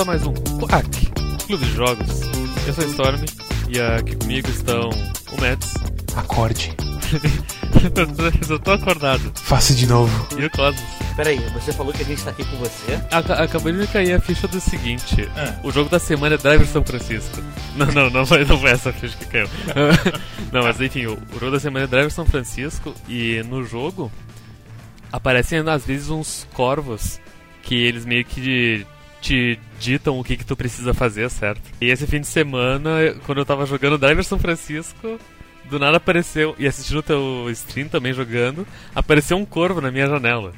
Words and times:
A 0.00 0.04
mais 0.04 0.26
um 0.26 0.32
Quack, 0.32 0.88
Clube 1.46 1.62
de 1.62 1.74
Jogos. 1.74 2.22
Eu 2.66 2.72
sou 2.72 2.84
o 2.84 2.88
Storm 2.88 3.22
e 3.68 3.78
aqui 3.78 4.16
comigo 4.16 4.48
estão 4.48 4.88
o 4.88 5.38
Mads. 5.38 5.74
Acorde. 6.16 6.74
eu 8.48 8.58
tô 8.58 8.70
acordado. 8.72 9.30
Faça 9.34 9.74
de 9.74 9.86
novo. 9.86 10.38
E 10.38 10.46
o 10.46 10.50
Cosmos. 10.52 10.82
Peraí, 11.16 11.38
você 11.52 11.70
falou 11.74 11.92
que 11.92 12.00
a 12.00 12.06
gente 12.06 12.24
tá 12.24 12.30
aqui 12.30 12.42
com 12.46 12.56
você? 12.56 12.94
Aca 13.10 13.34
acabou 13.42 13.70
de 13.70 13.76
me 13.76 13.86
cair 13.88 14.14
a 14.14 14.20
ficha 14.20 14.48
do 14.48 14.58
seguinte: 14.58 15.28
o 15.62 15.70
jogo 15.70 15.90
da 15.90 15.98
semana 15.98 16.36
é 16.36 16.38
Driver 16.38 16.66
São 16.66 16.82
Francisco. 16.82 17.42
Não, 17.76 17.86
não, 17.86 18.08
não 18.08 18.24
foi, 18.24 18.42
não 18.46 18.58
foi 18.58 18.70
essa 18.70 18.94
ficha 18.94 19.18
que 19.18 19.26
caiu. 19.26 19.48
não, 20.50 20.62
mas 20.62 20.80
enfim, 20.80 21.04
o, 21.06 21.12
o 21.12 21.38
jogo 21.38 21.52
da 21.52 21.60
semana 21.60 21.84
é 21.84 21.88
Driver 21.88 22.10
São 22.10 22.24
Francisco 22.24 22.94
e 23.06 23.42
no 23.42 23.64
jogo 23.64 24.10
aparecem 25.12 25.58
às 25.58 25.84
vezes 25.84 26.08
uns 26.08 26.48
corvos 26.54 27.20
que 27.62 27.74
eles 27.74 28.06
meio 28.06 28.24
que 28.24 28.86
te 29.20 29.58
ditam 29.78 30.18
o 30.18 30.24
que, 30.24 30.36
que 30.36 30.44
tu 30.44 30.56
precisa 30.56 30.94
fazer, 30.94 31.30
certo? 31.30 31.62
E 31.80 31.90
esse 31.90 32.06
fim 32.06 32.20
de 32.20 32.26
semana, 32.26 33.14
quando 33.26 33.38
eu 33.38 33.44
tava 33.44 33.66
jogando 33.66 33.98
Driver 33.98 34.24
São 34.24 34.38
Francisco, 34.38 35.18
do 35.64 35.78
nada 35.78 35.98
apareceu, 35.98 36.54
e 36.58 36.66
assistindo 36.66 36.98
o 36.98 37.02
teu 37.02 37.50
stream 37.50 37.88
também 37.88 38.12
jogando, 38.12 38.66
apareceu 38.94 39.36
um 39.36 39.44
corvo 39.44 39.80
na 39.80 39.90
minha 39.90 40.06
janela. 40.06 40.52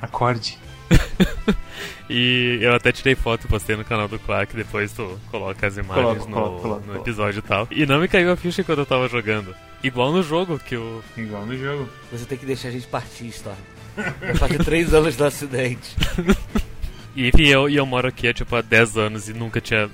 Acorde. 0.00 0.58
e 2.08 2.58
eu 2.60 2.74
até 2.74 2.92
tirei 2.92 3.14
foto 3.14 3.44
e 3.44 3.48
postei 3.48 3.76
no 3.76 3.84
canal 3.84 4.08
do 4.08 4.18
Quack, 4.18 4.54
depois 4.54 4.92
tu 4.92 5.18
coloca 5.30 5.66
as 5.66 5.76
imagens 5.76 6.24
Coloco, 6.24 6.28
no, 6.28 6.34
coloco, 6.34 6.62
coloco, 6.62 6.86
no 6.86 6.96
episódio 6.96 7.38
e 7.38 7.42
tal. 7.42 7.68
E 7.70 7.86
não 7.86 8.00
me 8.00 8.08
caiu 8.08 8.32
a 8.32 8.36
ficha 8.36 8.64
quando 8.64 8.80
eu 8.80 8.86
tava 8.86 9.08
jogando. 9.08 9.54
Igual 9.82 10.12
no 10.12 10.22
jogo 10.22 10.58
que 10.58 10.74
eu. 10.74 11.02
Igual 11.16 11.46
no 11.46 11.56
jogo. 11.56 11.88
Você 12.10 12.24
tem 12.24 12.38
que 12.38 12.46
deixar 12.46 12.68
a 12.68 12.72
gente 12.72 12.86
partir, 12.86 13.26
Storm. 13.28 13.56
Vai 13.96 14.34
fazer 14.34 14.64
três 14.64 14.94
anos 14.94 15.16
do 15.16 15.24
acidente. 15.24 15.96
E 17.18 17.28
enfim, 17.28 17.48
eu, 17.48 17.68
e 17.68 17.76
eu 17.76 17.84
moro 17.86 18.06
aqui 18.08 18.28
há 18.28 18.32
tipo 18.34 18.54
há 18.54 18.60
10 18.62 18.96
anos 18.96 19.28
e 19.28 19.32
nunca 19.32 19.60
tinha 19.60 19.90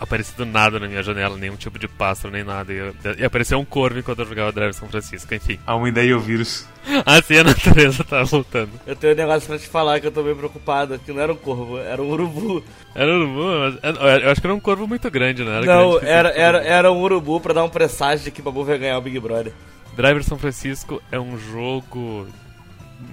aparecido 0.00 0.44
nada 0.44 0.78
na 0.80 0.88
minha 0.88 1.02
janela, 1.02 1.36
nenhum 1.36 1.56
tipo 1.56 1.78
de 1.78 1.86
pássaro, 1.86 2.32
nem 2.34 2.42
nada. 2.44 2.72
E, 2.72 2.76
eu- 2.76 2.94
e 3.18 3.24
apareceu 3.24 3.58
um 3.58 3.64
corvo 3.64 3.98
enquanto 4.00 4.18
eu 4.18 4.26
jogava 4.26 4.50
Driver 4.52 4.74
São 4.74 4.88
Francisco, 4.88 5.32
enfim. 5.34 5.58
A 5.66 5.76
umidade 5.76 6.08
e 6.08 6.14
o 6.14 6.18
vírus. 6.20 6.66
Assim 7.06 7.38
a 7.38 7.44
natureza 7.44 8.02
tá 8.04 8.22
voltando. 8.24 8.72
Eu 8.86 8.96
tenho 8.96 9.14
um 9.14 9.16
negócio 9.16 9.48
pra 9.48 9.58
te 9.58 9.68
falar 9.68 10.00
que 10.00 10.06
eu 10.08 10.12
tô 10.12 10.22
meio 10.22 10.36
preocupado, 10.36 10.98
que 10.98 11.12
não 11.12 11.20
era 11.22 11.32
um 11.32 11.36
corvo, 11.36 11.78
era 11.78 12.02
um 12.02 12.10
urubu. 12.10 12.62
Era 12.94 13.10
um 13.12 13.20
urubu, 13.22 13.42
mas 13.82 14.22
eu 14.24 14.30
acho 14.30 14.40
que 14.40 14.46
era 14.46 14.54
um 14.54 14.60
corvo 14.60 14.86
muito 14.88 15.08
grande, 15.10 15.44
né? 15.44 15.58
Era 15.58 15.66
não, 15.66 15.92
grande, 15.92 16.06
era, 16.06 16.28
era, 16.30 16.62
era 16.64 16.92
um 16.92 17.00
urubu 17.00 17.40
pra 17.40 17.54
dar 17.54 17.64
um 17.64 17.70
presságio 17.70 18.24
de 18.24 18.30
que 18.32 18.40
o 18.40 18.44
Babu 18.44 18.64
vai 18.64 18.76
ganhar 18.78 18.98
o 18.98 19.00
Big 19.00 19.18
Brother. 19.20 19.52
Driver 19.96 20.24
São 20.24 20.36
Francisco 20.38 21.00
é 21.12 21.20
um 21.20 21.38
jogo 21.38 22.26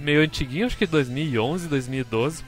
meio 0.00 0.20
antiguinho, 0.20 0.66
acho 0.66 0.76
que 0.76 0.84
2011, 0.86 1.68
2012, 1.68 2.44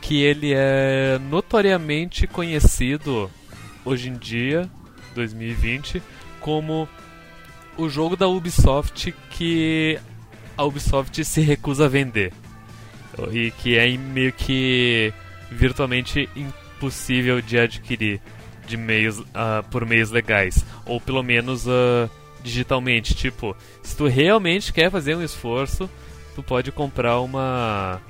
que 0.00 0.22
ele 0.22 0.52
é 0.54 1.18
notoriamente 1.30 2.26
conhecido 2.26 3.30
hoje 3.84 4.08
em 4.08 4.16
dia, 4.16 4.68
2020, 5.14 6.02
como 6.40 6.88
o 7.76 7.88
jogo 7.88 8.16
da 8.16 8.26
Ubisoft 8.26 9.14
que 9.30 9.98
a 10.56 10.64
Ubisoft 10.64 11.24
se 11.24 11.40
recusa 11.40 11.86
a 11.86 11.88
vender. 11.88 12.32
E 13.32 13.50
que 13.52 13.76
é 13.76 13.96
meio 13.96 14.32
que 14.32 15.12
virtualmente 15.50 16.28
impossível 16.36 17.40
de 17.40 17.58
adquirir 17.58 18.20
de 18.66 18.76
meios, 18.76 19.22
ah, 19.34 19.64
por 19.70 19.86
meios 19.86 20.10
legais. 20.10 20.64
Ou 20.84 21.00
pelo 21.00 21.22
menos 21.22 21.66
ah, 21.68 22.08
digitalmente. 22.42 23.14
Tipo, 23.14 23.56
se 23.82 23.96
tu 23.96 24.06
realmente 24.06 24.72
quer 24.72 24.90
fazer 24.90 25.16
um 25.16 25.22
esforço, 25.22 25.88
tu 26.34 26.42
pode 26.42 26.70
comprar 26.70 27.20
uma 27.20 28.00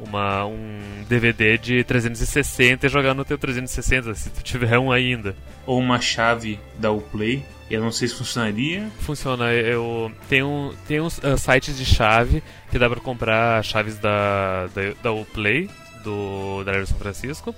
uma 0.00 0.44
um 0.46 1.04
DVD 1.08 1.58
de 1.58 1.84
360 1.84 2.86
e 2.86 2.88
jogar 2.88 3.14
no 3.14 3.24
teu 3.24 3.38
360, 3.38 4.14
se 4.14 4.30
tu 4.30 4.42
tiver 4.42 4.78
um 4.78 4.92
ainda. 4.92 5.34
Ou 5.66 5.78
uma 5.78 6.00
chave 6.00 6.58
da 6.78 6.90
Uplay. 6.90 7.44
Eu 7.70 7.82
não 7.82 7.92
sei 7.92 8.08
se 8.08 8.14
funcionaria. 8.14 8.88
Funciona, 9.00 9.52
eu 9.52 10.10
tem 10.28 10.42
um 10.42 10.72
tem 10.86 11.00
uns 11.00 11.22
ah, 11.22 11.36
sites 11.36 11.76
de 11.76 11.84
chave 11.84 12.42
que 12.70 12.78
dá 12.78 12.88
pra 12.88 13.00
comprar 13.00 13.62
chaves 13.62 13.98
da 13.98 14.68
da, 14.68 14.94
da 15.02 15.12
Uplay 15.12 15.68
do 16.02 16.64
Driver 16.64 16.86
São 16.86 16.98
Francisco. 16.98 17.54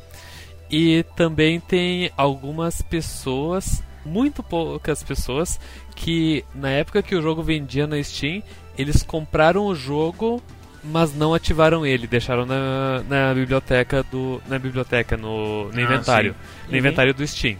E 0.71 1.05
também 1.17 1.59
tem 1.59 2.13
algumas 2.17 2.81
pessoas, 2.81 3.83
muito 4.05 4.43
poucas 4.43 5.03
pessoas, 5.03 5.59
que 5.97 6.45
na 6.55 6.71
época 6.71 7.03
que 7.03 7.15
o 7.15 7.23
jogo 7.23 7.43
vendia 7.43 7.87
na 7.89 8.01
Steam, 8.03 8.43
eles 8.79 9.03
compraram 9.03 9.67
o 9.67 9.75
jogo, 9.75 10.41
mas 10.83 11.15
não 11.15 11.33
ativaram 11.35 11.85
ele, 11.85 12.07
deixaram 12.07 12.45
na, 12.47 13.03
na 13.09 13.35
biblioteca 13.35 14.03
do 14.05 14.41
na 14.49 14.59
biblioteca 14.59 15.17
no, 15.17 15.71
no 15.71 15.79
Ah, 15.79 15.83
inventário, 15.83 16.35
no 16.67 16.73
Uhum. 16.73 16.79
inventário 16.79 17.15
do 17.15 17.27
Steam. 17.27 17.57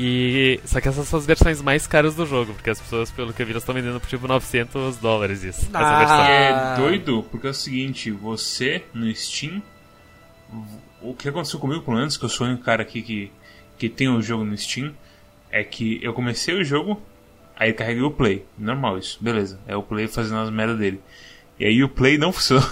E 0.00 0.60
só 0.64 0.80
que 0.80 0.86
essas 0.88 1.08
são 1.08 1.18
as 1.18 1.26
versões 1.26 1.60
mais 1.60 1.86
caras 1.86 2.14
do 2.14 2.24
jogo, 2.24 2.54
porque 2.54 2.70
as 2.70 2.80
pessoas, 2.80 3.10
pelo 3.10 3.32
que 3.32 3.42
eu 3.42 3.46
vi, 3.46 3.56
estão 3.56 3.74
vendendo 3.74 3.98
por 3.98 4.08
tipo 4.08 4.28
900 4.28 4.96
dólares 4.98 5.42
isso. 5.42 5.62
Essa 5.66 5.78
Ah. 5.78 5.98
versão. 5.98 6.24
É 6.24 6.76
doido, 6.76 7.24
porque 7.30 7.48
é 7.48 7.50
o 7.50 7.54
seguinte, 7.54 8.10
você 8.12 8.84
no 8.94 9.12
Steam. 9.14 9.60
O 11.00 11.14
que 11.14 11.28
aconteceu 11.28 11.58
comigo, 11.60 11.82
pelo 11.82 11.96
menos, 11.96 12.16
que 12.16 12.24
eu 12.24 12.28
sou 12.28 12.46
o 12.46 12.50
único 12.50 12.64
cara 12.64 12.82
aqui 12.82 13.02
que, 13.02 13.30
que 13.76 13.88
tem 13.88 14.08
o 14.08 14.20
jogo 14.22 14.44
no 14.44 14.56
Steam, 14.56 14.92
é 15.50 15.62
que 15.62 15.98
eu 16.02 16.12
comecei 16.12 16.54
o 16.54 16.64
jogo, 16.64 17.00
aí 17.56 17.72
carreguei 17.72 18.02
o 18.02 18.10
play. 18.10 18.44
Normal 18.56 18.98
isso, 18.98 19.18
beleza. 19.20 19.58
É 19.66 19.76
o 19.76 19.82
play 19.82 20.06
fazendo 20.08 20.38
as 20.40 20.50
merdas 20.50 20.78
dele. 20.78 21.00
E 21.58 21.64
aí 21.64 21.82
o 21.82 21.88
play 21.88 22.18
não 22.18 22.32
funcionou. 22.32 22.68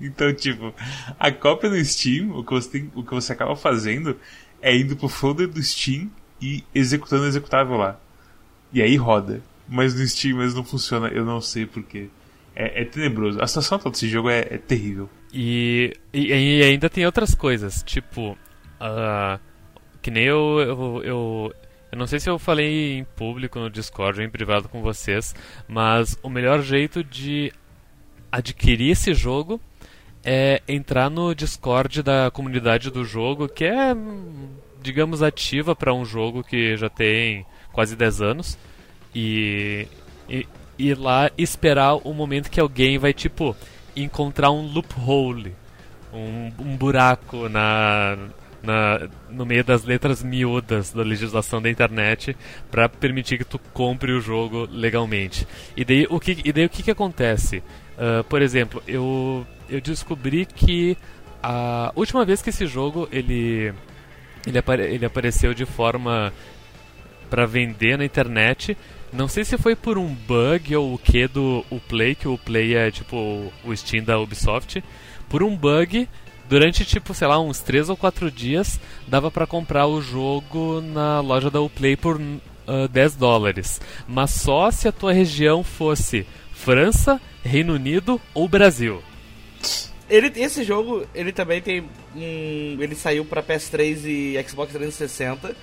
então, 0.00 0.32
tipo, 0.34 0.74
a 1.18 1.30
cópia 1.30 1.70
no 1.70 1.84
Steam, 1.84 2.30
o 2.30 2.44
que, 2.44 2.50
você 2.50 2.70
tem, 2.70 2.90
o 2.94 3.02
que 3.02 3.14
você 3.14 3.32
acaba 3.32 3.54
fazendo 3.56 4.16
é 4.60 4.76
indo 4.76 4.96
pro 4.96 5.08
folder 5.08 5.48
do 5.48 5.62
Steam 5.62 6.10
e 6.40 6.64
executando 6.74 7.24
o 7.24 7.26
executável 7.28 7.76
lá. 7.76 7.98
E 8.72 8.82
aí 8.82 8.96
roda. 8.96 9.42
Mas 9.68 9.94
no 9.94 10.06
Steam 10.06 10.36
mas 10.36 10.54
não 10.54 10.64
funciona, 10.64 11.08
eu 11.08 11.24
não 11.24 11.40
sei 11.40 11.66
porquê. 11.66 12.08
É, 12.54 12.82
é 12.82 12.84
tenebroso. 12.84 13.42
A 13.42 13.46
situação 13.46 13.78
toda 13.78 13.90
desse 13.90 14.08
jogo 14.08 14.30
é, 14.30 14.40
é 14.50 14.58
terrível. 14.58 15.10
E, 15.32 15.92
e, 16.12 16.28
e 16.28 16.62
ainda 16.62 16.88
tem 16.88 17.04
outras 17.04 17.34
coisas, 17.34 17.82
tipo. 17.82 18.36
ah, 18.80 19.38
que 20.00 20.10
nem 20.10 20.24
eu, 20.24 20.60
eu, 20.60 21.02
eu. 21.04 21.54
eu 21.92 21.98
não 21.98 22.06
sei 22.06 22.18
se 22.18 22.30
eu 22.30 22.38
falei 22.38 22.98
em 22.98 23.04
público 23.04 23.58
no 23.58 23.68
Discord 23.68 24.20
ou 24.20 24.26
em 24.26 24.30
privado 24.30 24.68
com 24.68 24.80
vocês, 24.80 25.34
mas 25.68 26.16
o 26.22 26.30
melhor 26.30 26.62
jeito 26.62 27.04
de 27.04 27.52
adquirir 28.36 28.90
esse 28.90 29.14
jogo 29.14 29.60
é 30.22 30.60
entrar 30.68 31.08
no 31.08 31.34
Discord 31.34 32.02
da 32.02 32.30
comunidade 32.30 32.90
do 32.90 33.04
jogo, 33.04 33.48
que 33.48 33.64
é, 33.64 33.96
digamos, 34.82 35.22
ativa 35.22 35.74
para 35.74 35.94
um 35.94 36.04
jogo 36.04 36.42
que 36.44 36.76
já 36.76 36.90
tem 36.90 37.46
quase 37.72 37.96
10 37.96 38.20
anos. 38.20 38.58
E, 39.14 39.88
e 40.28 40.46
ir 40.78 40.98
lá 40.98 41.30
esperar 41.38 41.94
o 41.94 42.12
momento 42.12 42.50
que 42.50 42.60
alguém 42.60 42.98
vai, 42.98 43.14
tipo, 43.14 43.56
encontrar 43.94 44.50
um 44.50 44.70
loophole, 44.70 45.54
um, 46.12 46.52
um 46.58 46.76
buraco 46.76 47.48
na, 47.48 48.18
na, 48.62 49.08
no 49.30 49.46
meio 49.46 49.64
das 49.64 49.84
letras 49.84 50.22
miúdas 50.22 50.92
da 50.92 51.02
legislação 51.02 51.62
da 51.62 51.70
internet 51.70 52.36
para 52.70 52.88
permitir 52.88 53.38
que 53.38 53.44
tu 53.44 53.58
compre 53.72 54.12
o 54.12 54.20
jogo 54.20 54.68
legalmente. 54.70 55.46
E 55.74 55.84
daí 55.84 56.06
o 56.10 56.20
que, 56.20 56.42
e 56.44 56.52
daí, 56.52 56.66
o 56.66 56.70
que, 56.70 56.82
que 56.82 56.90
acontece? 56.90 57.62
Ah, 57.98 58.24
por 58.28 58.42
exemplo, 58.42 58.82
eu, 58.86 59.46
eu 59.68 59.80
descobri 59.80 60.46
que 60.46 60.96
a 61.42 61.92
última 61.94 62.24
vez 62.24 62.42
que 62.42 62.50
esse 62.50 62.66
jogo 62.66 63.08
ele, 63.10 63.72
ele, 64.46 64.58
apare, 64.58 64.82
ele 64.82 65.06
apareceu 65.06 65.54
de 65.54 65.64
forma 65.64 66.32
para 67.30 67.46
vender 67.46 67.96
na 67.98 68.04
internet. 68.04 68.76
Não 69.12 69.28
sei 69.28 69.44
se 69.44 69.56
foi 69.56 69.74
por 69.74 69.96
um 69.96 70.12
bug 70.12 70.74
ou 70.76 70.94
o 70.94 70.98
que 70.98 71.26
do 71.26 71.64
o 71.70 71.80
Play, 71.80 72.14
que 72.14 72.28
o 72.28 72.36
Play 72.36 72.74
é 72.74 72.90
tipo 72.90 73.50
o 73.64 73.76
Steam 73.76 74.04
da 74.04 74.18
Ubisoft. 74.18 74.82
Por 75.28 75.42
um 75.42 75.56
bug, 75.56 76.08
durante 76.48 76.84
tipo, 76.84 77.14
sei 77.14 77.26
lá, 77.26 77.40
uns 77.40 77.60
3 77.60 77.88
ou 77.88 77.96
4 77.96 78.30
dias, 78.30 78.78
dava 79.06 79.30
para 79.30 79.46
comprar 79.46 79.86
o 79.86 80.02
jogo 80.02 80.80
na 80.80 81.20
loja 81.20 81.50
da 81.50 81.60
Uplay 81.60 81.96
por 81.96 82.20
ah, 82.66 82.88
10 82.90 83.16
dólares. 83.16 83.80
Mas 84.06 84.30
só 84.32 84.70
se 84.70 84.88
a 84.88 84.92
tua 84.92 85.12
região 85.12 85.62
fosse 85.62 86.26
França, 86.52 87.20
Reino 87.46 87.74
Unido 87.74 88.20
ou 88.34 88.48
Brasil. 88.48 89.02
Ele, 90.08 90.30
esse 90.36 90.62
jogo, 90.62 91.06
ele 91.14 91.32
também 91.32 91.60
tem 91.60 91.88
um. 92.14 92.76
Ele 92.80 92.94
saiu 92.94 93.24
pra 93.24 93.42
PS3 93.42 94.04
e 94.04 94.44
Xbox 94.48 94.72
360. 94.72 95.56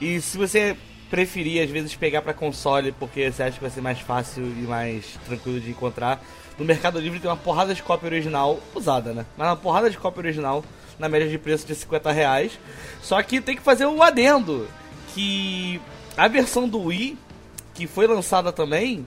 E 0.00 0.20
se 0.20 0.36
você 0.36 0.76
preferir, 1.10 1.62
às 1.62 1.70
vezes, 1.70 1.94
pegar 1.94 2.22
pra 2.22 2.34
console, 2.34 2.92
porque 2.92 3.30
você 3.30 3.44
acha 3.44 3.56
que 3.56 3.60
vai 3.60 3.70
ser 3.70 3.80
mais 3.80 4.00
fácil 4.00 4.42
e 4.42 4.62
mais 4.62 5.18
tranquilo 5.26 5.60
de 5.60 5.70
encontrar, 5.70 6.24
no 6.58 6.64
Mercado 6.64 6.98
Livre 6.98 7.20
tem 7.20 7.30
uma 7.30 7.36
porrada 7.36 7.72
de 7.72 7.82
cópia 7.82 8.06
original, 8.06 8.60
usada, 8.74 9.12
né? 9.12 9.24
Mas 9.36 9.48
uma 9.48 9.56
porrada 9.56 9.88
de 9.88 9.96
cópia 9.96 10.20
original, 10.20 10.64
na 10.98 11.08
média 11.08 11.28
de 11.28 11.38
preço 11.38 11.66
de 11.66 11.74
50 11.74 12.10
reais. 12.10 12.58
Só 13.00 13.22
que 13.22 13.40
tem 13.40 13.54
que 13.54 13.62
fazer 13.62 13.86
o 13.86 14.02
adendo, 14.02 14.68
que 15.14 15.80
a 16.16 16.26
versão 16.26 16.68
do 16.68 16.80
Wii, 16.80 17.16
que 17.74 17.86
foi 17.86 18.06
lançada 18.08 18.52
também, 18.52 19.06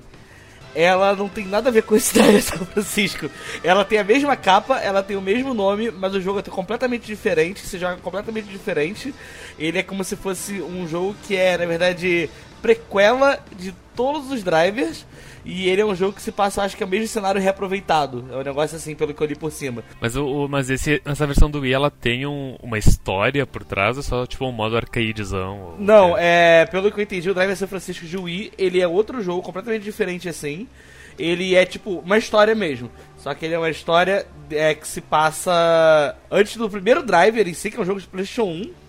ela 0.76 1.16
não 1.16 1.28
tem 1.28 1.46
nada 1.46 1.70
a 1.70 1.72
ver 1.72 1.84
com 1.84 1.96
esse 1.96 2.14
Driver 2.14 2.42
São 2.44 2.66
Francisco. 2.66 3.30
Ela 3.64 3.84
tem 3.84 4.00
a 4.00 4.04
mesma 4.04 4.36
capa, 4.36 4.80
ela 4.80 5.02
tem 5.04 5.18
o 5.18 5.22
mesmo 5.22 5.54
nome, 5.54 5.92
mas 5.92 6.14
o 6.14 6.22
jogo 6.22 6.40
é 6.40 6.44
completamente 6.44 7.06
diferente, 7.06 7.62
se 7.62 7.78
joga 7.78 7.98
completamente 7.98 8.48
diferente. 8.48 9.14
Ele 9.58 9.80
é 9.80 9.84
como 9.84 10.04
se 10.04 10.16
fosse 10.16 10.62
um 10.62 10.88
jogo 10.88 11.16
que 11.24 11.36
é, 11.36 11.58
na 11.58 11.66
verdade, 11.66 12.30
prequela 12.62 13.40
de 13.58 13.74
todos 13.96 14.32
os 14.32 14.44
drivers. 14.44 15.06
E 15.48 15.70
ele 15.70 15.82
é 15.82 15.86
um 15.86 15.96
jogo 15.96 16.12
que 16.12 16.22
se 16.22 16.30
passa, 16.30 16.62
acho 16.62 16.76
que 16.76 16.84
é 16.84 16.86
o 16.86 16.90
mesmo 16.90 17.08
cenário 17.08 17.40
reaproveitado. 17.40 18.28
É 18.30 18.36
um 18.36 18.44
negócio 18.44 18.76
assim, 18.76 18.94
pelo 18.94 19.14
que 19.14 19.24
eu 19.24 19.28
li 19.28 19.36
por 19.36 19.50
cima. 19.50 19.82
Mas, 20.02 20.18
o, 20.18 20.46
mas 20.50 20.70
esse, 20.70 21.02
essa 21.06 21.26
versão 21.26 21.50
do 21.50 21.62
Wii, 21.62 21.74
ela 21.74 21.90
tem 21.90 22.28
um, 22.28 22.58
uma 22.62 22.78
história 22.78 23.48
por 23.48 23.64
trás 23.64 23.96
ou 23.96 24.04
só 24.04 24.26
tipo 24.26 24.46
um 24.46 24.52
modo 24.52 24.76
arcaidezão? 24.76 25.76
Não, 25.80 26.18
é? 26.18 26.64
é, 26.64 26.66
pelo 26.66 26.92
que 26.92 27.00
eu 27.00 27.04
entendi, 27.04 27.30
o 27.30 27.34
Driver 27.34 27.56
São 27.56 27.68
Francisco 27.68 28.06
de 28.06 28.18
Wii, 28.18 28.52
ele 28.58 28.82
é 28.82 28.88
outro 28.88 29.22
jogo 29.22 29.42
completamente 29.42 29.84
diferente 29.84 30.28
assim. 30.28 30.68
Ele 31.18 31.56
é 31.56 31.66
tipo 31.66 32.00
uma 32.00 32.18
história 32.18 32.54
mesmo. 32.54 32.92
Só 33.18 33.34
que 33.34 33.46
ele 33.46 33.54
é 33.54 33.58
uma 33.58 33.70
história 33.70 34.28
é, 34.52 34.76
que 34.76 34.86
se 34.86 35.00
passa 35.00 36.14
antes 36.30 36.58
do 36.58 36.70
primeiro 36.70 37.02
Driver 37.02 37.48
em 37.48 37.54
si, 37.54 37.72
que 37.72 37.78
é 37.78 37.82
um 37.82 37.86
jogo 37.86 38.02
de 38.02 38.08
PlayStation 38.08 38.50
1 38.50 38.87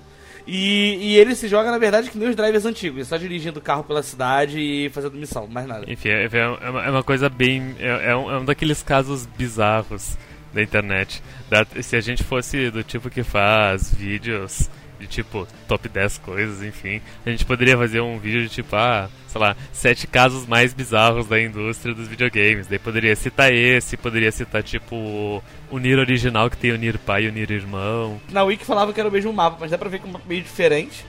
e, 0.51 0.97
e, 1.01 1.17
ele 1.17 1.35
se 1.35 1.47
joga, 1.47 1.71
na 1.71 1.77
verdade, 1.77 2.11
que 2.11 2.17
nem 2.17 2.31
os 2.31 2.35
drivers 2.35 2.65
antigos, 2.65 3.07
só 3.07 3.19
dirigindo 3.19 3.59
o 3.59 3.63
carro 3.63 3.85
pela 3.85 4.03
cidade 4.03 4.59
e 4.59 4.89
fazendo 4.89 5.19
missão, 5.19 5.47
mais 5.47 5.67
nada. 5.67 5.85
Enfim, 5.87 6.09
é, 6.09 6.25
é, 6.25 6.49
uma, 6.49 6.85
é 6.87 6.91
uma, 6.91 7.03
coisa 7.03 7.29
bem. 7.29 7.77
É, 7.79 8.13
é, 8.13 8.17
um, 8.17 8.31
é 8.31 8.39
um 8.39 8.45
daqueles 8.47 8.83
casos 8.83 9.27
bizarros 9.27 10.17
da 10.55 10.63
internet. 10.63 11.23
Da, 11.51 11.67
se 11.83 11.97
a 11.97 12.01
gente 12.01 12.25
fosse 12.25 12.71
do 12.71 12.83
tipo 12.83 13.11
que 13.11 13.23
faz 13.23 13.93
vídeos 13.93 14.71
de 14.99 15.07
tipo 15.07 15.47
top 15.67 15.89
10 15.89 16.19
coisas, 16.19 16.63
enfim. 16.63 17.01
A 17.25 17.31
gente 17.31 17.45
poderia 17.45 17.77
fazer 17.77 18.01
um 18.01 18.19
vídeo 18.19 18.43
de 18.43 18.49
tipo, 18.49 18.75
ah, 18.75 19.09
sei 19.27 19.41
lá, 19.41 19.57
sete 19.73 20.07
casos 20.07 20.47
mais 20.47 20.73
bizarros 20.73 21.27
da 21.27 21.41
indústria 21.41 21.95
dos 21.95 22.09
videogames. 22.09 22.67
Daí 22.67 22.79
poderia 22.79 23.15
citar 23.15 23.53
esse, 23.53 23.97
poderia 23.97 24.33
citar 24.33 24.63
tipo 24.63 25.43
o 25.71 25.79
Nier 25.79 25.99
original 25.99 26.51
que 26.51 26.57
tem 26.57 26.73
o 26.73 26.79
Nier 26.79 26.99
pai 26.99 27.25
e 27.25 27.29
o 27.29 27.33
Nier 27.33 27.51
irmão. 27.51 28.21
Na 28.31 28.43
Wiki 28.43 28.65
falava 28.65 28.93
que 28.93 29.01
era 29.01 29.09
o 29.09 29.13
mesmo 29.13 29.33
mapa, 29.33 29.57
mas 29.61 29.71
dá 29.71 29.79
pra 29.79 29.89
ver 29.89 30.01
que 30.01 30.07
é 30.07 30.11
um 30.11 30.21
meio 30.27 30.43
diferente. 30.43 31.05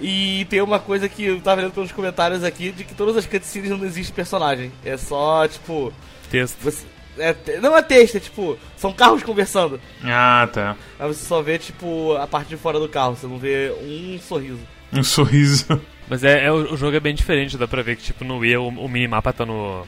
E 0.00 0.46
tem 0.48 0.62
uma 0.62 0.78
coisa 0.78 1.08
que 1.08 1.24
eu 1.24 1.40
tava 1.40 1.60
vendo 1.60 1.72
pelos 1.72 1.90
comentários 1.90 2.44
aqui, 2.44 2.70
de 2.70 2.84
que 2.84 2.94
todas 2.94 3.16
as 3.16 3.26
cutscenes 3.26 3.70
não 3.70 3.84
existe 3.84 4.12
personagem. 4.12 4.70
É 4.84 4.96
só, 4.96 5.48
tipo... 5.48 5.92
Texto. 6.30 6.56
Você 6.62 6.86
é, 7.18 7.60
não 7.60 7.76
é 7.76 7.82
texto, 7.82 8.16
é 8.16 8.20
tipo, 8.20 8.58
são 8.76 8.92
carros 8.92 9.22
conversando. 9.22 9.80
Ah, 10.04 10.48
tá. 10.52 10.76
Aí 10.98 11.08
você 11.08 11.24
só 11.24 11.42
vê, 11.42 11.58
tipo, 11.58 12.14
a 12.14 12.26
parte 12.26 12.48
de 12.48 12.56
fora 12.56 12.78
do 12.78 12.88
carro, 12.88 13.16
você 13.16 13.26
não 13.26 13.38
vê 13.38 13.72
um 13.82 14.18
sorriso. 14.18 14.60
Um 14.92 15.02
sorriso. 15.02 15.80
Mas 16.08 16.24
é, 16.24 16.46
é 16.46 16.52
o, 16.52 16.76
jogo 16.76 16.96
é 16.96 17.00
bem 17.00 17.14
diferente, 17.14 17.58
dá 17.58 17.68
pra 17.68 17.82
ver 17.82 17.96
que, 17.96 18.02
tipo, 18.02 18.24
no 18.24 18.38
Wii 18.38 18.56
o, 18.56 18.68
o 18.68 18.88
minimapa 18.88 19.32
tá 19.32 19.44
no, 19.44 19.86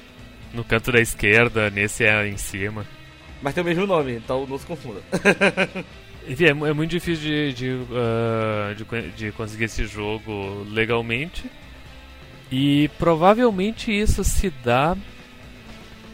no 0.53 0.63
canto 0.63 0.93
da 0.93 1.01
esquerda, 1.01 1.71
nesse 1.71 2.05
é 2.05 2.27
em 2.29 2.37
cima. 2.37 2.87
Mas 3.41 3.55
tem 3.55 3.63
o 3.63 3.67
mesmo 3.67 3.87
nome, 3.87 4.17
então 4.17 4.47
não 4.47 4.59
se 4.59 4.67
confunda. 4.67 5.01
Enfim, 6.29 6.45
é, 6.45 6.51
é, 6.51 6.55
muito 6.55 6.91
difícil 6.91 7.25
de, 7.25 7.53
de, 7.55 7.71
uh, 7.71 8.75
de, 8.77 9.11
de 9.13 9.33
conseguir 9.33 9.65
esse 9.65 9.87
jogo 9.87 10.67
legalmente. 10.71 11.51
E 12.53 12.91
provavelmente 12.99 13.91
isso 13.91 14.23
se 14.25 14.51
dá 14.63 14.97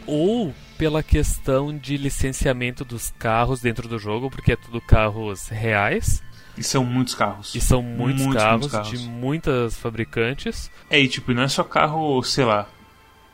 ou 0.05 0.53
pela 0.77 1.01
questão 1.01 1.75
de 1.75 1.97
licenciamento 1.97 2.85
dos 2.85 3.13
carros 3.17 3.61
dentro 3.61 3.87
do 3.87 3.97
jogo, 3.97 4.29
porque 4.29 4.53
é 4.53 4.55
tudo 4.55 4.79
carros 4.79 5.47
reais. 5.47 6.23
E 6.57 6.63
são 6.63 6.83
muitos 6.83 7.13
carros. 7.13 7.53
E 7.53 7.61
são 7.61 7.81
muitos, 7.81 8.23
muitos, 8.23 8.43
carros, 8.43 8.59
muitos 8.59 8.71
carros, 8.71 9.01
de 9.01 9.09
muitas 9.09 9.77
fabricantes. 9.77 10.71
É, 10.89 10.99
e 10.99 11.07
tipo, 11.07 11.33
não 11.33 11.43
é 11.43 11.47
só 11.47 11.63
carro, 11.63 12.21
sei 12.23 12.45
lá. 12.45 12.67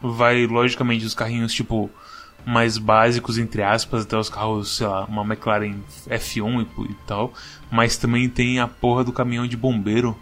Vai, 0.01 0.45
logicamente, 0.45 1.05
os 1.05 1.13
carrinhos, 1.13 1.53
tipo, 1.53 1.89
mais 2.45 2.77
básicos, 2.77 3.37
entre 3.37 3.63
aspas, 3.63 4.03
até 4.03 4.17
os 4.17 4.29
carros, 4.29 4.75
sei 4.75 4.87
lá, 4.87 5.05
uma 5.05 5.23
McLaren 5.23 5.79
F1 6.07 6.67
e, 6.79 6.91
e 6.91 6.95
tal. 7.07 7.33
Mas 7.71 7.95
também 7.95 8.27
tem 8.27 8.59
a 8.59 8.67
porra 8.67 9.03
do 9.03 9.13
caminhão 9.13 9.47
de 9.47 9.55
bombeiro. 9.55 10.17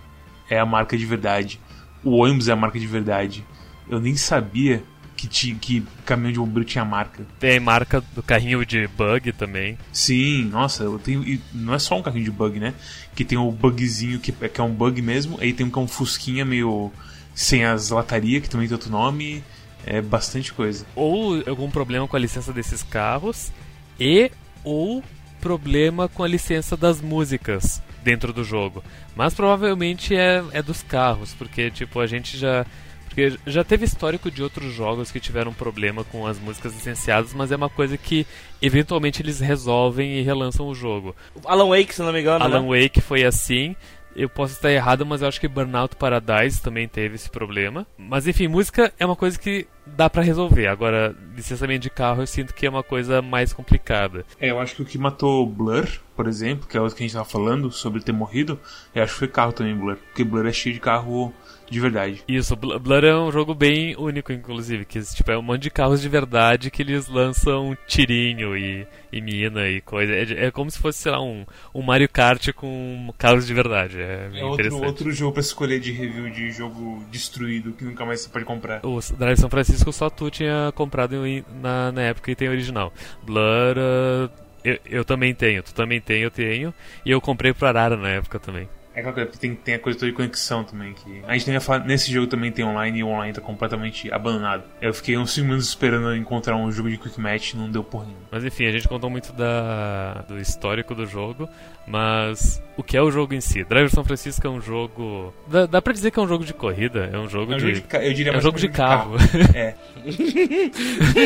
É 0.50 0.60
a 0.60 0.66
marca 0.66 0.98
de 0.98 1.06
verdade. 1.06 1.60
O 2.04 2.18
ônibus 2.18 2.48
é 2.48 2.52
a 2.52 2.56
marca 2.56 2.80
de 2.80 2.88
verdade. 2.88 3.46
Eu 3.90 4.00
nem 4.00 4.16
sabia 4.16 4.84
que, 5.22 5.28
tinha, 5.28 5.56
que 5.56 5.84
caminhão 6.04 6.32
de 6.32 6.40
bombeiro 6.40 6.66
tinha 6.66 6.84
marca. 6.84 7.24
Tem 7.40 7.60
marca 7.60 8.02
do 8.16 8.24
carrinho 8.24 8.66
de 8.66 8.88
bug 8.88 9.32
também. 9.34 9.78
Sim, 9.94 10.46
nossa, 10.46 10.84
eu 10.84 10.98
tenho. 10.98 11.24
E 11.24 11.40
não 11.54 11.76
é 11.76 11.80
só 11.80 11.96
um 12.00 12.02
carrinho 12.02 12.26
de 12.26 12.32
bug, 12.32 12.60
né? 12.60 12.74
Que 13.14 13.24
tem 13.24 13.38
o 13.38 13.52
bugzinho 13.52 14.20
que, 14.20 14.32
que 14.32 14.60
é 14.60 14.64
um 14.64 14.74
bug 14.74 15.00
mesmo. 15.00 15.38
Aí 15.40 15.54
tem 15.54 15.64
um 15.64 15.70
que 15.70 15.78
é 15.78 15.82
um 15.82 15.88
Fusquinha 15.88 16.44
meio. 16.44 16.92
sem 17.36 17.64
as 17.64 17.92
latarias, 17.92 18.42
que 18.42 18.50
também 18.50 18.68
tem 18.68 18.74
outro 18.74 18.90
nome. 18.90 19.44
É 19.86 20.02
bastante 20.02 20.52
coisa. 20.54 20.88
Ou 20.96 21.48
algum 21.48 21.70
problema 21.70 22.08
com 22.08 22.16
a 22.16 22.20
licença 22.20 22.52
desses 22.52 22.82
carros. 22.82 23.52
E 24.00 24.32
ou 24.64 25.04
problema 25.40 26.08
com 26.08 26.24
a 26.24 26.28
licença 26.28 26.76
das 26.76 27.00
músicas 27.00 27.80
dentro 28.04 28.34
do 28.34 28.44
jogo. 28.44 28.84
Mas 29.16 29.36
provavelmente 29.36 30.16
é, 30.16 30.44
é 30.52 30.64
dos 30.64 30.82
carros, 30.82 31.36
porque 31.36 31.70
tipo, 31.70 32.00
a 32.00 32.08
gente 32.08 32.40
já 32.40 32.66
porque 33.12 33.38
já 33.46 33.62
teve 33.62 33.84
histórico 33.84 34.32
de 34.32 34.42
outros 34.42 34.74
jogos 34.74 35.12
que 35.12 35.20
tiveram 35.20 35.54
problema 35.54 36.06
com 36.06 36.26
as 36.26 36.40
músicas 36.40 36.74
licenciadas, 36.74 37.34
mas 37.34 37.52
é 37.52 37.58
uma 37.58 37.70
coisa 37.70 37.98
que 37.98 38.26
eventualmente 38.62 39.22
eles 39.22 39.42
resolvem 39.42 40.18
e 40.18 40.22
relançam 40.22 40.66
o 40.66 40.74
jogo. 40.74 41.14
Alan 41.46 41.68
Wake, 41.68 41.94
se 41.94 42.02
não 42.02 42.14
me 42.14 42.22
engano. 42.22 42.46
Alan 42.46 42.62
né? 42.62 42.84
Wake 42.84 43.02
foi 43.02 43.26
assim. 43.26 43.76
Eu 44.16 44.30
posso 44.30 44.54
estar 44.54 44.72
errado, 44.72 45.06
mas 45.06 45.22
eu 45.22 45.28
acho 45.28 45.40
que 45.40 45.48
Burnout 45.48 45.96
Paradise 45.96 46.62
também 46.62 46.88
teve 46.88 47.16
esse 47.16 47.30
problema. 47.30 47.86
Mas 47.98 48.28
enfim, 48.28 48.48
música 48.48 48.94
é 48.98 49.06
uma 49.06 49.16
coisa 49.16 49.38
que 49.38 49.68
dá 49.86 50.10
para 50.10 50.22
resolver. 50.22 50.68
Agora, 50.68 51.14
licenciamento 51.36 51.82
de 51.82 51.90
carro 51.90 52.22
eu 52.22 52.28
sinto 52.28 52.54
que 52.54 52.66
é 52.66 52.70
uma 52.70 52.84
coisa 52.84 53.22
mais 53.22 53.52
complicada. 53.52 54.26
É, 54.40 54.52
eu 54.52 54.60
acho 54.60 54.76
que 54.76 54.82
o 54.82 54.86
que 54.86 54.98
matou 54.98 55.46
Blur, 55.46 55.86
por 56.16 56.28
exemplo, 56.28 56.66
que 56.68 56.78
é 56.78 56.82
o 56.82 56.88
que 56.88 57.04
a 57.04 57.06
gente 57.06 57.14
tava 57.14 57.26
falando 57.26 57.72
sobre 57.72 58.02
ter 58.02 58.14
morrido, 58.14 58.58
eu 58.96 59.04
acho 59.04 59.14
que 59.14 59.20
foi 59.20 59.28
carro 59.28 59.52
também, 59.52 59.76
Blur. 59.76 59.98
Porque 59.98 60.24
Blur 60.24 60.46
é 60.46 60.54
cheio 60.54 60.76
de 60.76 60.82
carro 60.82 61.34
de 61.72 61.80
verdade. 61.80 62.22
Isso, 62.28 62.54
Blur 62.54 63.06
é 63.06 63.18
um 63.18 63.32
jogo 63.32 63.56
bem 63.56 63.96
único, 63.98 64.34
inclusive, 64.34 64.84
que 64.84 65.02
tipo, 65.02 65.32
é 65.32 65.38
um 65.38 65.42
monte 65.42 65.64
de 65.64 65.72
carros 65.72 66.02
de 66.02 66.10
verdade 66.10 66.70
que 66.70 66.82
eles 66.82 67.08
lançam 67.08 67.78
tirinho 67.88 68.58
e, 68.58 68.86
e 69.10 69.22
mina 69.22 69.70
e 69.70 69.80
coisa. 69.80 70.14
É, 70.14 70.48
é 70.48 70.52
como 70.52 70.70
se 70.70 70.78
fosse, 70.78 71.00
sei 71.00 71.14
lá, 71.14 71.24
um, 71.24 71.46
um 71.74 71.82
Mario 71.82 72.10
Kart 72.10 72.52
com 72.52 73.14
carros 73.18 73.48
de 73.48 73.54
verdade. 73.54 74.02
É, 74.02 74.30
é 74.34 74.44
outro, 74.44 74.84
outro 74.84 75.12
jogo 75.14 75.32
pra 75.32 75.42
escolher 75.42 75.80
de 75.80 75.94
review 75.94 76.30
de 76.30 76.52
jogo 76.52 77.06
destruído 77.10 77.72
que 77.72 77.86
nunca 77.86 78.06
mais 78.06 78.20
você 78.20 78.30
pode 78.30 78.44
comprar. 78.44 78.86
O 78.86 79.00
Drive 79.18 79.38
São 79.38 79.50
Francisco 79.50 79.94
só 79.94 80.10
tu 80.10 80.30
tinha 80.30 80.74
comprado 80.76 81.16
na, 81.62 81.90
na 81.94 82.02
época 82.02 82.32
e 82.32 82.36
tem 82.36 82.50
original. 82.50 82.92
Blur. 83.24 83.78
Uh, 83.78 84.30
eu, 84.64 84.78
eu 84.86 85.06
também 85.06 85.34
tenho, 85.34 85.64
tu 85.64 85.74
também 85.74 86.02
tem, 86.02 86.22
eu 86.22 86.30
tenho. 86.30 86.74
E 87.06 87.12
eu 87.12 87.22
comprei 87.22 87.54
pro 87.54 87.66
Arara 87.66 87.96
na 87.96 88.10
época 88.10 88.40
também. 88.40 88.68
É 88.94 89.00
aquela 89.00 89.14
coisa, 89.14 89.32
tem, 89.40 89.56
tem 89.56 89.76
a 89.76 89.80
coisa 89.80 89.98
toda 89.98 90.12
de 90.12 90.16
conexão 90.16 90.64
também. 90.64 90.94
que 90.94 91.22
A 91.26 91.38
gente 91.38 91.50
ia 91.50 91.62
falar, 91.62 91.86
nesse 91.86 92.12
jogo 92.12 92.28
também 92.28 92.52
tem 92.52 92.66
online 92.66 93.00
e 93.00 93.04
o 93.04 93.08
online 93.08 93.34
tá 93.34 93.42
completamente 93.42 94.12
abandonado. 94.12 94.64
Eu 94.82 94.94
fiquei 94.94 95.18
uns 95.18 95.32
5 95.32 95.46
minutos 95.46 95.70
esperando 95.70 96.16
encontrar 96.16 96.58
um 96.58 96.72
jogo 96.72 96.90
de 96.90 96.98
quick 96.98 97.20
match 97.20 97.54
não 97.54 97.70
deu 97.70 97.84
por 97.84 98.06
nenhum. 98.06 98.20
Mas 98.30 98.44
enfim, 98.44 98.66
a 98.66 98.72
gente 98.72 98.88
contou 98.88 99.10
muito 99.10 99.32
da, 99.34 100.26
do 100.28 100.38
histórico 100.40 100.94
do 100.94 101.06
jogo, 101.06 101.48
mas 101.88 102.62
o 102.78 102.84
que 102.84 102.96
é 102.96 103.02
o 103.02 103.12
jogo 103.12 103.34
em 103.34 103.42
si? 103.42 103.64
Driver 103.64 103.90
São 103.90 104.04
Francisco 104.04 104.46
é 104.46 104.50
um 104.50 104.62
jogo. 104.62 105.34
Dá, 105.48 105.66
dá 105.66 105.82
pra 105.82 105.94
dizer 105.94 106.12
que 106.12 106.20
é 106.20 106.22
um 106.22 106.28
jogo 106.28 106.46
de 106.46 106.54
corrida? 106.54 107.10
É 107.12 107.18
um 107.18 107.28
jogo 107.28 107.54
é 107.54 107.56
um 107.56 107.60
de. 107.60 107.76
Jogo 107.76 107.88
de 107.88 108.08
eu 108.08 108.14
diria 108.14 108.32
é 108.32 108.38
um 108.38 108.42
jogo 108.42 108.58
de 108.58 108.70
carro. 108.70 109.18
De 109.18 109.28
carro. 109.28 109.52
é. 109.56 109.76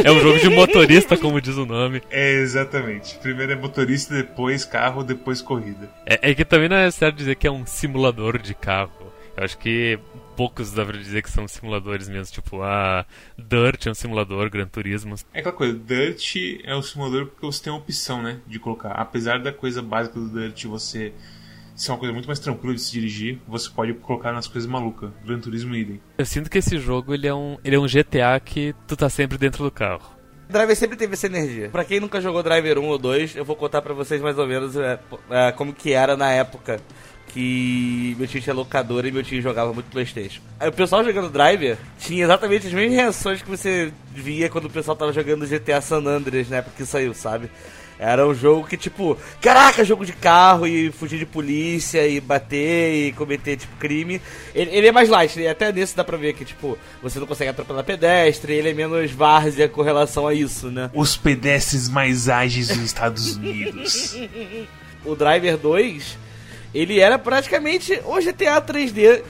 é 0.05 0.12
um 0.12 0.19
jogo 0.19 0.39
de 0.39 0.50
motorista, 0.50 1.17
como 1.17 1.39
diz 1.39 1.55
o 1.55 1.65
nome. 1.65 2.01
É, 2.09 2.33
exatamente. 2.33 3.17
Primeiro 3.19 3.51
é 3.51 3.55
motorista, 3.55 4.15
depois 4.15 4.65
carro, 4.65 5.03
depois 5.03 5.41
corrida. 5.41 5.89
É, 6.05 6.31
é 6.31 6.33
que 6.33 6.45
também 6.45 6.69
não 6.69 6.77
é 6.77 6.89
certo 6.91 7.15
dizer 7.15 7.35
que 7.35 7.47
é 7.47 7.51
um 7.51 7.65
simulador 7.65 8.38
de 8.38 8.53
carro. 8.53 8.91
Eu 9.38 9.43
acho 9.43 9.57
que 9.57 10.00
poucos 10.35 10.71
dá 10.71 10.85
pra 10.85 10.97
dizer 10.97 11.23
que 11.23 11.31
são 11.31 11.47
simuladores 11.47 12.09
mesmo. 12.09 12.33
Tipo, 12.33 12.61
a 12.61 13.05
Dirt 13.37 13.85
é 13.85 13.91
um 13.91 13.95
simulador, 13.95 14.49
Gran 14.49 14.67
Turismo. 14.67 15.15
É 15.33 15.39
aquela 15.39 15.55
coisa, 15.55 15.77
Dirt 15.77 16.35
é 16.63 16.75
um 16.75 16.81
simulador 16.81 17.27
porque 17.27 17.45
você 17.45 17.63
tem 17.63 17.73
a 17.73 17.75
opção, 17.75 18.21
né, 18.21 18.39
de 18.45 18.59
colocar. 18.59 18.91
Apesar 18.91 19.39
da 19.39 19.51
coisa 19.51 19.81
básica 19.81 20.19
do 20.19 20.29
Dirt 20.29 20.65
você 20.65 21.13
ser 21.75 21.91
uma 21.91 21.97
coisa 21.97 22.13
muito 22.13 22.27
mais 22.27 22.39
tranquila 22.39 22.73
de 22.73 22.81
se 22.81 22.91
dirigir, 22.91 23.39
você 23.47 23.69
pode 23.69 23.93
colocar 23.95 24.31
nas 24.31 24.47
coisas 24.47 24.69
malucas. 24.69 25.11
Gran 25.25 25.39
Turismo 25.39 25.75
idem. 25.75 26.01
Eu 26.17 26.25
sinto 26.25 26.49
que 26.49 26.57
esse 26.57 26.77
jogo 26.77 27.13
ele 27.13 27.27
é 27.27 27.33
um, 27.33 27.57
ele 27.63 27.75
é 27.75 27.79
um 27.79 27.85
GTA 27.85 28.39
que 28.43 28.73
tu 28.87 28.95
tá 28.95 29.09
sempre 29.09 29.37
dentro 29.37 29.63
do 29.63 29.71
carro. 29.71 30.15
Driver 30.47 30.75
sempre 30.75 30.95
teve 30.95 31.13
essa 31.13 31.25
energia. 31.25 31.69
Pra 31.69 31.83
quem 31.83 31.99
nunca 31.99 32.21
jogou 32.21 32.43
Driver 32.43 32.77
1 32.77 32.85
ou 32.85 32.97
2, 32.97 33.35
eu 33.35 33.43
vou 33.43 33.55
contar 33.55 33.81
pra 33.81 33.93
vocês 33.93 34.21
mais 34.21 34.37
ou 34.37 34.47
menos 34.47 34.75
é, 34.75 34.99
é, 35.29 35.51
como 35.51 35.73
que 35.73 35.91
era 35.91 36.15
na 36.15 36.31
época 36.31 36.79
que 37.35 38.15
meu 38.17 38.25
tio 38.25 38.41
tinha 38.41 38.55
locadora 38.55 39.09
e 39.09 39.11
meu 39.11 39.21
tio 39.21 39.41
jogava 39.41 39.73
muito 39.73 39.87
Playstation. 39.91 40.39
Aí 40.57 40.69
o 40.69 40.71
pessoal 40.71 41.03
jogando 41.03 41.29
Driver 41.29 41.77
tinha 41.99 42.23
exatamente 42.23 42.65
as 42.65 42.71
mesmas 42.71 42.95
reações 42.95 43.41
que 43.41 43.49
você 43.49 43.91
via 44.13 44.47
quando 44.47 44.65
o 44.65 44.69
pessoal 44.69 44.95
tava 44.95 45.11
jogando 45.11 45.45
GTA 45.45 45.81
San 45.81 45.97
Andreas 45.97 46.49
na 46.49 46.57
época 46.57 46.77
que 46.77 46.85
saiu, 46.85 47.13
sabe? 47.13 47.51
Era 47.99 48.25
um 48.25 48.33
jogo 48.33 48.65
que, 48.65 48.77
tipo, 48.77 49.17
caraca, 49.41 49.83
jogo 49.83 50.05
de 50.05 50.13
carro 50.13 50.65
e 50.65 50.91
fugir 50.93 51.19
de 51.19 51.25
polícia 51.25 52.07
e 52.07 52.21
bater 52.21 53.07
e 53.07 53.11
cometer, 53.11 53.57
tipo, 53.57 53.75
crime. 53.77 54.21
Ele, 54.53 54.71
ele 54.71 54.87
é 54.87 54.91
mais 54.91 55.09
light, 55.09 55.37
e 55.37 55.47
até 55.47 55.71
nesse 55.73 55.95
dá 55.95 56.03
pra 56.03 56.17
ver 56.17 56.33
que, 56.33 56.45
tipo, 56.45 56.77
você 57.01 57.19
não 57.19 57.27
consegue 57.27 57.49
atropelar 57.49 57.83
pedestre, 57.83 58.53
ele 58.53 58.69
é 58.69 58.73
menos 58.73 59.11
várzea 59.11 59.67
com 59.67 59.81
relação 59.81 60.27
a 60.27 60.33
isso, 60.33 60.69
né? 60.69 60.89
Os 60.93 61.15
pedestres 61.15 61.87
mais 61.87 62.27
ágeis 62.27 62.67
dos 62.67 62.79
Estados 62.79 63.35
Unidos. 63.37 64.17
o 65.05 65.15
Driver 65.15 65.57
2, 65.57 66.17
ele 66.75 67.00
era 67.00 67.17
praticamente 67.17 68.00
o 68.05 68.17
GTA 68.17 68.62
3D 68.62 69.24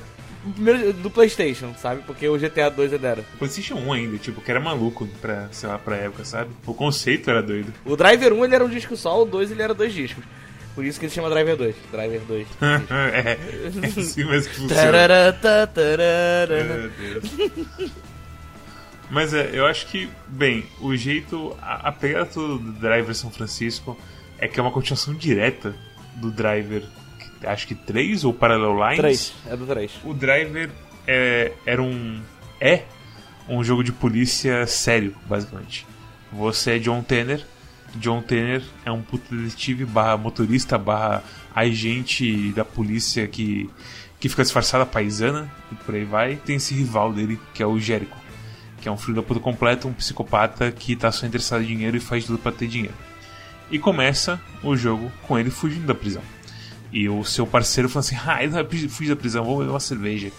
do 1.01 1.09
PlayStation, 1.09 1.73
sabe? 1.75 2.01
Porque 2.05 2.27
o 2.27 2.37
GTA 2.37 2.69
2 2.69 2.93
ainda 2.93 3.07
era. 3.07 3.21
O 3.21 3.37
PlayStation 3.37 3.75
1 3.75 3.93
ainda, 3.93 4.17
tipo, 4.17 4.41
que 4.41 4.51
era 4.51 4.59
maluco 4.59 5.07
pra, 5.21 5.47
sei 5.51 5.69
lá, 5.69 5.77
pra 5.77 5.95
época, 5.95 6.25
sabe? 6.25 6.51
O 6.65 6.73
conceito 6.73 7.29
era 7.29 7.41
doido. 7.41 7.73
O 7.85 7.95
Driver 7.95 8.33
1 8.33 8.45
ele 8.45 8.55
era 8.55 8.65
um 8.65 8.69
disco 8.69 8.95
só, 8.95 9.21
o 9.21 9.25
2 9.25 9.51
ele 9.51 9.61
era 9.61 9.73
dois 9.73 9.93
discos. 9.93 10.23
Por 10.73 10.83
isso 10.83 10.99
que 10.99 11.05
ele 11.05 11.13
chama 11.13 11.29
Driver 11.29 11.55
2. 11.55 11.75
Driver 11.91 12.21
2. 12.21 12.47
é, 12.91 13.31
é 13.31 13.87
assim 13.87 14.25
mesmo 14.25 14.49
que 14.51 14.59
funciona. 14.59 14.81
Meu 16.63 16.89
Deus. 16.89 17.91
Mas 19.09 19.33
é, 19.33 19.51
eu 19.53 19.65
acho 19.65 19.87
que, 19.87 20.09
bem, 20.27 20.65
o 20.81 20.95
jeito. 20.95 21.55
A, 21.61 21.89
a 21.89 21.91
pegada 21.91 22.25
do 22.25 22.57
Driver 22.73 23.15
São 23.15 23.31
Francisco 23.31 23.97
é 24.37 24.47
que 24.47 24.59
é 24.59 24.63
uma 24.63 24.71
continuação 24.71 25.13
direta 25.13 25.73
do 26.15 26.29
Driver 26.29 26.83
acho 27.43 27.67
que 27.67 27.75
3 27.75 28.23
ou 28.23 28.33
Parallel 28.33 28.75
Lines. 28.75 28.97
3, 28.97 29.33
é 29.47 29.57
do 29.57 29.65
3. 29.65 29.91
O 30.03 30.13
Driver 30.13 30.69
é, 31.07 31.51
era 31.65 31.81
um. 31.81 32.21
É 32.59 32.83
um 33.47 33.63
jogo 33.63 33.83
de 33.83 33.91
polícia 33.91 34.65
sério, 34.65 35.15
basicamente. 35.27 35.85
Você 36.31 36.71
é 36.71 36.79
John 36.79 37.01
Tanner. 37.01 37.45
John 37.95 38.21
Tanner 38.21 38.61
é 38.83 38.91
um 38.91 39.01
puto 39.01 39.33
detetive 39.35 39.85
barra 39.85 40.17
motorista 40.17 40.77
barra 40.77 41.23
agente 41.53 42.51
da 42.51 42.65
polícia 42.65 43.25
que, 43.27 43.69
que 44.19 44.27
fica 44.27 44.43
disfarçada 44.43 44.85
paisana 44.85 45.49
e 45.71 45.75
por 45.75 45.95
aí 45.95 46.03
vai. 46.03 46.35
Tem 46.35 46.57
esse 46.57 46.73
rival 46.73 47.13
dele, 47.13 47.39
que 47.53 47.63
é 47.63 47.65
o 47.65 47.79
Jericho, 47.79 48.17
que 48.81 48.89
é 48.89 48.91
um 48.91 48.97
filho 48.97 49.15
da 49.15 49.23
puta 49.23 49.39
completo, 49.39 49.87
um 49.87 49.93
psicopata 49.93 50.71
que 50.71 50.95
tá 50.95 51.11
só 51.11 51.25
interessado 51.25 51.63
em 51.63 51.67
dinheiro 51.67 51.95
e 51.95 52.01
faz 52.01 52.25
tudo 52.25 52.37
para 52.37 52.51
ter 52.51 52.67
dinheiro. 52.67 52.95
E 53.71 53.79
começa 53.79 54.41
o 54.61 54.75
jogo 54.75 55.11
com 55.23 55.39
ele 55.39 55.49
fugindo 55.49 55.87
da 55.87 55.95
prisão. 55.95 56.21
E 56.91 57.09
o 57.09 57.23
seu 57.23 57.45
parceiro 57.45 57.89
fala 57.89 58.01
assim: 58.05 58.15
Ah, 58.25 58.43
eu 58.43 58.89
fui 58.89 59.07
da 59.07 59.15
prisão, 59.15 59.43
vou 59.43 59.59
beber 59.59 59.71
uma 59.71 59.79
cerveja. 59.79 60.31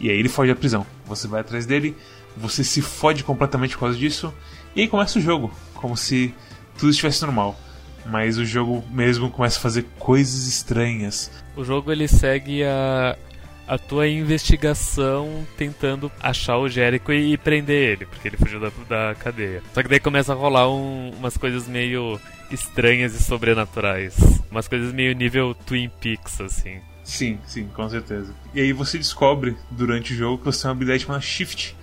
E 0.00 0.10
aí 0.10 0.18
ele 0.18 0.28
foge 0.28 0.52
da 0.52 0.58
prisão. 0.58 0.86
Você 1.06 1.26
vai 1.26 1.40
atrás 1.40 1.66
dele, 1.66 1.96
você 2.36 2.62
se 2.62 2.80
fode 2.80 3.24
completamente 3.24 3.74
por 3.74 3.80
causa 3.80 3.98
disso. 3.98 4.32
E 4.74 4.82
aí 4.82 4.88
começa 4.88 5.18
o 5.18 5.22
jogo, 5.22 5.52
como 5.74 5.96
se 5.96 6.34
tudo 6.78 6.90
estivesse 6.90 7.22
normal. 7.22 7.58
Mas 8.06 8.38
o 8.38 8.44
jogo 8.44 8.82
mesmo 8.90 9.30
começa 9.30 9.58
a 9.58 9.62
fazer 9.62 9.84
coisas 9.98 10.46
estranhas. 10.46 11.30
O 11.56 11.64
jogo 11.64 11.92
ele 11.92 12.08
segue 12.08 12.62
a, 12.64 13.18
a 13.68 13.78
tua 13.78 14.08
investigação 14.08 15.46
tentando 15.56 16.10
achar 16.20 16.56
o 16.56 16.68
Jericho 16.68 17.12
e, 17.12 17.34
e 17.34 17.36
prender 17.36 17.92
ele, 17.92 18.06
porque 18.06 18.28
ele 18.28 18.36
fugiu 18.38 18.58
da, 18.58 18.70
da 18.88 19.14
cadeia. 19.14 19.62
Só 19.74 19.82
que 19.82 19.88
daí 19.88 20.00
começa 20.00 20.32
a 20.32 20.36
rolar 20.36 20.70
um, 20.70 21.10
umas 21.10 21.36
coisas 21.36 21.68
meio 21.68 22.18
estranhas 22.50 23.14
e 23.14 23.22
sobrenaturais. 23.22 24.16
Umas 24.50 24.66
coisas 24.66 24.92
meio 24.92 25.14
nível 25.14 25.54
Twin 25.54 25.90
Peaks, 26.00 26.40
assim. 26.40 26.80
Sim, 27.04 27.38
sim, 27.46 27.68
com 27.68 27.88
certeza. 27.88 28.34
E 28.54 28.60
aí 28.60 28.72
você 28.72 28.96
descobre 28.96 29.56
durante 29.70 30.12
o 30.12 30.16
jogo 30.16 30.38
que 30.38 30.44
você 30.46 30.62
tem 30.62 30.68
uma 30.68 30.72
habilidade 30.72 31.04
chamada 31.04 31.20
Shift, 31.20 31.76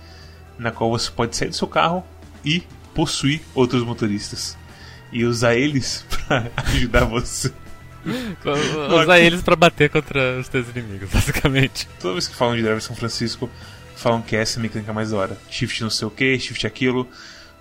na 0.58 0.70
qual 0.70 0.90
você 0.90 1.10
pode 1.10 1.36
sair 1.36 1.48
do 1.48 1.54
seu 1.54 1.68
carro 1.68 2.04
e 2.44 2.62
possuir 2.94 3.40
outros 3.54 3.82
motoristas. 3.84 4.56
E 5.12 5.24
usar 5.24 5.54
eles 5.54 6.04
para 6.26 6.50
ajudar 6.56 7.04
você. 7.04 7.52
Usar 9.02 9.18
eles 9.18 9.42
para 9.42 9.56
bater 9.56 9.90
contra 9.90 10.38
os 10.38 10.48
teus 10.48 10.68
inimigos, 10.68 11.08
basicamente. 11.12 11.88
Toda 12.00 12.14
vez 12.14 12.28
que 12.28 12.34
falam 12.34 12.54
de 12.54 12.62
Driver 12.62 12.82
São 12.82 12.94
Francisco, 12.94 13.50
falam 13.96 14.22
que 14.22 14.36
essa 14.36 14.58
é 14.58 14.60
a 14.60 14.62
mecânica 14.62 14.92
mais 14.92 15.10
da 15.10 15.16
hora. 15.16 15.38
Shift 15.50 15.82
não 15.82 15.90
sei 15.90 16.06
o 16.06 16.10
que, 16.10 16.38
shift 16.38 16.66
aquilo. 16.66 17.08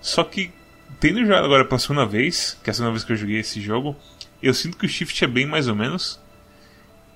Só 0.02 0.24
que, 0.24 0.52
tendo 1.00 1.20
jogado 1.26 1.46
agora 1.46 1.66
pela 1.66 1.80
segunda 1.80 2.06
vez, 2.06 2.58
que 2.64 2.70
é 2.70 2.72
a 2.72 2.74
segunda 2.74 2.92
vez 2.92 3.04
que 3.04 3.12
eu 3.12 3.18
joguei 3.18 3.40
esse 3.40 3.60
jogo, 3.60 3.96
eu 4.42 4.54
sinto 4.54 4.78
que 4.78 4.86
o 4.86 4.90
shift 4.90 5.24
é 5.24 5.28
bem 5.28 5.46
mais 5.46 5.68
ou 5.68 5.76
menos. 5.76 6.20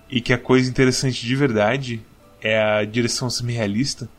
E 0.10 0.20
que 0.22 0.34
a 0.34 0.38
coisa 0.40 0.68
interessante 0.68 1.24
de 1.24 1.36
verdade 1.36 2.02
é 2.42 2.60
a 2.60 2.84
direção 2.84 3.30
semi-realista. 3.30 4.10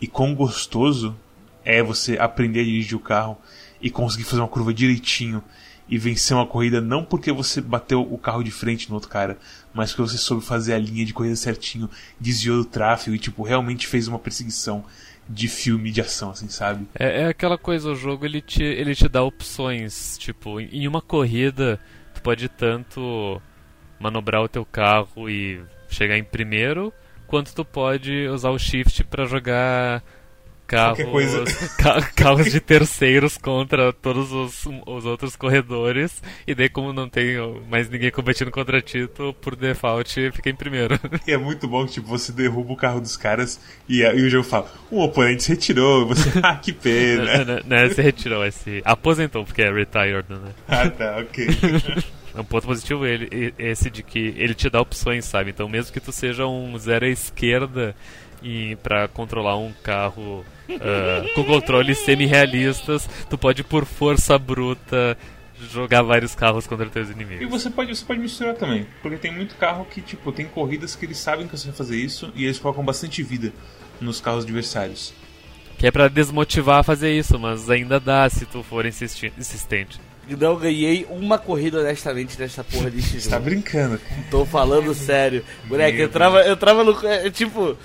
E 0.00 0.06
quão 0.06 0.34
gostoso 0.34 1.16
é 1.64 1.82
você 1.82 2.18
aprender 2.18 2.60
a 2.60 2.64
dirigir 2.64 2.96
o 2.96 3.00
carro 3.00 3.38
e 3.80 3.90
conseguir 3.90 4.24
fazer 4.24 4.40
uma 4.40 4.48
curva 4.48 4.74
direitinho 4.74 5.42
e 5.88 5.96
vencer 5.96 6.36
uma 6.36 6.46
corrida 6.46 6.80
não 6.80 7.04
porque 7.04 7.32
você 7.32 7.60
bateu 7.60 8.02
o 8.02 8.18
carro 8.18 8.42
de 8.42 8.50
frente 8.50 8.88
no 8.88 8.96
outro 8.96 9.08
cara, 9.08 9.38
mas 9.72 9.90
porque 9.92 10.10
você 10.10 10.18
soube 10.18 10.44
fazer 10.44 10.74
a 10.74 10.78
linha 10.78 11.04
de 11.04 11.14
corrida 11.14 11.36
certinho, 11.36 11.88
desviou 12.20 12.58
do 12.58 12.64
tráfego 12.64 13.16
e 13.16 13.18
tipo 13.18 13.42
realmente 13.42 13.86
fez 13.86 14.06
uma 14.06 14.18
perseguição 14.18 14.84
de 15.28 15.46
filme 15.46 15.90
de 15.90 16.00
ação, 16.00 16.30
assim, 16.30 16.48
sabe? 16.48 16.86
É, 16.94 17.22
é 17.22 17.26
aquela 17.26 17.58
coisa, 17.58 17.90
o 17.90 17.94
jogo 17.94 18.24
ele 18.24 18.40
te, 18.40 18.62
ele 18.62 18.94
te 18.94 19.08
dá 19.08 19.22
opções, 19.22 20.16
tipo, 20.18 20.58
em 20.60 20.88
uma 20.88 21.02
corrida 21.02 21.78
tu 22.14 22.22
pode 22.22 22.48
tanto 22.48 23.40
manobrar 24.00 24.42
o 24.42 24.48
teu 24.48 24.64
carro 24.64 25.28
e 25.28 25.60
chegar 25.88 26.16
em 26.16 26.24
primeiro, 26.24 26.92
quanto 27.26 27.54
tu 27.54 27.64
pode 27.64 28.26
usar 28.28 28.50
o 28.50 28.58
shift 28.58 29.04
para 29.04 29.26
jogar 29.26 30.02
carros, 30.68 31.00
carros 32.14 32.52
de 32.52 32.60
terceiros 32.60 33.38
contra 33.38 33.92
todos 33.92 34.30
os, 34.30 34.66
os 34.86 35.06
outros 35.06 35.34
corredores. 35.34 36.22
E 36.46 36.54
daí, 36.54 36.68
como 36.68 36.92
não 36.92 37.08
tem 37.08 37.36
mais 37.68 37.88
ninguém 37.88 38.10
competindo 38.10 38.50
contra 38.50 38.82
ti, 38.82 39.08
tu, 39.08 39.34
por 39.40 39.56
default, 39.56 40.30
fica 40.32 40.50
em 40.50 40.54
primeiro. 40.54 40.98
E 41.26 41.32
é 41.32 41.38
muito 41.38 41.66
bom 41.66 41.84
que 41.86 41.94
tipo, 41.94 42.06
você 42.06 42.32
derruba 42.32 42.72
o 42.72 42.76
carro 42.76 43.00
dos 43.00 43.16
caras 43.16 43.60
e, 43.88 44.00
e 44.02 44.22
o 44.22 44.30
jogo 44.30 44.44
fala: 44.44 44.70
um 44.92 45.00
oponente 45.00 45.42
se 45.42 45.50
retirou. 45.50 46.06
Você, 46.08 46.30
ah, 46.42 46.56
que 46.56 46.72
pena. 46.72 47.44
não, 47.44 47.56
não, 47.56 47.82
não, 47.82 47.90
se 47.90 48.02
retirou, 48.02 48.44
é 48.44 48.50
se 48.50 48.82
aposentou, 48.84 49.44
porque 49.44 49.62
é 49.62 49.72
retired, 49.72 50.26
né? 50.28 50.52
Ah, 50.66 50.88
tá, 50.88 51.18
ok. 51.18 51.48
um 52.34 52.44
ponto 52.44 52.66
positivo 52.66 53.06
ele, 53.06 53.54
esse 53.58 53.90
de 53.90 54.02
que 54.02 54.34
ele 54.36 54.54
te 54.54 54.68
dá 54.68 54.80
opções, 54.80 55.24
sabe? 55.24 55.50
Então, 55.50 55.68
mesmo 55.68 55.92
que 55.92 56.00
tu 56.00 56.12
seja 56.12 56.46
um 56.46 56.76
zero 56.78 57.06
à 57.06 57.08
esquerda 57.08 57.94
e 58.42 58.76
para 58.76 59.08
controlar 59.08 59.56
um 59.56 59.72
carro 59.82 60.44
uh, 60.68 61.34
com 61.34 61.44
controles 61.44 61.98
semi-realistas, 61.98 63.08
tu 63.28 63.36
pode 63.36 63.64
por 63.64 63.84
força 63.84 64.38
bruta 64.38 65.16
jogar 65.70 66.02
vários 66.02 66.34
carros 66.34 66.66
contra 66.66 66.86
teus 66.86 67.10
inimigos. 67.10 67.42
E 67.42 67.46
você 67.46 67.68
pode, 67.68 67.94
você 67.94 68.04
pode 68.04 68.20
misturar 68.20 68.54
também, 68.54 68.86
porque 69.02 69.16
tem 69.16 69.32
muito 69.32 69.56
carro 69.56 69.84
que 69.84 70.00
tipo 70.00 70.30
tem 70.30 70.46
corridas 70.46 70.94
que 70.94 71.04
eles 71.04 71.18
sabem 71.18 71.46
que 71.46 71.56
você 71.56 71.68
vai 71.68 71.76
fazer 71.76 71.96
isso 71.96 72.32
e 72.34 72.44
eles 72.44 72.58
colocam 72.58 72.84
bastante 72.84 73.22
vida 73.22 73.52
nos 74.00 74.20
carros 74.20 74.44
adversários. 74.44 75.12
Que 75.76 75.86
é 75.86 75.90
para 75.90 76.08
desmotivar 76.08 76.80
a 76.80 76.82
fazer 76.82 77.16
isso, 77.16 77.38
mas 77.38 77.70
ainda 77.70 78.00
dá 78.00 78.28
se 78.28 78.44
tu 78.46 78.62
for 78.62 78.84
insistente. 78.84 80.00
Não 80.28 80.56
ganhei 80.56 81.06
uma 81.08 81.38
corrida 81.38 81.80
honestamente 81.80 82.38
nessa 82.38 82.62
porra 82.62 82.90
desse 82.90 83.18
jogo. 83.18 83.20
Você 83.22 83.30
tá 83.30 83.40
brincando, 83.40 83.98
cara. 83.98 84.22
Tô 84.30 84.44
falando 84.44 84.92
sério. 84.92 85.42
Moleque, 85.64 86.00
eu 86.00 86.08
trava, 86.08 86.42
eu 86.42 86.56
trava 86.56 86.84
no. 86.84 87.06
É, 87.06 87.30
tipo. 87.30 87.76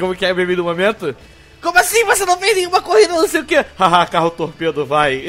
Como 0.00 0.16
que 0.16 0.24
é 0.24 0.32
bebê 0.32 0.56
do 0.56 0.64
momento? 0.64 1.14
Como 1.60 1.78
assim 1.78 2.04
você 2.06 2.24
não 2.24 2.38
fez 2.38 2.56
nenhuma 2.56 2.80
corrida, 2.80 3.12
não 3.12 3.28
sei 3.28 3.42
o 3.42 3.44
que? 3.44 3.62
Haha, 3.78 4.06
carro 4.06 4.30
torpedo, 4.30 4.86
vai. 4.86 5.26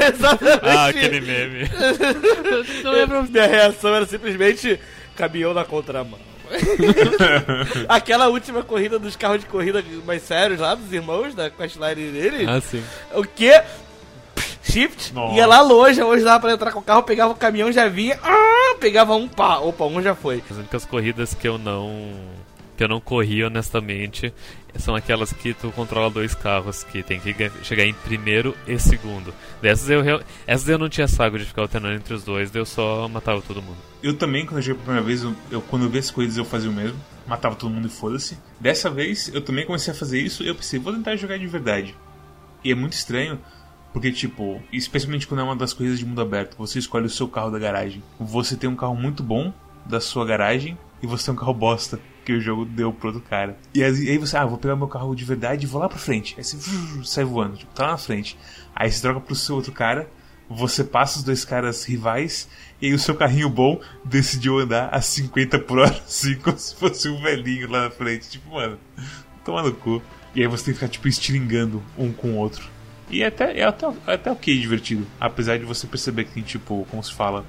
Exatamente. 0.00 0.60
Ah, 0.62 0.86
aquele 0.86 1.20
meme. 1.20 1.70
não 2.82 2.92
lembro. 2.92 3.22
Minha 3.24 3.46
reação 3.46 3.94
era 3.94 4.06
simplesmente 4.06 4.80
caminhão 5.14 5.52
na 5.52 5.64
contramão. 5.64 6.18
Aquela 7.86 8.28
última 8.28 8.62
corrida 8.62 8.98
dos 8.98 9.14
carros 9.14 9.40
de 9.40 9.46
corrida 9.46 9.84
mais 10.06 10.22
sérios 10.22 10.60
lá, 10.60 10.74
dos 10.74 10.90
irmãos 10.90 11.34
da 11.34 11.50
questline 11.50 12.10
dele. 12.10 12.46
Ah, 12.48 12.58
sim. 12.58 12.82
O 13.12 13.22
que? 13.24 13.52
Shift, 14.62 15.12
Nossa. 15.12 15.34
ia 15.34 15.46
lá 15.46 15.60
longe, 15.60 16.02
hoje 16.02 16.24
dava 16.24 16.40
pra 16.40 16.52
entrar 16.52 16.72
com 16.72 16.80
o 16.80 16.82
carro, 16.82 17.02
pegava 17.02 17.32
o 17.32 17.36
caminhão, 17.36 17.72
já 17.72 17.88
vinha, 17.88 18.18
ah, 18.22 18.76
pegava 18.78 19.14
um 19.14 19.26
pá, 19.26 19.58
opa, 19.58 19.84
um 19.84 20.02
já 20.02 20.14
foi. 20.14 20.42
As 20.50 20.56
únicas 20.56 20.84
corridas 20.84 21.34
que 21.34 21.48
eu 21.48 21.56
não 21.58 22.12
que 22.78 22.84
eu 22.84 22.88
não 22.88 23.00
corri 23.00 23.42
honestamente 23.42 24.32
são 24.76 24.94
aquelas 24.94 25.32
que 25.32 25.52
tu 25.52 25.72
controla 25.72 26.08
dois 26.08 26.32
carros 26.32 26.84
que 26.84 27.02
tem 27.02 27.18
que 27.18 27.34
chegar 27.64 27.84
em 27.84 27.92
primeiro 27.92 28.56
e 28.68 28.78
segundo. 28.78 29.34
Dessas 29.60 29.90
eu, 29.90 30.22
essas 30.46 30.68
eu 30.68 30.78
não 30.78 30.88
tinha 30.88 31.08
saco 31.08 31.36
de 31.36 31.44
ficar 31.44 31.62
alternando 31.62 31.96
entre 31.96 32.14
os 32.14 32.22
dois, 32.22 32.54
eu 32.54 32.64
só 32.64 33.08
matava 33.08 33.42
todo 33.42 33.60
mundo. 33.60 33.76
Eu 34.00 34.14
também, 34.14 34.46
quando 34.46 34.58
eu 34.58 34.62
cheguei 34.62 34.74
pela 34.76 34.84
primeira 34.84 35.04
vez, 35.04 35.24
eu, 35.24 35.34
eu, 35.50 35.60
quando 35.60 35.86
eu 35.86 35.90
vi 35.90 35.98
as 35.98 36.08
coisas 36.12 36.36
eu 36.36 36.44
fazia 36.44 36.70
o 36.70 36.72
mesmo, 36.72 36.96
matava 37.26 37.56
todo 37.56 37.68
mundo 37.68 37.88
e 37.88 37.90
foda-se. 37.90 38.38
Dessa 38.60 38.88
vez 38.88 39.28
eu 39.34 39.42
também 39.42 39.66
comecei 39.66 39.92
a 39.92 39.96
fazer 39.96 40.20
isso 40.20 40.44
eu 40.44 40.54
pensei, 40.54 40.78
vou 40.78 40.92
tentar 40.92 41.16
jogar 41.16 41.36
de 41.36 41.48
verdade. 41.48 41.96
E 42.62 42.70
é 42.70 42.74
muito 42.76 42.92
estranho, 42.92 43.40
porque, 43.92 44.12
tipo, 44.12 44.62
especialmente 44.72 45.26
quando 45.26 45.40
é 45.40 45.42
uma 45.42 45.56
das 45.56 45.72
coisas 45.72 45.98
de 45.98 46.06
mundo 46.06 46.20
aberto, 46.20 46.56
você 46.56 46.78
escolhe 46.78 47.06
o 47.06 47.10
seu 47.10 47.26
carro 47.26 47.50
da 47.50 47.58
garagem. 47.58 48.00
Você 48.20 48.56
tem 48.56 48.70
um 48.70 48.76
carro 48.76 48.94
muito 48.94 49.20
bom 49.24 49.52
da 49.84 50.00
sua 50.00 50.24
garagem 50.24 50.78
e 51.02 51.06
você 51.06 51.26
tem 51.26 51.34
um 51.34 51.36
carro 51.36 51.54
bosta 51.54 51.98
que 52.28 52.34
o 52.34 52.40
jogo 52.42 52.66
deu 52.66 52.92
pro 52.92 53.08
outro 53.08 53.22
cara. 53.22 53.56
E 53.74 53.82
aí 53.82 54.18
você, 54.18 54.36
ah, 54.36 54.44
vou 54.44 54.58
pegar 54.58 54.76
meu 54.76 54.86
carro 54.86 55.14
de 55.14 55.24
verdade 55.24 55.64
e 55.64 55.66
vou 55.66 55.80
lá 55.80 55.88
pra 55.88 55.96
frente. 55.96 56.34
Aí 56.36 56.44
você 56.44 56.58
sai 57.02 57.24
voando, 57.24 57.56
tipo, 57.56 57.72
tá 57.72 57.86
lá 57.86 57.92
na 57.92 57.96
frente. 57.96 58.36
Aí 58.76 58.92
você 58.92 59.00
troca 59.00 59.18
pro 59.18 59.34
seu 59.34 59.56
outro 59.56 59.72
cara, 59.72 60.06
você 60.46 60.84
passa 60.84 61.16
os 61.16 61.24
dois 61.24 61.42
caras 61.42 61.84
rivais 61.84 62.46
e 62.82 62.88
aí 62.88 62.92
o 62.92 62.98
seu 62.98 63.14
carrinho 63.14 63.48
bom 63.48 63.80
decidiu 64.04 64.58
andar 64.58 64.90
a 64.92 65.00
50 65.00 65.58
por 65.60 65.78
hora, 65.78 65.96
assim, 66.06 66.34
como 66.34 66.58
se 66.58 66.74
fosse 66.74 67.08
um 67.08 67.18
velhinho 67.22 67.70
lá 67.70 67.84
na 67.84 67.90
frente. 67.90 68.28
Tipo, 68.28 68.50
mano, 68.56 68.78
toma 69.42 69.62
no 69.62 69.72
cu. 69.72 70.02
E 70.34 70.42
aí 70.42 70.46
você 70.46 70.66
tem 70.66 70.74
que 70.74 70.80
ficar, 70.80 70.92
tipo, 70.92 71.08
estilingando 71.08 71.82
um 71.96 72.12
com 72.12 72.32
o 72.32 72.36
outro. 72.36 72.68
E 73.08 73.22
é 73.22 73.28
até, 73.28 73.58
é 73.58 73.64
até, 73.64 73.86
é 74.06 74.12
até 74.12 74.30
ok 74.30 74.60
divertido. 74.60 75.06
Apesar 75.18 75.58
de 75.58 75.64
você 75.64 75.86
perceber 75.86 76.24
que 76.24 76.32
tem, 76.32 76.42
tipo, 76.42 76.86
como 76.90 77.02
se 77.02 77.14
fala, 77.14 77.46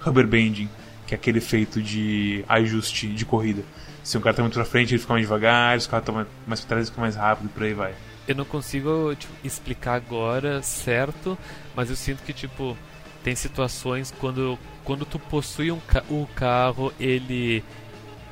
rubber 0.00 0.26
banding, 0.26 0.68
que 1.06 1.14
é 1.14 1.16
aquele 1.16 1.38
efeito 1.38 1.80
de 1.80 2.44
ajuste 2.46 3.08
de 3.08 3.24
corrida. 3.24 3.64
Se 4.08 4.16
um 4.16 4.22
cara 4.22 4.36
tá 4.36 4.40
muito 4.40 4.54
pra 4.54 4.64
frente, 4.64 4.94
ele 4.94 5.00
fica 5.02 5.12
mais 5.12 5.26
devagar, 5.26 5.78
se 5.78 5.86
o 5.86 5.90
cara 5.90 6.02
tá 6.02 6.26
mais 6.46 6.60
pra 6.60 6.68
trás, 6.68 6.86
ele 6.86 6.90
fica 6.90 7.00
mais 7.02 7.14
rápido, 7.14 7.50
por 7.50 7.62
aí 7.62 7.74
vai. 7.74 7.94
Eu 8.26 8.34
não 8.36 8.44
consigo 8.46 9.14
tipo, 9.14 9.30
explicar 9.44 9.96
agora 9.96 10.62
certo, 10.62 11.36
mas 11.76 11.90
eu 11.90 11.96
sinto 11.96 12.22
que, 12.22 12.32
tipo, 12.32 12.74
tem 13.22 13.34
situações 13.34 14.10
quando, 14.18 14.58
quando 14.82 15.04
tu 15.04 15.18
possui 15.18 15.70
um 15.70 15.78
ca 15.80 16.02
o 16.08 16.26
carro, 16.34 16.90
ele, 16.98 17.62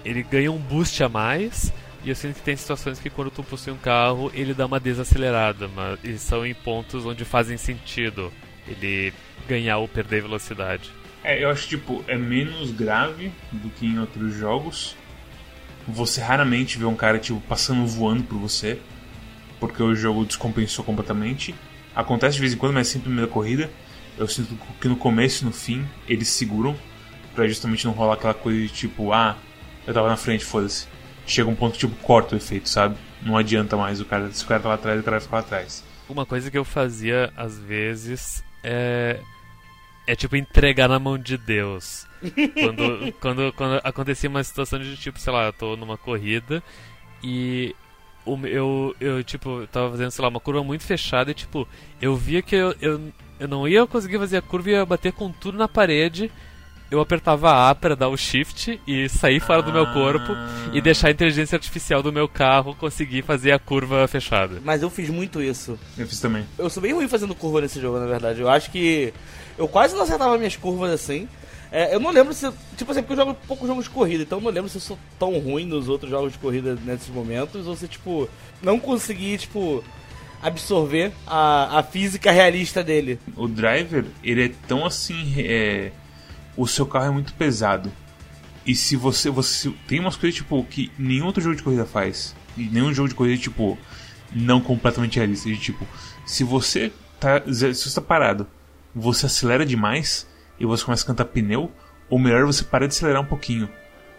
ele 0.02 0.22
ganha 0.22 0.50
um 0.50 0.56
boost 0.56 1.04
a 1.04 1.10
mais. 1.10 1.70
E 2.02 2.08
eu 2.08 2.14
sinto 2.14 2.36
que 2.36 2.42
tem 2.42 2.56
situações 2.56 2.98
que 2.98 3.10
quando 3.10 3.30
tu 3.30 3.42
possui 3.42 3.74
um 3.74 3.76
carro, 3.76 4.32
ele 4.32 4.54
dá 4.54 4.64
uma 4.64 4.80
desacelerada, 4.80 5.68
mas 5.68 5.98
e 6.02 6.16
são 6.16 6.46
em 6.46 6.54
pontos 6.54 7.04
onde 7.04 7.22
fazem 7.22 7.58
sentido 7.58 8.32
ele 8.66 9.12
ganhar 9.46 9.76
ou 9.76 9.86
perder 9.86 10.22
velocidade. 10.22 10.90
É, 11.22 11.44
eu 11.44 11.50
acho 11.50 11.68
tipo, 11.68 12.02
é 12.08 12.16
menos 12.16 12.70
grave 12.70 13.30
do 13.52 13.68
que 13.68 13.84
em 13.84 13.98
outros 13.98 14.34
jogos. 14.34 14.96
Você 15.88 16.20
raramente 16.20 16.78
vê 16.78 16.84
um 16.84 16.96
cara 16.96 17.18
tipo 17.18 17.40
passando 17.42 17.86
voando 17.86 18.24
por 18.24 18.38
você, 18.38 18.78
porque 19.60 19.82
o 19.82 19.94
jogo 19.94 20.24
descompensou 20.24 20.84
completamente. 20.84 21.54
Acontece 21.94 22.34
de 22.34 22.40
vez 22.40 22.52
em 22.52 22.56
quando, 22.56 22.74
mas 22.74 22.88
sempre 22.88 23.08
meio 23.08 23.26
da 23.26 23.32
corrida. 23.32 23.70
Eu 24.18 24.26
sinto 24.26 24.56
que 24.80 24.88
no 24.88 24.96
começo 24.96 25.44
e 25.44 25.46
no 25.46 25.52
fim 25.52 25.86
eles 26.08 26.28
seguram 26.28 26.76
para 27.34 27.46
justamente 27.46 27.84
não 27.84 27.92
rolar 27.92 28.14
aquela 28.14 28.34
coisa 28.34 28.60
de 28.60 28.68
tipo, 28.68 29.12
ah, 29.12 29.36
eu 29.86 29.94
tava 29.94 30.08
na 30.08 30.16
frente, 30.16 30.44
foda-se. 30.44 30.86
Chega 31.26 31.48
um 31.48 31.54
ponto 31.54 31.74
que 31.74 31.80
tipo 31.80 31.94
corta 31.96 32.34
o 32.34 32.38
efeito, 32.38 32.68
sabe? 32.68 32.96
Não 33.22 33.36
adianta 33.36 33.76
mais 33.76 34.00
o 34.00 34.04
cara, 34.04 34.30
se 34.32 34.44
o 34.44 34.46
cara 34.46 34.60
tá 34.60 34.68
lá 34.68 34.74
atrás, 34.74 35.00
o 35.00 35.02
cara 35.02 35.18
vai 35.18 35.24
ficar 35.24 35.36
lá 35.36 35.42
atrás. 35.42 35.84
Uma 36.08 36.24
coisa 36.24 36.50
que 36.50 36.58
eu 36.58 36.64
fazia 36.64 37.32
às 37.36 37.58
vezes 37.58 38.42
é 38.62 39.20
é 40.06 40.14
tipo 40.14 40.36
entregar 40.36 40.88
na 40.88 40.98
mão 40.98 41.18
de 41.18 41.36
Deus. 41.36 42.05
Quando, 42.54 43.12
quando, 43.20 43.52
quando 43.52 43.80
acontecia 43.84 44.28
uma 44.28 44.42
situação 44.42 44.78
de 44.78 44.96
tipo, 44.96 45.18
sei 45.18 45.32
lá, 45.32 45.46
eu 45.46 45.52
tô 45.52 45.76
numa 45.76 45.96
corrida 45.96 46.62
e 47.22 47.74
eu, 48.44 48.94
eu, 49.00 49.22
tipo, 49.22 49.66
tava 49.68 49.90
fazendo, 49.90 50.10
sei 50.10 50.22
lá, 50.22 50.28
uma 50.28 50.40
curva 50.40 50.64
muito 50.64 50.84
fechada 50.84 51.30
e, 51.30 51.34
tipo, 51.34 51.66
eu 52.00 52.16
via 52.16 52.42
que 52.42 52.56
eu, 52.56 52.74
eu, 52.80 53.00
eu 53.38 53.48
não 53.48 53.68
ia 53.68 53.86
conseguir 53.86 54.18
fazer 54.18 54.38
a 54.38 54.42
curva 54.42 54.70
e 54.70 54.72
ia 54.72 54.84
bater 54.84 55.12
com 55.12 55.30
tudo 55.30 55.56
na 55.56 55.68
parede. 55.68 56.30
Eu 56.88 57.00
apertava 57.00 57.68
A 57.68 57.74
para 57.74 57.96
dar 57.96 58.08
o 58.08 58.16
shift 58.16 58.80
e 58.86 59.08
sair 59.08 59.40
fora 59.40 59.60
do 59.60 59.72
meu 59.72 59.92
corpo 59.92 60.32
e 60.72 60.80
deixar 60.80 61.08
a 61.08 61.10
inteligência 61.10 61.56
artificial 61.56 62.00
do 62.00 62.12
meu 62.12 62.28
carro 62.28 62.76
conseguir 62.76 63.22
fazer 63.22 63.50
a 63.50 63.58
curva 63.58 64.06
fechada. 64.06 64.60
Mas 64.64 64.82
eu 64.82 64.88
fiz 64.88 65.10
muito 65.10 65.42
isso. 65.42 65.76
Eu 65.98 66.06
fiz 66.06 66.20
também. 66.20 66.46
Eu 66.56 66.70
sou 66.70 66.80
bem 66.80 66.92
ruim 66.92 67.08
fazendo 67.08 67.34
curva 67.34 67.60
nesse 67.60 67.80
jogo, 67.80 67.98
na 67.98 68.06
verdade. 68.06 68.40
Eu 68.40 68.48
acho 68.48 68.70
que 68.70 69.12
eu 69.58 69.66
quase 69.66 69.96
não 69.96 70.02
acertava 70.02 70.38
minhas 70.38 70.54
curvas 70.54 70.92
assim. 70.92 71.28
É, 71.76 71.94
eu 71.94 72.00
não 72.00 72.10
lembro 72.10 72.32
se. 72.32 72.50
Tipo 72.74 72.90
assim, 72.90 73.02
porque 73.02 73.12
eu 73.12 73.16
jogo 73.18 73.36
poucos 73.46 73.68
jogos 73.68 73.84
de 73.84 73.90
corrida, 73.90 74.22
então 74.22 74.38
eu 74.38 74.44
não 74.44 74.50
lembro 74.50 74.70
se 74.70 74.78
eu 74.78 74.80
sou 74.80 74.98
tão 75.18 75.38
ruim 75.38 75.66
nos 75.66 75.90
outros 75.90 76.10
jogos 76.10 76.32
de 76.32 76.38
corrida 76.38 76.74
nesses 76.86 77.08
momentos, 77.08 77.66
ou 77.66 77.76
se, 77.76 77.86
tipo, 77.86 78.26
não 78.62 78.80
consegui, 78.80 79.36
tipo, 79.36 79.84
absorver 80.40 81.12
a, 81.26 81.80
a 81.80 81.82
física 81.82 82.30
realista 82.30 82.82
dele. 82.82 83.20
O 83.36 83.46
driver, 83.46 84.06
ele 84.24 84.46
é 84.46 84.50
tão 84.66 84.86
assim. 84.86 85.34
É... 85.36 85.92
O 86.56 86.66
seu 86.66 86.86
carro 86.86 87.08
é 87.08 87.10
muito 87.10 87.34
pesado. 87.34 87.92
E 88.64 88.74
se 88.74 88.96
você. 88.96 89.28
você 89.28 89.70
Tem 89.86 90.00
umas 90.00 90.16
coisas, 90.16 90.34
tipo, 90.34 90.64
que 90.64 90.90
nenhum 90.98 91.26
outro 91.26 91.42
jogo 91.42 91.56
de 91.56 91.62
corrida 91.62 91.84
faz. 91.84 92.34
E 92.56 92.62
nenhum 92.62 92.94
jogo 92.94 93.10
de 93.10 93.14
corrida, 93.14 93.36
tipo, 93.36 93.76
não 94.32 94.62
completamente 94.62 95.16
realista. 95.18 95.46
De, 95.46 95.58
tipo, 95.58 95.86
se 96.24 96.42
você 96.42 96.90
tá. 97.20 97.42
Se 97.52 97.74
você 97.74 97.94
tá 97.96 98.00
parado, 98.00 98.46
você 98.94 99.26
acelera 99.26 99.66
demais 99.66 100.26
e 100.58 100.66
você 100.66 100.84
começa 100.84 101.04
a 101.04 101.06
cantar 101.06 101.24
pneu, 101.26 101.70
ou 102.08 102.18
melhor 102.18 102.44
você 102.44 102.64
para 102.64 102.86
de 102.86 102.94
acelerar 102.94 103.22
um 103.22 103.26
pouquinho 103.26 103.68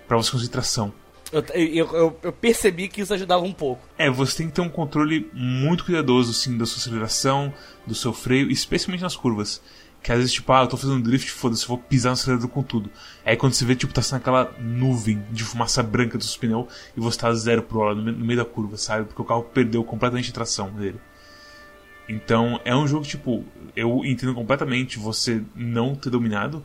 para 0.07 0.17
você 0.17 0.31
conseguir 0.31 0.51
tração. 0.51 0.93
Eu, 1.31 1.43
eu, 1.53 2.19
eu, 2.23 2.31
percebi 2.31 2.87
que 2.87 3.01
isso 3.01 3.13
ajudava 3.13 3.43
um 3.43 3.51
pouco. 3.51 3.81
É, 3.97 4.09
você 4.09 4.37
tem 4.37 4.47
que 4.47 4.53
ter 4.53 4.61
um 4.61 4.69
controle 4.69 5.29
muito 5.33 5.83
cuidadoso, 5.83 6.31
assim, 6.31 6.57
da 6.57 6.65
sua 6.65 6.79
aceleração, 6.79 7.53
do 7.85 7.93
seu 7.93 8.13
freio, 8.13 8.49
especialmente 8.49 9.01
nas 9.01 9.15
curvas. 9.15 9.61
Que 10.01 10.11
às 10.11 10.19
vezes, 10.19 10.33
tipo, 10.33 10.53
ah, 10.53 10.61
eu 10.61 10.67
tô 10.67 10.77
fazendo 10.77 11.03
drift, 11.03 11.29
foda-se, 11.31 11.67
vou 11.67 11.77
pisar 11.77 12.09
no 12.09 12.13
acelerador 12.13 12.47
com 12.49 12.63
tudo. 12.63 12.89
Aí 13.25 13.35
quando 13.35 13.53
você 13.53 13.65
vê, 13.65 13.75
tipo, 13.75 13.93
tá 13.93 14.01
sendo 14.01 14.19
aquela 14.19 14.53
nuvem 14.57 15.21
de 15.31 15.43
fumaça 15.43 15.83
branca 15.83 16.17
dos 16.17 16.37
pneus 16.37 16.67
e 16.95 16.99
você 16.99 17.17
tá 17.19 17.33
zero 17.33 17.61
pro 17.61 17.79
hora 17.79 17.95
no 17.95 18.13
meio 18.13 18.39
da 18.39 18.45
curva, 18.45 18.77
sabe? 18.77 19.05
Porque 19.05 19.21
o 19.21 19.25
carro 19.25 19.43
perdeu 19.43 19.83
completamente 19.83 20.29
a 20.29 20.33
tração 20.33 20.69
dele. 20.71 20.99
Então 22.07 22.59
é 22.63 22.75
um 22.75 22.87
jogo 22.87 23.05
tipo, 23.05 23.43
eu 23.75 24.03
entendo 24.05 24.33
completamente 24.33 24.97
você 24.97 25.41
não 25.55 25.95
ter 25.95 26.09
dominado, 26.09 26.63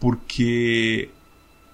porque 0.00 1.08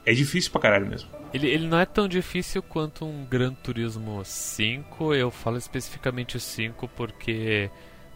é 0.04 0.12
difícil 0.12 0.50
pra 0.50 0.60
caralho 0.60 0.86
mesmo. 0.86 1.08
Ele, 1.32 1.48
ele 1.48 1.68
não 1.68 1.78
é 1.78 1.86
tão 1.86 2.08
difícil 2.08 2.62
quanto 2.62 3.04
um 3.04 3.24
Gran 3.24 3.54
Turismo 3.54 4.24
5, 4.24 5.14
eu 5.14 5.30
falo 5.30 5.56
especificamente 5.56 6.36
o 6.36 6.40
5 6.40 6.88
porque 6.88 7.70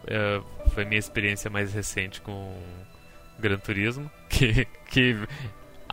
é, 0.07 0.41
foi 0.71 0.85
minha 0.85 0.99
experiência 0.99 1.49
mais 1.49 1.73
recente 1.73 2.21
com 2.21 2.57
Gran 3.39 3.59
Turismo, 3.59 4.11
que, 4.29 4.67
que 4.91 5.17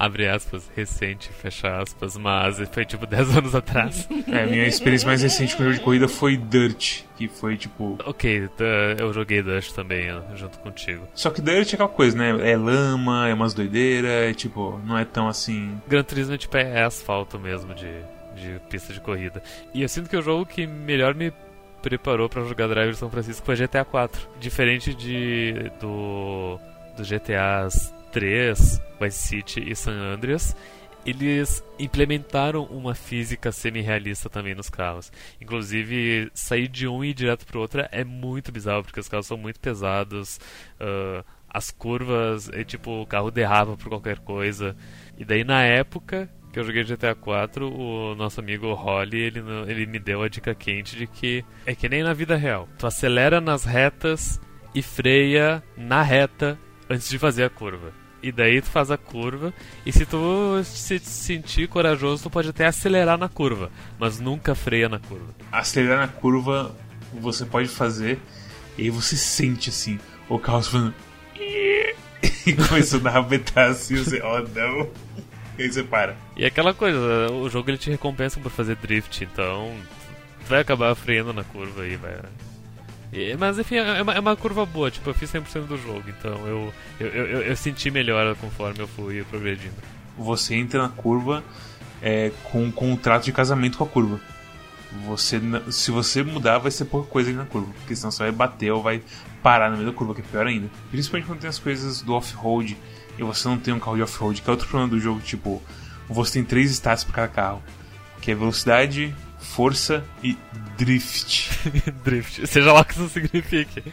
abre 0.01 0.27
aspas, 0.27 0.67
recente, 0.75 1.29
fecha 1.29 1.77
aspas, 1.79 2.17
mas 2.17 2.57
foi 2.71 2.85
tipo 2.85 3.05
10 3.07 3.37
anos 3.37 3.53
atrás. 3.53 4.09
É, 4.27 4.45
minha 4.47 4.65
experiência 4.65 5.07
mais 5.07 5.21
recente 5.21 5.55
com 5.55 5.61
o 5.61 5.65
jogo 5.65 5.77
de 5.77 5.83
corrida 5.83 6.07
foi 6.07 6.37
Dirt, 6.37 7.03
que 7.15 7.27
foi 7.27 7.55
tipo. 7.55 7.97
Ok, 8.05 8.49
eu 8.97 9.13
joguei 9.13 9.43
Dirt 9.43 9.71
também 9.73 10.07
junto 10.35 10.57
contigo. 10.59 11.07
Só 11.13 11.29
que 11.29 11.41
Dirt 11.41 11.73
é 11.73 11.75
aquela 11.75 11.89
coisa, 11.89 12.17
né? 12.17 12.51
É 12.51 12.57
lama, 12.57 13.29
é 13.29 13.33
umas 13.33 13.53
doideiras, 13.53 14.09
é 14.09 14.33
tipo, 14.33 14.79
não 14.85 14.97
é 14.97 15.05
tão 15.05 15.27
assim. 15.27 15.79
Gran 15.87 16.03
Turismo 16.03 16.35
tipo, 16.35 16.57
é 16.57 16.83
asfalto 16.83 17.37
mesmo 17.37 17.75
de, 17.75 17.91
de 18.35 18.59
pista 18.69 18.93
de 18.93 18.99
corrida. 18.99 19.43
E 19.71 19.83
eu 19.83 19.89
sinto 19.89 20.09
que 20.09 20.17
o 20.17 20.21
jogo 20.21 20.47
que 20.47 20.65
melhor 20.65 21.13
me 21.13 21.31
preparou 21.83 22.27
para 22.27 22.43
jogar 22.43 22.67
Driver 22.67 22.95
São 22.95 23.09
Francisco 23.09 23.45
foi 23.45 23.55
GTA 23.55 23.85
4. 23.85 24.27
Diferente 24.39 24.95
de 24.95 25.71
do, 25.79 26.59
do 26.97 27.03
GTAs 27.03 28.00
3, 28.11 28.81
Vice 28.99 29.17
City 29.17 29.71
e 29.71 29.75
San 29.75 29.93
Andreas, 29.93 30.55
eles 31.05 31.63
implementaram 31.79 32.63
uma 32.65 32.93
física 32.93 33.51
semi-realista 33.51 34.29
também 34.29 34.53
nos 34.53 34.69
carros. 34.69 35.11
Inclusive, 35.39 36.29
sair 36.33 36.67
de 36.67 36.87
um 36.87 37.03
e 37.03 37.09
ir 37.09 37.13
direto 37.13 37.45
para 37.45 37.57
o 37.57 37.61
outro 37.61 37.83
é 37.91 38.03
muito 38.03 38.51
bizarro, 38.51 38.83
porque 38.83 38.99
os 38.99 39.07
carros 39.07 39.25
são 39.25 39.37
muito 39.37 39.59
pesados, 39.59 40.39
uh, 40.79 41.25
as 41.49 41.71
curvas, 41.71 42.49
é, 42.49 42.63
tipo, 42.63 43.01
o 43.01 43.05
carro 43.05 43.31
derrapa 43.31 43.75
por 43.75 43.89
qualquer 43.89 44.19
coisa. 44.19 44.75
E 45.17 45.25
daí, 45.25 45.43
na 45.43 45.63
época 45.63 46.29
que 46.51 46.59
eu 46.59 46.63
joguei 46.63 46.83
GTA 46.83 47.15
4, 47.15 47.71
o 47.71 48.13
nosso 48.15 48.39
amigo 48.39 48.73
Holly, 48.73 49.17
ele, 49.17 49.39
ele 49.67 49.85
me 49.85 49.99
deu 49.99 50.21
a 50.21 50.27
dica 50.27 50.53
quente 50.53 50.97
de 50.97 51.07
que 51.07 51.45
é 51.65 51.73
que 51.73 51.87
nem 51.87 52.03
na 52.03 52.13
vida 52.13 52.35
real. 52.35 52.67
Tu 52.77 52.85
acelera 52.85 53.39
nas 53.39 53.63
retas 53.63 54.39
e 54.75 54.81
freia 54.81 55.63
na 55.77 56.01
reta 56.01 56.59
antes 56.89 57.09
de 57.09 57.17
fazer 57.17 57.45
a 57.45 57.49
curva. 57.49 58.00
E 58.21 58.31
daí 58.31 58.61
tu 58.61 58.67
faz 58.67 58.91
a 58.91 58.97
curva. 58.97 59.53
E 59.85 59.91
se 59.91 60.05
tu 60.05 60.61
se 60.63 60.99
sentir 60.99 61.67
corajoso, 61.67 62.23
tu 62.23 62.29
pode 62.29 62.49
até 62.49 62.65
acelerar 62.65 63.17
na 63.17 63.27
curva. 63.27 63.71
Mas 63.99 64.19
nunca 64.19 64.53
freia 64.53 64.87
na 64.87 64.99
curva. 64.99 65.33
Acelerar 65.51 65.99
na 65.99 66.07
curva 66.07 66.75
você 67.13 67.45
pode 67.45 67.67
fazer. 67.67 68.19
E 68.77 68.83
aí 68.83 68.89
você 68.89 69.15
sente 69.15 69.69
assim 69.69 69.99
o 70.29 70.39
carro 70.39 70.63
falando. 70.63 70.93
E 72.45 72.53
começando 72.53 73.05
a 73.07 73.11
rabetar 73.11 73.69
assim, 73.69 73.95
você, 73.95 74.21
oh 74.23 74.39
não. 74.39 74.89
E 75.57 75.63
aí 75.63 75.71
você 75.71 75.83
para. 75.83 76.15
E 76.35 76.45
aquela 76.45 76.73
coisa, 76.73 77.31
o 77.31 77.49
jogo 77.49 77.69
ele 77.69 77.77
te 77.77 77.89
recompensa 77.89 78.39
por 78.39 78.51
fazer 78.51 78.75
drift, 78.77 79.23
então 79.23 79.75
tu 80.39 80.49
vai 80.49 80.61
acabar 80.61 80.93
freando 80.95 81.33
na 81.33 81.43
curva 81.43 81.85
e 81.85 81.95
vai 81.95 82.15
mas 83.37 83.59
enfim, 83.59 83.75
é, 83.75 83.99
é 83.99 84.01
uma, 84.01 84.13
é 84.13 84.19
uma, 84.19 84.35
curva 84.35 84.65
boa, 84.65 84.89
tipo, 84.89 85.09
eu 85.09 85.13
fiz 85.13 85.31
100% 85.31 85.65
do 85.65 85.77
jogo, 85.77 86.03
então 86.07 86.47
eu, 86.47 86.73
eu, 86.99 87.07
eu, 87.07 87.41
eu, 87.41 87.55
senti 87.55 87.91
melhor 87.91 88.35
conforme 88.37 88.79
eu 88.79 88.87
fui 88.87 89.23
progredindo. 89.25 89.75
Você 90.17 90.55
entra 90.55 90.81
na 90.81 90.89
curva 90.89 91.43
é, 92.01 92.31
com 92.43 92.63
um 92.63 92.71
contrato 92.71 93.25
de 93.25 93.33
casamento 93.33 93.77
com 93.77 93.83
a 93.83 93.87
curva. 93.87 94.19
Você, 95.05 95.41
se 95.69 95.91
você 95.91 96.23
mudar, 96.23 96.57
vai 96.57 96.71
ser 96.71 96.85
pouca 96.85 97.09
coisa 97.09 97.29
ali 97.29 97.37
na 97.37 97.45
curva, 97.45 97.71
porque 97.79 97.95
senão 97.95 98.11
você 98.11 98.23
vai 98.23 98.31
bater 98.31 98.71
ou 98.71 98.81
vai 98.81 99.01
parar 99.41 99.69
no 99.69 99.77
meio 99.77 99.89
da 99.89 99.95
curva, 99.95 100.13
que 100.13 100.21
é 100.21 100.23
pior 100.23 100.47
ainda. 100.47 100.69
Principalmente 100.89 101.27
quando 101.27 101.39
tem 101.39 101.49
as 101.49 101.59
coisas 101.59 102.01
do 102.01 102.13
off-road 102.13 102.77
e 103.17 103.23
você 103.23 103.47
não 103.47 103.57
tem 103.57 103.73
um 103.73 103.79
carro 103.79 103.95
de 103.95 104.03
off-road, 104.03 104.41
que 104.41 104.49
é 104.49 104.51
outro 104.51 104.67
problema 104.67 104.89
do 104.89 104.99
jogo, 104.99 105.19
tipo, 105.21 105.61
você 106.09 106.33
tem 106.33 106.43
três 106.43 106.71
stats 106.71 107.03
para 107.03 107.13
cada 107.13 107.27
carro, 107.27 107.63
que 108.21 108.31
é 108.31 108.35
velocidade, 108.35 109.15
força 109.55 110.03
e 110.23 110.37
drift. 110.77 111.49
drift, 112.03 112.47
seja 112.47 112.71
lá 112.71 112.81
o 112.81 112.85
que 112.85 112.93
isso 112.93 113.09
signifique. 113.09 113.83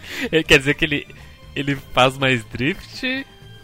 Quer 0.46 0.58
dizer 0.58 0.74
que 0.74 0.84
ele, 0.84 1.06
ele 1.54 1.76
faz 1.92 2.16
mais 2.16 2.44
drift, 2.44 3.04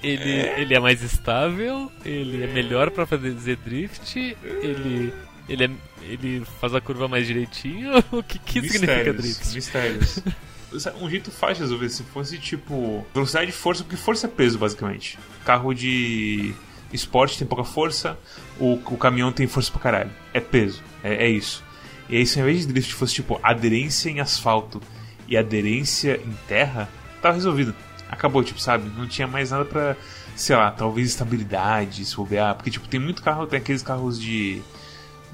ele 0.03 0.33
é, 0.33 0.61
ele 0.61 0.75
é 0.75 0.81
mais 0.81 1.03
estável, 1.03 1.91
ele 2.05 2.45
é 2.45 2.47
melhor 2.47 2.91
para 2.91 3.07
fazer 3.07 3.57
drift, 3.57 4.37
ele 4.43 5.13
ele, 5.49 5.65
é, 5.65 5.71
ele 6.03 6.45
faz 6.61 6.75
a 6.75 6.81
curva 6.81 7.09
mais 7.09 7.27
direitinho. 7.27 7.93
o 8.11 8.23
que, 8.23 8.39
que 8.39 8.69
significa 8.69 9.13
drift? 9.13 9.55
Mistérios. 9.55 10.21
um 11.01 11.09
jeito 11.09 11.31
fácil 11.31 11.57
de 11.57 11.61
resolver 11.63 11.89
se 11.89 12.03
fosse 12.03 12.39
tipo 12.39 13.07
velocidade 13.15 13.51
e 13.51 13.53
força, 13.53 13.85
porque 13.85 13.97
força 13.97 14.27
é 14.27 14.31
peso 14.31 14.59
basicamente. 14.59 15.19
Carro 15.45 15.75
de 15.75 16.55
esporte 16.93 17.39
tem 17.39 17.47
pouca 17.47 17.65
força, 17.65 18.19
o, 18.59 18.75
o 18.75 18.97
caminhão 18.97 19.33
tem 19.33 19.47
força 19.47 19.71
pra 19.71 19.81
caralho. 19.81 20.11
É 20.33 20.41
peso, 20.41 20.83
é, 21.03 21.27
é 21.27 21.29
isso. 21.29 21.63
E 22.09 22.17
aí, 22.17 22.27
se 22.27 22.39
ao 22.39 22.47
invés 22.47 22.67
de 22.67 22.73
drift 22.73 22.95
fosse 22.95 23.15
tipo 23.15 23.39
aderência 23.43 24.11
em 24.11 24.21
asfalto 24.21 24.81
e 25.27 25.37
aderência 25.37 26.21
em 26.25 26.35
terra, 26.47 26.89
tava 27.21 27.35
resolvido. 27.35 27.75
Acabou, 28.09 28.45
tipo, 28.45 28.61
sabe? 28.61 28.91
Não 28.97 29.09
tinha 29.09 29.27
mais 29.27 29.51
nada 29.51 29.65
pra, 29.65 29.97
sei 30.37 30.55
lá, 30.55 30.71
talvez 30.71 31.09
estabilidade, 31.09 32.05
se 32.05 32.15
bobear. 32.15 32.55
Porque, 32.55 32.71
tipo, 32.71 32.87
tem 32.87 33.01
muito 33.01 33.23
carro, 33.23 33.47
tem 33.47 33.59
aqueles 33.59 33.83
carros 33.83 34.21
de. 34.21 34.61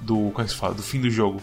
Do. 0.03 0.31
Como 0.31 0.41
é 0.41 0.45
que 0.45 0.51
se 0.51 0.57
fala? 0.57 0.75
Do 0.75 0.83
fim 0.83 1.01
do 1.01 1.11
jogo. 1.11 1.43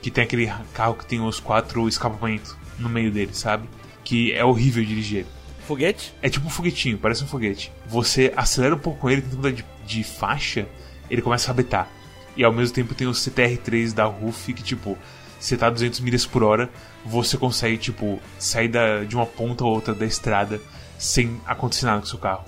Que 0.00 0.10
tem 0.10 0.24
aquele 0.24 0.52
carro 0.74 0.94
que 0.94 1.06
tem 1.06 1.20
os 1.20 1.38
quatro 1.38 1.86
escapamentos 1.86 2.56
no 2.78 2.88
meio 2.88 3.12
dele, 3.12 3.32
sabe? 3.34 3.68
Que 4.02 4.32
é 4.32 4.44
horrível 4.44 4.84
dirigir. 4.84 5.26
Foguete? 5.66 6.12
É 6.20 6.28
tipo 6.28 6.46
um 6.46 6.50
foguetinho, 6.50 6.98
parece 6.98 7.22
um 7.22 7.26
foguete. 7.26 7.72
Você 7.86 8.32
acelera 8.36 8.74
um 8.74 8.78
pouco 8.78 8.98
com 8.98 9.08
ele, 9.10 9.22
tenta 9.22 9.36
mudar 9.36 9.52
de, 9.52 9.64
de 9.86 10.02
faixa, 10.02 10.66
ele 11.08 11.22
começa 11.22 11.46
a 11.46 11.48
rabetar. 11.48 11.88
E 12.36 12.44
ao 12.44 12.52
mesmo 12.52 12.74
tempo 12.74 12.94
tem 12.94 13.06
o 13.06 13.12
CTR3 13.12 13.92
da 13.92 14.04
RUF 14.04 14.52
que, 14.52 14.62
tipo, 14.62 14.96
você 15.38 15.56
tá 15.56 15.66
a 15.66 15.70
200 15.70 16.00
milhas 16.00 16.24
por 16.24 16.42
hora, 16.42 16.70
você 17.04 17.36
consegue, 17.36 17.76
tipo, 17.76 18.20
sair 18.38 18.68
da, 18.68 19.04
de 19.04 19.14
uma 19.14 19.26
ponta 19.26 19.64
a 19.64 19.66
outra 19.66 19.94
da 19.94 20.06
estrada 20.06 20.60
sem 20.98 21.40
acontecer 21.44 21.86
nada 21.86 21.98
com 21.98 22.06
o 22.06 22.08
seu 22.08 22.18
carro. 22.18 22.44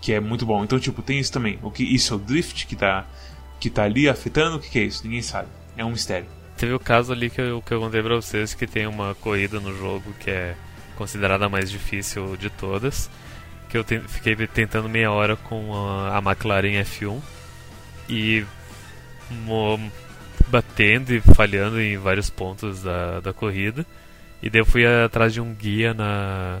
Que 0.00 0.14
é 0.14 0.20
muito 0.20 0.46
bom. 0.46 0.64
Então, 0.64 0.80
tipo, 0.80 1.02
tem 1.02 1.18
isso 1.18 1.32
também. 1.32 1.58
O 1.62 1.70
que 1.70 1.82
Isso 1.82 2.14
é 2.14 2.16
o 2.16 2.20
drift 2.20 2.66
que 2.66 2.74
tá, 2.74 3.06
que 3.60 3.68
tá 3.68 3.84
ali 3.84 4.08
afetando? 4.08 4.56
O 4.56 4.60
que, 4.60 4.70
que 4.70 4.78
é 4.78 4.84
isso? 4.84 5.04
Ninguém 5.04 5.22
sabe. 5.22 5.48
É 5.76 5.84
um 5.84 5.90
mistério. 5.90 6.26
Teve 6.56 6.72
o 6.72 6.80
caso 6.80 7.12
ali 7.12 7.30
que 7.30 7.40
eu, 7.40 7.62
que 7.62 7.72
eu 7.72 7.80
contei 7.80 8.02
pra 8.02 8.16
vocês 8.16 8.54
que 8.54 8.66
tem 8.66 8.86
uma 8.86 9.14
corrida 9.16 9.60
no 9.60 9.76
jogo 9.76 10.12
que 10.18 10.30
é 10.30 10.56
considerada 10.96 11.46
a 11.46 11.48
mais 11.48 11.70
difícil 11.70 12.36
de 12.36 12.48
todas. 12.50 13.10
Que 13.68 13.76
eu 13.76 13.84
te, 13.84 14.00
fiquei 14.00 14.34
tentando 14.46 14.88
meia 14.88 15.12
hora 15.12 15.36
com 15.36 15.74
a, 15.74 16.16
a 16.16 16.18
McLaren 16.18 16.82
F1 16.82 17.20
e 18.08 18.44
batendo 20.48 21.12
e 21.12 21.20
falhando 21.20 21.80
em 21.80 21.96
vários 21.96 22.30
pontos 22.30 22.82
da, 22.82 23.20
da 23.20 23.32
corrida. 23.32 23.84
E 24.42 24.48
daí 24.48 24.60
eu 24.60 24.66
fui 24.66 24.86
atrás 24.86 25.32
de 25.32 25.40
um 25.40 25.52
guia 25.52 25.92
na, 25.92 26.60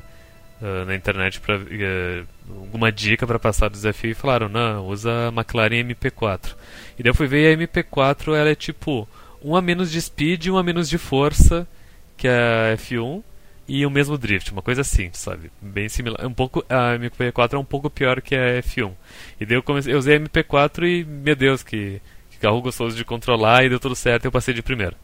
uh, 0.60 0.84
na 0.84 0.94
internet 0.94 1.40
para 1.40 1.56
eh, 1.70 2.24
alguma 2.48 2.90
dica 2.90 3.26
para 3.26 3.38
passar 3.38 3.66
o 3.66 3.70
desafio 3.70 4.10
e 4.10 4.14
falaram: 4.14 4.48
"Não, 4.48 4.86
usa 4.86 5.28
a 5.28 5.28
McLaren 5.28 5.84
MP4". 5.84 6.56
E 6.98 7.02
daí 7.02 7.10
eu 7.10 7.14
fui 7.14 7.28
ver 7.28 7.54
a 7.54 7.56
MP4, 7.56 8.34
ela 8.34 8.50
é 8.50 8.54
tipo 8.54 9.08
um 9.42 9.54
a 9.54 9.62
menos 9.62 9.90
de 9.90 10.00
speed 10.02 10.46
e 10.46 10.50
um 10.50 10.58
a 10.58 10.62
menos 10.62 10.88
de 10.88 10.98
força 10.98 11.66
que 12.16 12.26
a 12.26 12.76
F1 12.76 13.22
e 13.68 13.84
o 13.84 13.90
mesmo 13.90 14.16
drift, 14.16 14.50
uma 14.50 14.62
coisa 14.62 14.80
assim, 14.80 15.10
sabe? 15.12 15.50
Bem 15.60 15.88
similar. 15.88 16.26
Um 16.26 16.32
pouco, 16.32 16.64
a 16.68 16.98
MP4 16.98 17.52
é 17.52 17.58
um 17.58 17.64
pouco 17.64 17.90
pior 17.90 18.20
que 18.22 18.34
a 18.34 18.62
F1. 18.62 18.92
E 19.38 19.44
daí 19.44 19.56
eu, 19.56 19.62
comecei, 19.62 19.92
eu 19.92 19.98
usei 19.98 20.16
a 20.16 20.20
MP4 20.20 20.84
e, 20.84 21.04
meu 21.04 21.36
Deus, 21.36 21.62
que, 21.62 22.00
que 22.38 22.46
carro 22.46 22.62
gostoso 22.62 22.96
de 22.96 23.04
controlar 23.04 23.64
e 23.64 23.68
deu 23.68 23.80
tudo 23.80 23.96
certo 23.96 24.24
e 24.24 24.26
eu 24.28 24.32
passei 24.32 24.54
de 24.54 24.62
primeiro. 24.62 24.96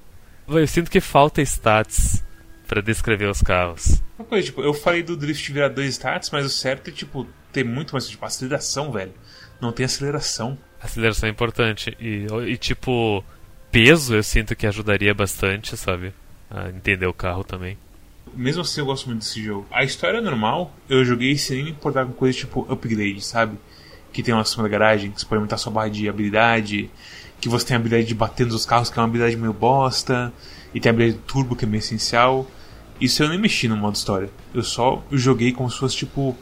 Eu 0.49 0.66
sinto 0.66 0.90
que 0.90 1.01
falta 1.01 1.42
stats 1.42 2.25
para 2.66 2.81
descrever 2.81 3.29
os 3.29 3.42
carros. 3.42 4.03
Uma 4.18 4.27
coisa, 4.27 4.47
tipo, 4.47 4.62
eu 4.62 4.73
falei 4.73 5.03
do 5.03 5.16
drift 5.16 5.53
virar 5.53 5.68
dois 5.68 5.90
stats, 5.90 6.31
mas 6.31 6.47
o 6.47 6.51
certo 6.51 6.88
é, 6.88 6.92
tipo, 6.92 7.27
ter 7.53 7.64
muito 7.64 7.92
mais, 7.92 8.09
tipo, 8.09 8.25
aceleração, 8.25 8.92
velho. 8.92 9.12
Não 9.61 9.73
tem 9.73 9.85
aceleração. 9.85 10.57
Aceleração 10.81 11.29
é 11.29 11.33
importante. 11.33 11.97
E, 11.99 12.27
e 12.47 12.57
tipo, 12.57 13.25
peso 13.70 14.14
eu 14.14 14.23
sinto 14.23 14.55
que 14.55 14.66
ajudaria 14.66 15.14
bastante, 15.14 15.77
sabe? 15.77 16.12
A 16.51 16.68
entender 16.68 17.07
o 17.07 17.14
carro 17.14 17.42
também 17.42 17.77
mesmo 18.37 18.62
assim 18.62 18.81
eu 18.81 18.87
gosto 18.87 19.07
muito 19.07 19.20
desse 19.20 19.42
jogo. 19.42 19.66
A 19.70 19.85
história 19.85 20.18
é 20.18 20.20
normal, 20.20 20.75
eu 20.88 21.05
joguei 21.05 21.37
sem 21.37 21.64
me 21.64 21.70
importar 21.70 22.05
com 22.05 22.12
coisas 22.12 22.37
tipo 22.37 22.66
upgrade, 22.70 23.25
sabe? 23.25 23.57
Que 24.12 24.23
tem 24.23 24.35
uma 24.35 24.44
cima 24.44 24.62
da 24.64 24.68
garagem, 24.68 25.11
que 25.11 25.20
você 25.20 25.27
pode 25.27 25.38
aumentar 25.38 25.57
sua 25.57 25.73
barra 25.73 25.88
de 25.88 26.09
habilidade, 26.09 26.90
que 27.45 27.49
você 27.51 27.67
tem 27.67 27.77
a 27.77 27.79
habilidade 27.79 28.07
de 28.09 28.15
bater 28.15 28.47
nos 28.47 28.65
carros, 28.65 28.89
que 28.89 28.99
é 28.99 29.03
uma 29.03 29.07
habilidade 29.07 29.37
meio 29.37 29.53
bosta, 29.53 30.33
e 30.73 30.81
tem 30.81 30.89
a 30.89 30.95
habilidade 30.95 31.19
de 31.21 31.27
turbo, 31.27 31.55
que 31.55 31.67
é 31.67 31.69
meio 31.69 31.81
essencial. 31.81 32.51
Isso 32.99 33.23
eu 33.23 33.29
nem 33.29 33.39
mexi 33.39 33.69
no 33.69 33.77
modo 33.77 33.97
história. 33.97 34.31
Eu 34.55 34.63
só 34.63 35.05
joguei 35.13 35.53
como 35.53 35.71
se 35.71 35.79
fosse 35.79 35.95
tipo 35.95 36.35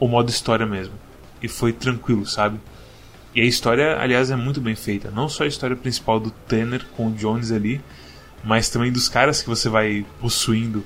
o 0.00 0.08
modo 0.08 0.30
história 0.30 0.64
mesmo. 0.64 0.94
E 1.42 1.48
foi 1.48 1.70
tranquilo, 1.70 2.24
sabe? 2.24 2.58
E 3.34 3.42
a 3.42 3.44
história, 3.44 4.00
aliás, 4.00 4.30
é 4.30 4.36
muito 4.36 4.58
bem 4.58 4.74
feita. 4.74 5.10
Não 5.10 5.28
só 5.28 5.44
a 5.44 5.46
história 5.46 5.76
principal 5.76 6.18
do 6.18 6.30
Tanner 6.30 6.86
com 6.96 7.08
o 7.08 7.12
Jones 7.12 7.52
ali, 7.52 7.78
mas 8.42 8.70
também 8.70 8.90
dos 8.90 9.06
caras 9.06 9.42
que 9.42 9.50
você 9.50 9.68
vai 9.68 10.06
possuindo 10.18 10.82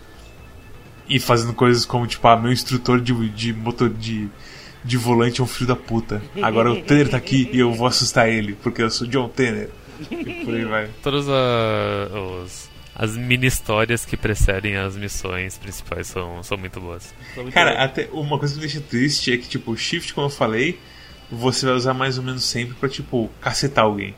e 1.08 1.20
fazendo 1.20 1.54
coisas 1.54 1.84
como, 1.84 2.04
tipo, 2.04 2.26
ah, 2.26 2.36
meu 2.36 2.50
instrutor 2.50 3.00
de, 3.00 3.28
de 3.28 3.52
motor 3.52 3.88
de, 3.88 4.28
de 4.84 4.96
volante 4.96 5.40
é 5.40 5.44
um 5.44 5.46
filho 5.46 5.68
da 5.68 5.76
puta. 5.76 6.22
Agora 6.42 6.72
o 6.72 6.82
Tanner 6.82 7.08
tá 7.08 7.16
aqui 7.16 7.48
e 7.52 7.58
eu 7.58 7.72
vou 7.72 7.86
assustar 7.86 8.28
ele, 8.28 8.54
porque 8.54 8.82
eu 8.82 8.90
sou 8.90 9.06
John 9.06 9.28
Tanner. 9.28 9.70
E 10.10 10.44
por 10.44 10.54
aí 10.54 10.64
vai. 10.64 10.88
Todas 11.02 11.28
a, 11.28 12.08
os, 12.12 12.70
as 12.94 13.16
mini 13.16 13.46
histórias 13.46 14.04
que 14.04 14.16
precedem 14.16 14.76
as 14.76 14.96
missões 14.96 15.56
principais 15.58 16.08
são, 16.08 16.42
são 16.42 16.58
muito 16.58 16.80
boas. 16.80 17.14
Cara, 17.52 17.82
até 17.82 18.08
uma 18.12 18.38
coisa 18.38 18.54
que 18.54 18.60
me 18.60 18.66
deixa 18.66 18.80
triste 18.80 19.32
é 19.32 19.36
que, 19.36 19.48
tipo, 19.48 19.70
o 19.70 19.76
shift, 19.76 20.12
como 20.12 20.26
eu 20.26 20.30
falei, 20.30 20.78
você 21.30 21.64
vai 21.66 21.74
usar 21.74 21.94
mais 21.94 22.18
ou 22.18 22.24
menos 22.24 22.44
sempre 22.44 22.74
pra, 22.74 22.88
tipo, 22.88 23.30
cacetar 23.40 23.84
alguém. 23.84 24.14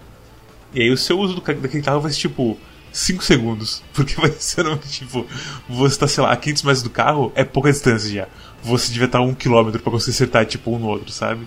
E 0.73 0.83
aí 0.83 0.91
o 0.91 0.97
seu 0.97 1.19
uso 1.19 1.35
do, 1.35 1.41
daquele 1.41 1.83
carro 1.83 2.01
vai 2.01 2.11
ser, 2.11 2.21
tipo, 2.21 2.59
5 2.95 3.23
segundos. 3.25 3.83
Porque 3.93 4.15
vai 4.15 4.33
ser, 4.39 4.65
tipo, 4.89 5.27
você 5.69 5.99
tá, 5.99 6.09
sei 6.09 6.23
lá, 6.23 6.33
a 6.33 6.37
500 6.37 6.63
metros 6.63 6.83
do 6.83 6.91
carro, 6.91 7.33
é 7.35 7.45
pouca 7.45 7.71
distância 7.71 8.11
já. 8.11 8.29
Você 8.63 8.91
devia 8.91 9.07
estar 9.07 9.19
a 9.19 9.23
1 9.23 9.35
km 9.35 9.73
pra 9.73 9.93
conseguir 9.93 10.13
acertar, 10.13 10.47
tipo, 10.47 10.75
um 10.75 10.79
no 10.79 10.87
outro, 10.87 11.13
sabe? 11.13 11.47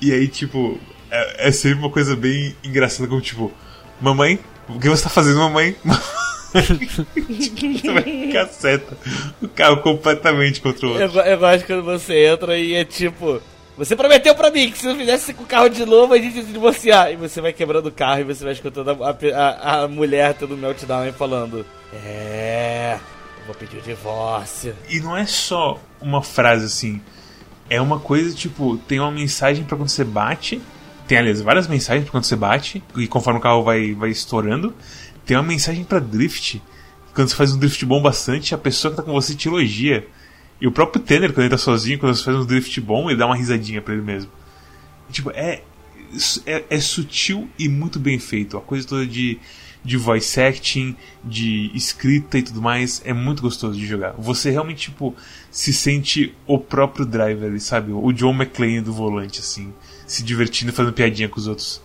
E 0.00 0.12
aí, 0.12 0.28
tipo, 0.28 0.78
é, 1.10 1.48
é 1.48 1.52
sempre 1.52 1.78
uma 1.78 1.90
coisa 1.90 2.14
bem 2.14 2.54
engraçada, 2.62 3.08
como, 3.08 3.20
tipo, 3.20 3.52
mamãe, 4.00 4.38
o 4.68 4.78
que 4.78 4.88
você 4.88 5.04
tá 5.04 5.08
fazendo, 5.08 5.38
mamãe? 5.38 5.74
Caceta. 8.32 8.96
O 9.40 9.48
carro 9.48 9.78
completamente 9.78 10.60
contra 10.60 10.86
o 10.86 10.90
outro. 10.90 11.20
Eu, 11.20 11.24
eu 11.24 11.38
gosto 11.38 11.66
quando 11.66 11.84
você 11.84 12.26
entra 12.26 12.58
e 12.58 12.74
é 12.74 12.84
tipo 12.84 13.40
você 13.78 13.94
prometeu 13.94 14.34
pra 14.34 14.50
mim 14.50 14.72
que 14.72 14.78
se 14.78 14.88
eu 14.88 14.96
fizesse 14.96 15.32
com 15.32 15.44
o 15.44 15.46
carro 15.46 15.68
de 15.68 15.86
novo, 15.86 16.12
a 16.12 16.18
gente 16.18 16.36
ia 16.36 16.42
se 16.42 16.52
divorciar. 16.52 17.12
E 17.12 17.16
você 17.16 17.40
vai 17.40 17.52
quebrando 17.52 17.86
o 17.86 17.92
carro 17.92 18.20
e 18.20 18.24
você 18.24 18.42
vai 18.42 18.52
escutando 18.52 18.90
a, 18.90 19.16
a, 19.36 19.82
a 19.84 19.88
mulher 19.88 20.34
tendo 20.34 20.56
meltdown 20.56 21.06
e 21.06 21.12
falando: 21.12 21.64
É, 21.92 22.98
eu 23.38 23.46
vou 23.46 23.54
pedir 23.54 23.78
o 23.78 23.80
divórcio. 23.80 24.74
E 24.90 24.98
não 24.98 25.16
é 25.16 25.24
só 25.26 25.80
uma 26.00 26.24
frase 26.24 26.64
assim. 26.64 27.00
É 27.70 27.80
uma 27.80 28.00
coisa 28.00 28.34
tipo: 28.34 28.76
tem 28.78 28.98
uma 28.98 29.12
mensagem 29.12 29.62
para 29.62 29.76
quando 29.76 29.88
você 29.88 30.02
bate. 30.02 30.60
Tem, 31.06 31.16
aliás, 31.16 31.40
várias 31.40 31.68
mensagens 31.68 32.02
pra 32.02 32.10
quando 32.10 32.24
você 32.24 32.36
bate. 32.36 32.82
E 32.96 33.06
conforme 33.06 33.38
o 33.38 33.42
carro 33.42 33.62
vai, 33.62 33.94
vai 33.94 34.10
estourando. 34.10 34.74
Tem 35.24 35.36
uma 35.36 35.44
mensagem 35.44 35.84
para 35.84 36.00
drift. 36.00 36.60
Quando 37.14 37.28
você 37.28 37.36
faz 37.36 37.52
um 37.52 37.58
drift 37.58 37.86
bom 37.86 38.02
bastante, 38.02 38.56
a 38.56 38.58
pessoa 38.58 38.90
que 38.90 38.96
tá 38.96 39.04
com 39.04 39.12
você 39.12 39.36
te 39.36 39.46
elogia. 39.46 40.04
E 40.60 40.66
o 40.66 40.72
próprio 40.72 41.02
Tanner, 41.02 41.32
quando 41.32 41.44
ele 41.44 41.50
tá 41.50 41.58
sozinho, 41.58 41.98
quando 41.98 42.14
você 42.14 42.24
faz 42.24 42.36
um 42.36 42.44
drift 42.44 42.80
bom, 42.80 43.08
ele 43.08 43.18
dá 43.18 43.26
uma 43.26 43.36
risadinha 43.36 43.80
pra 43.80 43.94
ele 43.94 44.02
mesmo. 44.02 44.30
E, 45.08 45.12
tipo, 45.12 45.30
é, 45.30 45.62
é, 46.46 46.64
é, 46.68 46.80
sutil 46.80 47.48
e 47.58 47.68
muito 47.68 47.98
bem 47.98 48.18
feito. 48.18 48.56
A 48.56 48.60
coisa 48.60 48.86
toda 48.86 49.06
de, 49.06 49.38
de 49.84 49.96
voice 49.96 50.40
acting, 50.40 50.96
de 51.24 51.70
escrita 51.74 52.38
e 52.38 52.42
tudo 52.42 52.60
mais, 52.60 53.00
é 53.04 53.12
muito 53.12 53.40
gostoso 53.40 53.78
de 53.78 53.86
jogar. 53.86 54.14
Você 54.18 54.50
realmente, 54.50 54.90
tipo, 54.90 55.14
se 55.50 55.72
sente 55.72 56.34
o 56.46 56.58
próprio 56.58 57.06
driver, 57.06 57.58
sabe? 57.60 57.92
O 57.92 58.12
John 58.12 58.34
McClane 58.34 58.80
do 58.80 58.92
volante, 58.92 59.38
assim, 59.38 59.72
se 60.06 60.24
divertindo 60.24 60.72
fazendo 60.72 60.92
piadinha 60.92 61.28
com 61.28 61.38
os 61.38 61.46
outros. 61.46 61.80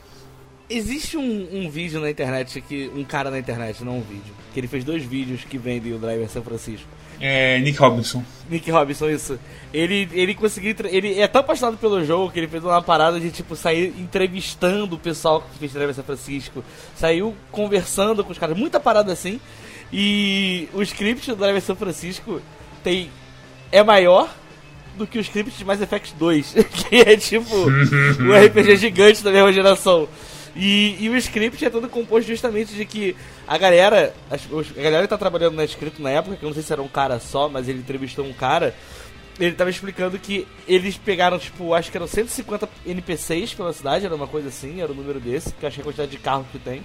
Existe 0.70 1.18
um, 1.18 1.50
um, 1.52 1.70
vídeo 1.70 2.00
na 2.00 2.10
internet 2.10 2.60
que. 2.62 2.90
Um 2.96 3.04
cara 3.04 3.30
na 3.30 3.38
internet, 3.38 3.84
não 3.84 4.00
um 4.00 4.02
vídeo. 4.02 4.34
Que 4.54 4.60
ele 4.60 4.68
fez 4.68 4.84
dois 4.84 5.04
vídeos 5.04 5.44
que 5.44 5.58
vendem 5.58 5.94
o 5.94 6.00
Driver 6.00 6.28
São 6.30 6.42
Francisco. 6.42 6.88
É, 7.26 7.58
Nick 7.60 7.80
Robinson. 7.80 8.22
Nick 8.50 8.70
Robinson, 8.70 9.10
isso. 9.10 9.40
Ele, 9.74 10.10
ele 10.12 10.36
conseguiu. 10.36 10.76
Ele 10.84 11.18
é 11.22 11.26
tão 11.26 11.40
apaixonado 11.40 11.78
pelo 11.78 12.04
jogo 12.04 12.30
que 12.30 12.38
ele 12.38 12.50
fez 12.50 12.62
uma 12.62 12.82
parada 12.82 13.18
de 13.18 13.32
tipo 13.32 13.56
sair 13.56 13.94
entrevistando 13.98 14.98
o 14.98 15.00
pessoal 15.00 15.42
que 15.42 15.58
fez 15.58 15.72
Driver 15.72 15.96
São 15.96 16.04
Francisco. 16.04 16.62
Saiu 16.98 17.34
conversando 17.50 18.26
com 18.26 18.34
os 18.34 18.38
caras, 18.38 18.58
muita 18.58 18.78
parada 18.78 19.14
assim. 19.14 19.40
E 19.92 20.68
o 20.74 20.82
script 20.82 21.32
do 21.32 21.38
Driver 21.38 21.62
São 21.62 21.78
Francisco 21.78 22.42
tem. 22.84 23.10
é 23.72 23.82
maior 23.82 24.30
do 24.98 25.08
que 25.08 25.18
o 25.18 25.22
script 25.22 25.58
de 25.58 25.64
Mass 25.64 25.80
Effect 25.80 26.16
2, 26.20 26.56
que 26.90 26.96
é 26.98 27.16
tipo 27.16 27.56
um 28.20 28.46
RPG 28.46 28.76
gigante 28.76 29.24
da 29.24 29.32
mesma 29.32 29.54
geração. 29.54 30.10
E, 30.56 30.98
e 31.00 31.10
o 31.10 31.18
script 31.18 31.66
é 31.66 31.70
todo 31.70 31.90
composto 31.90 32.28
justamente 32.28 32.74
de 32.76 32.86
que 32.86 33.16
a 33.48 33.58
galera, 33.58 34.14
a, 34.30 34.36
a 34.36 34.84
galera 34.84 35.04
que 35.04 35.10
tá 35.10 35.18
trabalhando 35.18 35.56
na 35.56 35.66
script 35.66 36.02
na 36.02 36.12
época, 36.12 36.36
que 36.36 36.44
eu 36.44 36.50
não 36.50 36.54
sei 36.54 36.62
se 36.62 36.72
era 36.72 36.82
um 36.82 36.88
cara 36.88 37.20
só, 37.20 37.50
mas 37.50 37.68
ele 37.68 37.80
entrevistou 37.80 38.24
um 38.24 38.34
cara, 38.34 38.76
ele 39.40 39.54
tava 39.54 39.70
explicando 39.70 40.20
que 40.20 40.48
eles 40.68 40.96
pegaram, 40.96 41.40
tipo, 41.40 41.74
acho 41.74 41.90
que 41.90 41.98
eram 41.98 42.08
150 42.08 42.70
NPCs 42.86 43.54
pela 43.54 43.74
cidade, 43.74 44.06
era 44.06 44.16
uma 44.16 44.28
coisa 44.28 44.50
assim, 44.50 44.80
era 44.80 44.92
o 44.92 44.96
número 44.96 45.20
desse, 45.20 45.52
que 45.54 45.64
eu 45.64 45.68
achei 45.68 45.82
a 45.82 45.84
quantidade 45.84 46.12
de 46.12 46.18
carro 46.18 46.46
que 46.52 46.60
tem. 46.60 46.84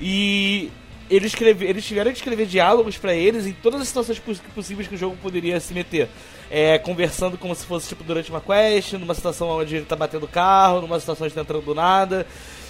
E 0.00 0.70
eles, 1.10 1.32
escreve, 1.32 1.66
eles 1.66 1.84
tiveram 1.84 2.12
que 2.12 2.18
escrever 2.18 2.46
diálogos 2.46 2.96
para 2.96 3.12
eles 3.12 3.44
em 3.44 3.52
todas 3.52 3.80
as 3.80 3.88
situações 3.88 4.20
possíveis 4.54 4.86
que 4.86 4.94
o 4.94 4.98
jogo 4.98 5.16
poderia 5.20 5.58
se 5.58 5.74
meter. 5.74 6.08
É, 6.50 6.78
conversando 6.78 7.36
como 7.36 7.54
se 7.54 7.66
fosse 7.66 7.88
tipo 7.88 8.04
durante 8.04 8.30
uma 8.30 8.40
quest, 8.40 8.92
numa 8.92 9.14
situação 9.14 9.48
onde 9.48 9.76
ele 9.76 9.84
tá 9.84 9.96
batendo 9.96 10.26
carro, 10.28 10.80
numa 10.80 10.98
situação 11.00 11.26
onde 11.26 11.34
tá 11.34 11.40
entrando 11.40 11.64
do 11.64 11.74
nada. 11.74 12.26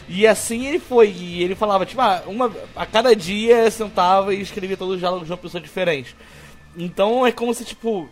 E 0.08 0.26
assim 0.26 0.66
ele 0.66 0.78
foi. 0.78 1.10
E 1.10 1.42
ele 1.42 1.54
falava, 1.54 1.84
tipo, 1.84 2.00
ah, 2.00 2.22
uma, 2.26 2.50
a 2.74 2.86
cada 2.86 3.14
dia 3.14 3.70
sentava 3.70 4.34
e 4.34 4.40
escrevia 4.40 4.76
todos 4.76 4.94
os 4.94 5.00
diálogos 5.00 5.26
de 5.26 5.32
uma 5.32 5.38
pessoa 5.38 5.60
diferente. 5.60 6.16
Então 6.76 7.26
é 7.26 7.32
como 7.32 7.52
se, 7.52 7.64
tipo, 7.64 8.08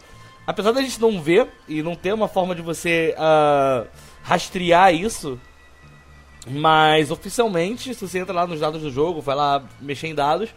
apesar 0.46 0.72
da 0.72 0.82
gente 0.82 1.00
não 1.00 1.20
ver 1.20 1.48
e 1.68 1.82
não 1.82 1.94
ter 1.94 2.12
uma 2.12 2.28
forma 2.28 2.54
de 2.54 2.62
você 2.62 3.14
uh, 3.16 3.86
rastrear 4.22 4.94
isso, 4.94 5.40
mas 6.48 7.10
oficialmente, 7.10 7.94
se 7.94 8.06
você 8.06 8.18
entra 8.18 8.34
lá 8.34 8.46
nos 8.46 8.60
dados 8.60 8.82
do 8.82 8.90
jogo, 8.90 9.20
vai 9.20 9.34
lá 9.34 9.64
mexer 9.80 10.08
em 10.08 10.14
dados, 10.14 10.50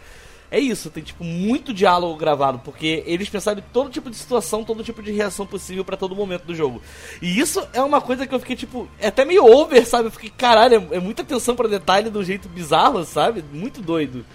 é 0.51 0.59
isso, 0.59 0.89
tem 0.89 1.03
tipo 1.03 1.23
muito 1.23 1.73
diálogo 1.73 2.17
gravado, 2.17 2.59
porque 2.59 3.03
eles 3.05 3.29
pensaram 3.29 3.59
em 3.59 3.63
todo 3.71 3.89
tipo 3.89 4.09
de 4.09 4.15
situação, 4.15 4.63
todo 4.63 4.83
tipo 4.83 5.01
de 5.03 5.11
reação 5.11 5.45
possível 5.45 5.85
para 5.85 5.95
todo 5.95 6.15
momento 6.15 6.45
do 6.45 6.55
jogo. 6.55 6.81
E 7.21 7.39
isso 7.39 7.61
é 7.71 7.81
uma 7.81 8.01
coisa 8.01 8.25
que 8.25 8.33
eu 8.33 8.39
fiquei 8.39 8.55
tipo, 8.55 8.87
é 8.99 9.07
até 9.07 9.23
meio 9.23 9.45
over, 9.45 9.85
sabe? 9.85 10.07
Eu 10.07 10.11
fiquei, 10.11 10.31
caralho, 10.35 10.87
é, 10.91 10.97
é 10.97 10.99
muita 10.99 11.21
atenção 11.21 11.55
para 11.55 11.67
detalhe 11.67 12.09
do 12.09 12.23
jeito 12.23 12.49
bizarro, 12.49 13.05
sabe? 13.05 13.43
Muito 13.53 13.79
doido. 13.81 14.25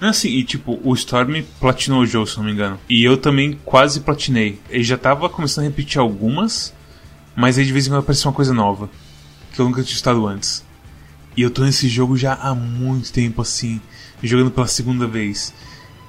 Assim, 0.00 0.28
e 0.30 0.42
tipo, 0.42 0.80
o 0.82 0.94
Storm 0.94 1.42
platinou 1.60 2.00
o 2.00 2.06
jogo, 2.06 2.26
se 2.26 2.38
não 2.38 2.44
me 2.44 2.52
engano. 2.52 2.80
E 2.88 3.04
eu 3.04 3.18
também 3.18 3.60
quase 3.66 4.00
platinei. 4.00 4.58
Ele 4.70 4.82
já 4.82 4.96
tava 4.96 5.28
começando 5.28 5.66
a 5.66 5.68
repetir 5.68 6.00
algumas, 6.00 6.72
mas 7.36 7.58
aí 7.58 7.66
de 7.66 7.72
vez 7.72 7.86
em 7.86 7.90
quando 7.90 8.00
aparecia 8.00 8.28
uma 8.28 8.34
coisa 8.34 8.54
nova. 8.54 8.88
Que 9.52 9.60
eu 9.60 9.66
nunca 9.66 9.82
tinha 9.82 9.94
estado 9.94 10.26
antes. 10.26 10.64
E 11.36 11.42
eu 11.42 11.50
tô 11.50 11.62
nesse 11.62 11.86
jogo 11.86 12.16
já 12.16 12.32
há 12.32 12.54
muito 12.54 13.12
tempo, 13.12 13.42
assim, 13.42 13.78
jogando 14.22 14.50
pela 14.50 14.66
segunda 14.66 15.06
vez. 15.06 15.52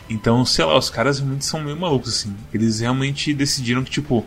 Então, 0.10 0.46
sei 0.46 0.66
lá, 0.66 0.78
os 0.78 0.90
caras 0.90 1.20
realmente 1.20 1.46
são 1.46 1.64
meio 1.64 1.78
malucos, 1.78 2.10
assim. 2.10 2.36
Eles 2.54 2.82
realmente 2.82 3.34
decidiram 3.34 3.84
que, 3.84 3.92
tipo, 3.92 4.26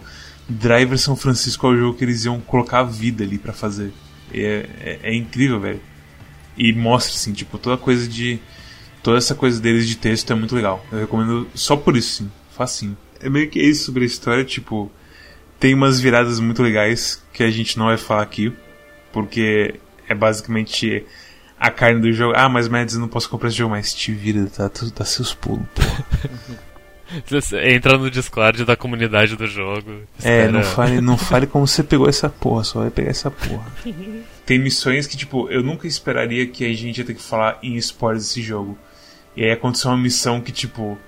Driver 0.49 0.99
São 0.99 1.14
Francisco 1.14 1.66
é 1.66 1.70
o 1.70 1.77
jogo 1.77 1.99
que 1.99 2.05
eles 2.05 2.25
iam 2.25 2.40
colocar 2.40 2.81
a 2.81 2.85
vida 2.85 3.23
ali 3.23 3.38
para 3.38 3.53
fazer. 3.53 3.92
É, 4.33 4.66
é, 4.81 4.99
é, 5.03 5.14
incrível, 5.14 5.61
velho. 5.61 5.81
E 6.57 6.73
mostra, 6.73 7.14
assim, 7.14 7.33
tipo, 7.33 7.59
toda 7.59 7.77
coisa 7.77 8.09
de. 8.09 8.38
Toda 9.03 9.18
essa 9.18 9.35
coisa 9.35 9.61
deles 9.61 9.87
de 9.87 9.97
texto 9.97 10.33
é 10.33 10.35
muito 10.35 10.55
legal. 10.55 10.85
Eu 10.90 11.01
recomendo 11.01 11.47
só 11.55 11.77
por 11.77 11.97
isso, 11.97 12.23
sim. 12.23 12.31
Facinho. 12.57 12.97
É 13.20 13.29
meio 13.29 13.51
que 13.51 13.61
isso 13.61 13.85
sobre 13.85 14.05
a 14.05 14.07
história, 14.07 14.44
tipo. 14.44 14.90
Tem 15.61 15.75
umas 15.75 16.01
viradas 16.01 16.40
muito 16.40 16.62
legais 16.62 17.23
que 17.33 17.42
a 17.42 17.51
gente 17.51 17.79
não 17.79 17.87
vai 17.87 17.99
falar 17.99 18.23
aqui. 18.23 18.53
Porque 19.12 19.75
é 20.09 20.14
basicamente 20.14 21.05
a 21.64 21.70
carne 21.70 22.00
do 22.00 22.12
jogo. 22.12 22.35
Ah, 22.37 22.48
mas 22.48 22.68
Mads, 22.68 22.94
eu 22.94 23.00
não 23.00 23.09
posso 23.09 23.29
comprar 23.29 23.48
esse 23.48 23.57
jogo, 23.57 23.70
mas 23.70 23.94
te 23.94 24.12
vira, 24.12 24.46
tá, 24.46 24.68
tudo 24.68 24.90
tá 24.90 25.05
seus 25.05 25.33
pulos, 25.33 25.64
Entra 27.64 27.96
no 27.96 28.11
Discord 28.11 28.64
da 28.64 28.77
comunidade 28.77 29.37
do 29.37 29.46
jogo. 29.46 30.03
É, 30.22 30.48
não 30.48 30.62
fale, 30.62 31.00
não 31.00 31.16
fale 31.18 31.46
como 31.46 31.66
você 31.66 31.83
pegou 31.83 32.09
essa 32.09 32.29
porra, 32.29 32.64
só 32.64 32.81
vai 32.81 32.90
pegar 32.90 33.11
essa 33.11 33.31
porra. 33.31 33.64
Tem 34.44 34.59
missões 34.59 35.07
que, 35.07 35.16
tipo, 35.16 35.48
eu 35.48 35.62
nunca 35.62 35.87
esperaria 35.87 36.46
que 36.46 36.64
a 36.64 36.74
gente 36.74 36.98
ia 36.98 37.05
ter 37.05 37.14
que 37.14 37.22
falar 37.22 37.59
em 37.62 37.77
spoilers 37.77 38.24
desse 38.24 38.42
jogo. 38.42 38.77
E 39.37 39.42
aí 39.44 39.53
aconteceu 39.53 39.90
uma 39.90 39.96
missão 39.96 40.40
que, 40.40 40.53
tipo, 40.53 40.98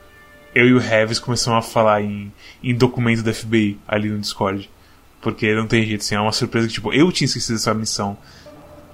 eu 0.55 0.67
e 0.67 0.73
o 0.73 0.81
Heavis 0.81 1.19
começamos 1.19 1.59
a 1.59 1.69
falar 1.69 2.01
em, 2.01 2.33
em 2.63 2.75
documento 2.75 3.23
da 3.23 3.35
FBI 3.35 3.79
ali 3.87 4.09
no 4.09 4.19
Discord. 4.19 4.71
Porque 5.21 5.55
não 5.55 5.67
tem 5.67 5.85
jeito, 5.85 6.01
assim, 6.01 6.15
é 6.15 6.21
uma 6.21 6.33
surpresa 6.33 6.67
que, 6.67 6.75
tipo, 6.75 6.93
eu 6.93 7.11
tinha 7.13 7.27
esquecido 7.27 7.57
dessa 7.57 7.75
missão. 7.75 8.17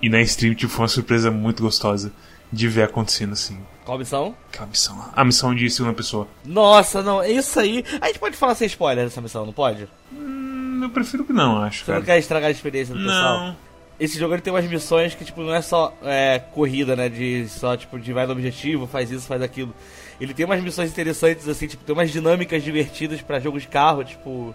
E 0.02 0.08
na 0.08 0.20
stream, 0.22 0.54
tipo, 0.54 0.72
foi 0.72 0.82
uma 0.82 0.88
surpresa 0.88 1.30
muito 1.30 1.62
gostosa 1.62 2.12
de 2.52 2.68
ver 2.68 2.82
acontecendo 2.82 3.32
assim. 3.32 3.58
Qual 3.84 3.98
missão? 3.98 4.34
Aquela 4.48 4.66
missão 4.66 5.04
A 5.14 5.24
missão 5.24 5.54
de 5.54 5.70
segunda 5.70 5.94
pessoa. 5.94 6.28
Nossa, 6.44 7.02
não, 7.02 7.24
isso 7.24 7.58
aí. 7.58 7.84
A 8.00 8.08
gente 8.08 8.18
pode 8.18 8.36
falar 8.36 8.54
sem 8.54 8.66
spoiler 8.66 9.04
dessa 9.04 9.20
missão, 9.20 9.46
não 9.46 9.52
pode? 9.52 9.88
Hum, 10.12 10.80
eu 10.82 10.90
prefiro 10.90 11.24
que 11.24 11.32
não, 11.32 11.62
acho. 11.62 11.80
Você 11.80 11.86
cara. 11.86 11.98
não 11.98 12.04
quer 12.04 12.18
estragar 12.18 12.48
a 12.48 12.50
experiência 12.50 12.94
do 12.94 13.00
não. 13.00 13.08
pessoal? 13.08 13.56
Esse 13.98 14.18
jogo 14.18 14.34
ele 14.34 14.42
tem 14.42 14.52
umas 14.52 14.64
missões 14.66 15.14
que, 15.14 15.24
tipo, 15.24 15.42
não 15.42 15.54
é 15.54 15.62
só 15.62 15.96
é, 16.02 16.40
corrida, 16.52 16.96
né? 16.96 17.08
De 17.08 17.46
só, 17.48 17.76
tipo, 17.76 17.98
de 17.98 18.12
vai 18.12 18.26
no 18.26 18.32
objetivo, 18.32 18.86
faz 18.86 19.10
isso, 19.10 19.26
faz 19.26 19.40
aquilo. 19.40 19.72
Ele 20.20 20.34
tem 20.34 20.44
umas 20.44 20.62
missões 20.62 20.90
interessantes, 20.90 21.48
assim, 21.48 21.68
tipo, 21.68 21.84
tem 21.84 21.94
umas 21.94 22.10
dinâmicas 22.10 22.62
divertidas 22.62 23.22
para 23.22 23.38
jogos 23.38 23.62
de 23.62 23.68
carro, 23.68 24.02
tipo. 24.04 24.54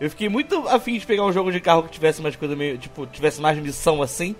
Eu 0.00 0.08
fiquei 0.08 0.28
muito 0.28 0.66
afim 0.68 0.98
de 0.98 1.04
pegar 1.04 1.24
um 1.24 1.32
jogo 1.32 1.50
de 1.50 1.60
carro 1.60 1.82
que 1.82 1.90
tivesse 1.90 2.20
umas 2.20 2.36
coisas 2.36 2.56
meio. 2.56 2.78
Tipo, 2.78 3.06
tivesse 3.06 3.40
mais 3.40 3.58
missão 3.58 4.00
assim 4.00 4.34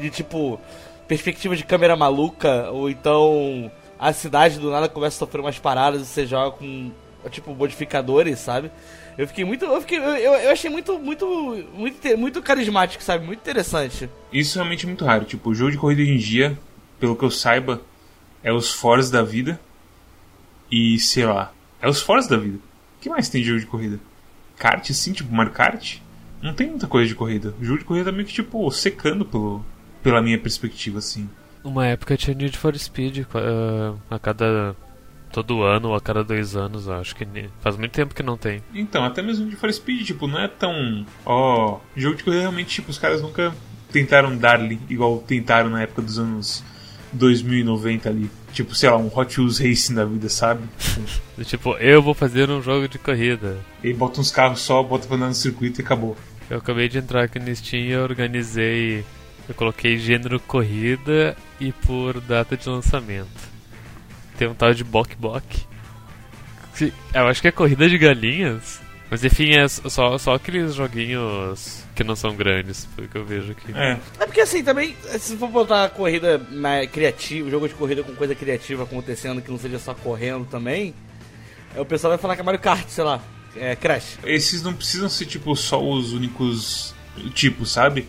de 0.00 0.10
tipo 0.10 0.60
perspectiva 1.06 1.56
de 1.56 1.64
câmera 1.64 1.96
maluca, 1.96 2.70
ou 2.70 2.88
então 2.88 3.70
a 3.98 4.12
cidade 4.12 4.58
do 4.58 4.70
nada 4.70 4.88
começa 4.88 5.16
a 5.16 5.18
sofrer 5.18 5.40
umas 5.40 5.58
paradas 5.58 6.02
e 6.02 6.06
você 6.06 6.26
joga 6.26 6.52
com 6.52 6.90
tipo 7.30 7.54
modificadores, 7.54 8.38
sabe? 8.38 8.70
Eu 9.18 9.26
fiquei 9.26 9.44
muito. 9.44 9.64
Eu, 9.64 9.80
fiquei, 9.80 9.98
eu, 9.98 10.32
eu 10.34 10.50
achei 10.50 10.70
muito, 10.70 10.98
muito, 10.98 11.26
muito, 11.74 12.16
muito 12.16 12.42
carismático, 12.42 13.02
sabe? 13.02 13.26
Muito 13.26 13.40
interessante. 13.40 14.08
Isso 14.32 14.56
é 14.56 14.62
realmente 14.62 14.86
muito 14.86 15.04
raro. 15.04 15.26
Tipo, 15.26 15.50
o 15.50 15.54
jogo 15.54 15.72
de 15.72 15.76
corrida 15.76 16.00
hoje 16.00 16.12
em 16.12 16.16
dia, 16.16 16.58
pelo 16.98 17.14
que 17.14 17.24
eu 17.24 17.30
saiba, 17.30 17.82
é 18.42 18.50
os 18.50 18.72
Forza 18.72 19.12
da 19.12 19.22
vida. 19.22 19.60
E 20.70 20.98
sei 20.98 21.26
lá. 21.26 21.52
É 21.82 21.88
os 21.88 22.00
Forza 22.00 22.30
da 22.30 22.38
vida. 22.38 22.56
O 22.56 23.02
que 23.02 23.10
mais 23.10 23.28
tem 23.28 23.42
de 23.42 23.48
jogo 23.48 23.60
de 23.60 23.66
corrida? 23.66 24.00
Kart, 24.56 24.88
assim, 24.90 25.12
tipo 25.12 25.34
Mario 25.34 25.52
Kart? 25.52 25.98
Não 26.40 26.54
tem 26.54 26.68
muita 26.68 26.86
coisa 26.86 27.08
de 27.08 27.14
corrida. 27.14 27.54
O 27.60 27.64
jogo 27.64 27.80
de 27.80 27.84
corrida 27.84 28.10
tá 28.10 28.12
meio 28.12 28.26
que, 28.26 28.32
tipo, 28.32 28.70
secando 28.70 29.24
pelo, 29.24 29.64
pela 30.02 30.20
minha 30.22 30.38
perspectiva, 30.38 30.98
assim. 30.98 31.28
Uma 31.62 31.86
época 31.86 32.16
tinha 32.16 32.34
Need 32.34 32.56
for 32.56 32.76
Speed 32.78 33.18
uh, 33.18 33.98
a 34.10 34.18
cada. 34.18 34.74
todo 35.30 35.62
ano 35.62 35.90
ou 35.90 35.94
a 35.94 36.00
cada 36.00 36.24
dois 36.24 36.56
anos, 36.56 36.88
acho 36.88 37.14
que 37.14 37.26
faz 37.60 37.76
muito 37.76 37.92
tempo 37.92 38.14
que 38.14 38.22
não 38.22 38.36
tem. 38.36 38.62
Então, 38.74 39.04
até 39.04 39.22
mesmo 39.22 39.44
Need 39.44 39.56
for 39.56 39.72
Speed, 39.72 40.06
tipo, 40.06 40.26
não 40.26 40.40
é 40.40 40.48
tão. 40.48 41.04
Ó. 41.24 41.76
Oh, 41.76 41.80
jogo 41.98 42.16
de 42.16 42.24
corrida 42.24 42.42
realmente, 42.42 42.70
tipo, 42.70 42.90
os 42.90 42.98
caras 42.98 43.20
nunca 43.20 43.54
tentaram 43.92 44.36
dar-lhe 44.36 44.80
igual 44.88 45.18
tentaram 45.18 45.68
na 45.68 45.82
época 45.82 46.02
dos 46.02 46.18
anos 46.18 46.64
2090 47.12 48.08
ali. 48.08 48.30
Tipo, 48.52 48.74
sei 48.74 48.90
lá, 48.90 48.96
um 48.96 49.10
Hot 49.14 49.38
Wheels 49.38 49.58
Racing 49.58 49.94
da 49.94 50.04
vida, 50.04 50.28
sabe? 50.28 50.62
tipo, 51.44 51.76
eu 51.76 52.02
vou 52.02 52.14
fazer 52.14 52.50
um 52.50 52.62
jogo 52.62 52.88
de 52.88 52.98
corrida. 52.98 53.58
E 53.82 53.92
bota 53.92 54.20
uns 54.20 54.30
carros 54.30 54.60
só, 54.60 54.82
bota 54.82 55.06
pra 55.06 55.16
andar 55.16 55.28
no 55.28 55.34
circuito 55.34 55.80
e 55.80 55.84
acabou. 55.84 56.16
Eu 56.48 56.58
acabei 56.58 56.88
de 56.88 56.98
entrar 56.98 57.24
aqui 57.24 57.38
no 57.38 57.54
Steam 57.54 57.82
e 57.82 57.96
organizei 57.96 59.04
eu 59.48 59.54
coloquei 59.54 59.98
gênero 59.98 60.38
corrida 60.40 61.36
e 61.58 61.72
por 61.72 62.20
data 62.20 62.56
de 62.56 62.68
lançamento. 62.68 63.50
Tem 64.36 64.48
um 64.48 64.54
tal 64.54 64.72
de 64.72 64.84
Bok 64.84 65.16
Bok. 65.16 65.66
Eu 67.12 67.26
acho 67.26 67.42
que 67.42 67.48
é 67.48 67.52
corrida 67.52 67.88
de 67.88 67.98
galinhas. 67.98 68.80
Mas 69.10 69.24
enfim, 69.24 69.56
é 69.56 69.66
só, 69.66 70.16
só 70.18 70.34
aqueles 70.34 70.74
joguinhos 70.74 71.82
que 71.96 72.04
não 72.04 72.14
são 72.14 72.36
grandes, 72.36 72.86
foi 72.94 73.06
o 73.06 73.08
que 73.08 73.18
eu 73.18 73.24
vejo 73.24 73.50
aqui. 73.50 73.72
É. 73.74 73.98
é 74.20 74.24
porque 74.24 74.40
assim, 74.40 74.62
também, 74.62 74.96
se 75.18 75.36
for 75.36 75.48
botar 75.48 75.90
corrida 75.90 76.40
criativa, 76.92 77.50
jogo 77.50 77.68
de 77.68 77.74
corrida 77.74 78.04
com 78.04 78.14
coisa 78.14 78.36
criativa 78.36 78.84
acontecendo 78.84 79.42
que 79.42 79.50
não 79.50 79.58
seja 79.58 79.80
só 79.80 79.94
correndo 79.94 80.46
também, 80.46 80.94
o 81.76 81.84
pessoal 81.84 82.12
vai 82.12 82.18
falar 82.18 82.36
que 82.36 82.40
é 82.40 82.44
Mario 82.44 82.60
Kart, 82.60 82.88
sei 82.88 83.02
lá, 83.02 83.20
é 83.56 83.74
Crash. 83.74 84.18
Esses 84.24 84.62
não 84.62 84.72
precisam 84.72 85.08
ser, 85.08 85.26
tipo, 85.26 85.56
só 85.56 85.82
os 85.82 86.12
únicos 86.12 86.94
tipos, 87.34 87.72
sabe? 87.72 88.08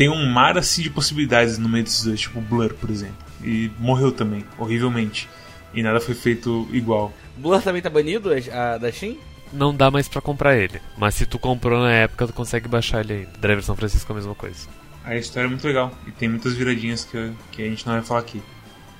Tem 0.00 0.08
um 0.08 0.24
mar 0.24 0.56
assim 0.56 0.80
de 0.80 0.88
possibilidades 0.88 1.58
no 1.58 1.68
meio 1.68 1.84
desses 1.84 2.02
dois, 2.02 2.18
tipo 2.18 2.40
Blur, 2.40 2.72
por 2.72 2.88
exemplo. 2.88 3.18
E 3.44 3.70
morreu 3.78 4.10
também, 4.10 4.46
horrivelmente. 4.56 5.28
E 5.74 5.82
nada 5.82 6.00
foi 6.00 6.14
feito 6.14 6.66
igual. 6.72 7.12
Blur 7.36 7.60
também 7.60 7.82
tá 7.82 7.90
banido, 7.90 8.30
a, 8.50 8.78
da 8.78 8.90
Steam? 8.90 9.18
Não 9.52 9.76
dá 9.76 9.90
mais 9.90 10.08
para 10.08 10.22
comprar 10.22 10.56
ele. 10.56 10.80
Mas 10.96 11.16
se 11.16 11.26
tu 11.26 11.38
comprou 11.38 11.80
na 11.80 11.92
época, 11.92 12.26
tu 12.26 12.32
consegue 12.32 12.66
baixar 12.66 13.00
ele 13.00 13.12
ainda. 13.12 13.32
Driver 13.38 13.62
São 13.62 13.76
Francisco 13.76 14.10
é 14.10 14.14
a 14.14 14.16
mesma 14.16 14.34
coisa. 14.34 14.66
A 15.04 15.16
história 15.16 15.46
é 15.46 15.50
muito 15.50 15.66
legal. 15.66 15.92
E 16.06 16.12
tem 16.12 16.30
muitas 16.30 16.54
viradinhas 16.54 17.04
que, 17.04 17.32
que 17.52 17.62
a 17.62 17.66
gente 17.66 17.86
não 17.86 17.92
vai 17.92 18.02
falar 18.02 18.20
aqui. 18.20 18.42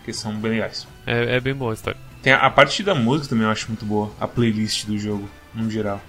Que 0.04 0.12
são 0.12 0.34
bem 0.34 0.50
legais. 0.50 0.86
É, 1.06 1.36
é 1.36 1.40
bem 1.40 1.54
boa 1.54 1.70
a 1.70 1.74
história. 1.74 1.98
Tem 2.22 2.34
a, 2.34 2.40
a 2.40 2.50
parte 2.50 2.82
da 2.82 2.94
música 2.94 3.30
também 3.30 3.46
eu 3.46 3.50
acho 3.50 3.68
muito 3.68 3.86
boa. 3.86 4.12
A 4.20 4.28
playlist 4.28 4.84
do 4.84 4.98
jogo, 4.98 5.26
no 5.54 5.70
geral. 5.70 6.02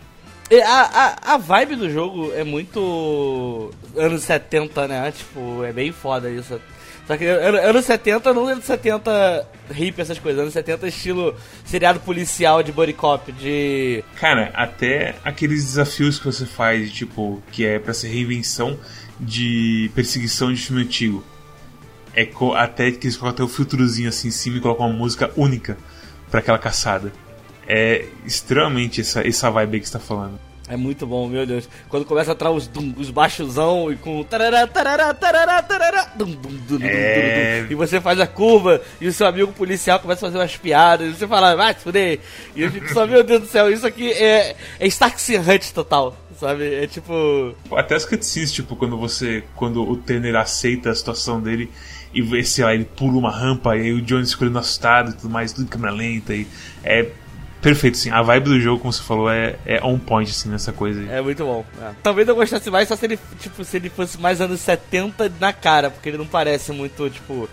A, 0.60 0.82
a, 1.30 1.34
a 1.36 1.38
vibe 1.38 1.78
do 1.78 1.90
jogo 1.90 2.34
é 2.34 2.44
muito 2.44 3.72
anos 3.96 4.24
70, 4.24 4.88
né? 4.88 5.12
Tipo, 5.12 5.64
é 5.64 5.72
bem 5.72 5.92
foda 5.92 6.30
isso. 6.30 6.60
Só 7.08 7.18
que 7.18 7.26
anos 7.26 7.86
70, 7.86 8.34
não 8.34 8.48
anos 8.48 8.66
70 8.66 9.48
hip, 9.76 10.00
essas 10.02 10.20
coisas. 10.20 10.42
Anos 10.42 10.54
70 10.54 10.88
estilo 10.88 11.36
seriado 11.66 12.00
policial 12.02 12.62
de 12.62 12.72
body 12.72 12.94
cop, 12.94 13.32
de... 13.32 14.04
Cara, 14.20 14.52
até 14.54 15.16
aqueles 15.24 15.64
desafios 15.64 16.20
que 16.20 16.26
você 16.26 16.46
faz, 16.46 16.92
tipo, 16.92 17.42
que 17.52 17.66
é 17.66 17.80
pra 17.80 17.94
ser 17.94 18.10
reinvenção 18.10 18.78
de 19.20 19.90
perseguição 19.96 20.54
de 20.54 20.62
filme 20.62 20.84
antigo. 20.84 21.24
É 22.14 22.30
até 22.58 22.92
que 22.92 23.08
eles 23.08 23.16
colocam 23.16 23.46
até 23.46 23.52
o 23.52 23.56
filtrozinho 23.56 24.10
assim 24.10 24.28
em 24.28 24.32
cima 24.32 24.58
e 24.58 24.60
colocam 24.60 24.88
uma 24.88 24.96
música 24.96 25.32
única 25.38 25.78
para 26.30 26.40
aquela 26.40 26.58
caçada 26.58 27.12
é 27.74 28.06
extremamente 28.26 29.00
essa, 29.00 29.26
essa 29.26 29.50
vibe 29.50 29.80
que 29.80 29.88
você 29.88 29.94
tá 29.94 30.00
falando. 30.00 30.38
É 30.68 30.76
muito 30.76 31.08
bom, 31.08 31.28
meu 31.28 31.46
Deus. 31.46 31.68
Quando 31.88 32.06
começa 32.06 32.32
a 32.32 32.34
entrar 32.34 32.52
os, 32.52 32.68
dum, 32.68 32.94
os 32.98 33.10
baixozão 33.10 33.92
e 33.92 33.96
com. 33.96 34.24
Tarará, 34.24 34.68
tarará, 34.68 35.14
tarará, 35.14 35.62
tarará, 35.62 36.12
dum, 36.16 36.34
dum, 36.68 36.80
É. 36.82 37.66
e 37.70 37.76
você 37.76 38.00
faz 38.00 38.20
a 38.20 38.28
curva 38.28 38.82
e 39.00 39.08
o 39.08 39.14
seu 39.14 39.26
amigo 39.28 39.54
policial 39.54 40.00
começa 40.00 40.26
a 40.26 40.28
fazer 40.30 40.38
umas 40.38 40.56
piadas 40.58 41.10
e 41.10 41.18
você 41.18 41.28
fala, 41.28 41.56
vai 41.56 41.74
se 41.74 41.80
fuder. 41.80 42.20
E 42.56 42.62
eu 42.62 42.72
fico 42.72 42.88
só, 42.94 43.08
meu 43.08 43.24
Deus 43.24 43.42
do 43.42 43.48
céu, 43.48 43.72
isso 43.72 43.88
aqui 43.88 44.12
é, 44.12 44.56
é 44.80 44.88
Stark 44.88 45.18
Hunt 45.38 45.72
total, 45.72 46.16
sabe? 46.38 46.74
É 46.74 46.88
tipo. 46.88 47.56
Até 47.72 47.96
as 47.96 48.06
cutscenes, 48.06 48.52
tipo, 48.52 48.76
quando 48.76 48.98
você. 48.98 49.44
Quando 49.56 49.82
o 49.82 49.96
Tanner 49.96 50.36
aceita 50.36 50.90
a 50.90 50.96
situação 50.96 51.42
dele 51.42 51.70
e 52.14 52.22
vê, 52.22 52.44
sei 52.44 52.66
lá, 52.66 52.74
ele 52.74 52.86
pula 52.86 53.18
uma 53.18 53.32
rampa 53.32 53.76
e 53.78 53.82
aí 53.82 53.94
o 53.94 54.02
Johnny 54.02 54.24
escolhendo 54.24 54.60
assustado 54.60 55.12
e 55.12 55.14
tudo 55.14 55.30
mais, 55.30 55.54
tudo 55.54 55.66
em 55.66 55.68
câmera 55.68 55.94
lenta 55.94 56.34
e. 56.34 56.46
É 56.84 57.10
perfeito, 57.62 57.96
assim. 57.96 58.10
A 58.10 58.22
vibe 58.22 58.46
do 58.46 58.60
jogo, 58.60 58.80
como 58.80 58.92
você 58.92 59.04
falou, 59.04 59.32
é, 59.32 59.56
é 59.66 59.84
on 59.84 59.98
point, 59.98 60.30
assim, 60.30 60.50
nessa 60.50 60.74
coisa 60.74 61.00
aí. 61.00 61.10
É 61.10 61.22
muito 61.22 61.44
bom. 61.44 61.66
é. 61.82 61.92
Talvez 62.02 62.28
eu 62.28 62.36
gostasse 62.36 62.70
mais 62.70 62.88
só 62.88 62.96
se 62.96 63.06
ele, 63.06 63.20
tipo, 63.40 63.64
se 63.64 63.78
ele 63.78 63.90
fosse 63.90 64.20
mais 64.20 64.42
anos 64.42 64.60
70 64.62 65.32
na 65.40 65.54
cara, 65.54 65.90
porque 65.90 66.10
ele 66.10 66.18
não 66.18 66.28
parece 66.28 66.72
muito, 66.72 67.10
tipo, 67.10 67.50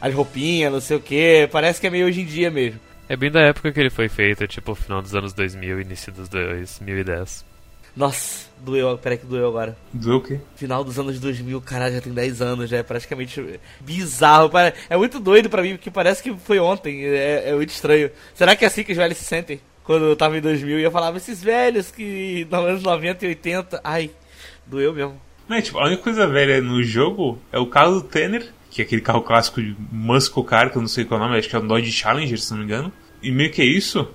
as 0.00 0.14
roupinhas, 0.14 0.72
não 0.72 0.80
sei 0.80 0.96
o 0.96 1.00
que. 1.00 1.48
Parece 1.50 1.80
que 1.80 1.86
é 1.86 1.90
meio 1.90 2.06
hoje 2.06 2.20
em 2.20 2.26
dia 2.26 2.50
mesmo. 2.50 2.80
É 3.08 3.16
bem 3.16 3.30
da 3.30 3.40
época 3.40 3.72
que 3.72 3.78
ele 3.78 3.90
foi 3.90 4.08
feito, 4.08 4.46
tipo 4.48 4.74
final 4.74 5.00
dos 5.00 5.14
anos 5.14 5.32
2000, 5.32 5.80
início 5.80 6.12
dos 6.12 6.28
2010. 6.28 7.44
Nossa, 7.96 8.46
doeu, 8.60 8.98
peraí 8.98 9.16
que 9.16 9.24
doeu 9.24 9.48
agora. 9.48 9.76
Doeu 9.90 10.18
o 10.18 10.20
quê? 10.20 10.38
Final 10.54 10.84
dos 10.84 10.98
anos 10.98 11.18
2000, 11.18 11.60
caralho, 11.62 11.94
já 11.94 12.00
tem 12.02 12.12
10 12.12 12.42
anos, 12.42 12.68
já 12.68 12.76
é 12.76 12.82
praticamente 12.82 13.58
bizarro. 13.80 14.50
É 14.90 14.96
muito 14.98 15.18
doido 15.18 15.48
pra 15.48 15.62
mim, 15.62 15.76
porque 15.76 15.90
parece 15.90 16.22
que 16.22 16.34
foi 16.34 16.58
ontem, 16.58 17.04
é, 17.04 17.50
é 17.50 17.54
muito 17.54 17.70
estranho. 17.70 18.10
Será 18.34 18.54
que 18.54 18.64
é 18.64 18.68
assim 18.68 18.84
que 18.84 18.92
os 18.92 18.98
velhos 18.98 19.16
se 19.16 19.24
sentem? 19.24 19.60
Quando 19.82 20.04
eu 20.04 20.16
tava 20.16 20.36
em 20.36 20.40
2000 20.42 20.78
e 20.78 20.82
eu 20.82 20.90
falava, 20.90 21.16
esses 21.16 21.42
velhos 21.42 21.90
que 21.90 22.46
nos 22.50 22.60
anos 22.60 22.82
90 22.82 23.24
e 23.24 23.28
80, 23.28 23.80
ai, 23.82 24.10
doeu 24.66 24.92
mesmo. 24.92 25.18
Não, 25.48 25.56
é, 25.56 25.62
tipo, 25.62 25.78
a 25.78 25.86
única 25.86 26.02
coisa 26.02 26.26
velha 26.26 26.60
no 26.60 26.82
jogo 26.82 27.38
é 27.52 27.58
o 27.58 27.66
carro 27.66 27.94
do 27.94 28.02
Tanner, 28.02 28.52
que 28.68 28.82
é 28.82 28.84
aquele 28.84 29.00
carro 29.00 29.22
clássico 29.22 29.62
de 29.62 29.74
Muscle 29.90 30.44
Car, 30.44 30.70
que 30.70 30.76
eu 30.76 30.82
não 30.82 30.88
sei 30.88 31.04
qual 31.04 31.18
é 31.18 31.22
o 31.22 31.26
nome, 31.26 31.38
acho 31.38 31.48
que 31.48 31.56
é 31.56 31.58
o 31.58 31.62
Dodge 31.62 31.92
Challenger, 31.92 32.38
se 32.38 32.50
não 32.50 32.58
me 32.58 32.64
engano. 32.64 32.92
E 33.22 33.30
meio 33.30 33.50
que 33.50 33.62
é 33.62 33.64
isso, 33.64 34.06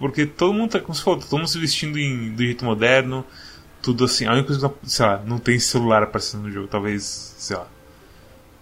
porque 0.00 0.24
todo 0.24 0.54
mundo 0.54 0.70
tá, 0.70 0.80
como 0.80 0.94
você 0.94 1.02
falou, 1.02 1.20
todo 1.20 1.36
mundo 1.36 1.46
se 1.48 1.58
vestindo 1.58 1.98
em, 1.98 2.32
do 2.32 2.42
jeito 2.42 2.64
moderno, 2.64 3.22
tudo 3.82 4.06
assim. 4.06 4.24
A 4.24 4.32
única 4.32 4.46
coisa 4.46 4.68
que, 4.70 4.90
sei 4.90 5.04
lá, 5.04 5.22
não 5.26 5.38
tem 5.38 5.58
celular 5.58 6.02
aparecendo 6.02 6.44
no 6.44 6.50
jogo, 6.50 6.66
talvez, 6.66 7.34
sei 7.36 7.56
lá. 7.56 7.68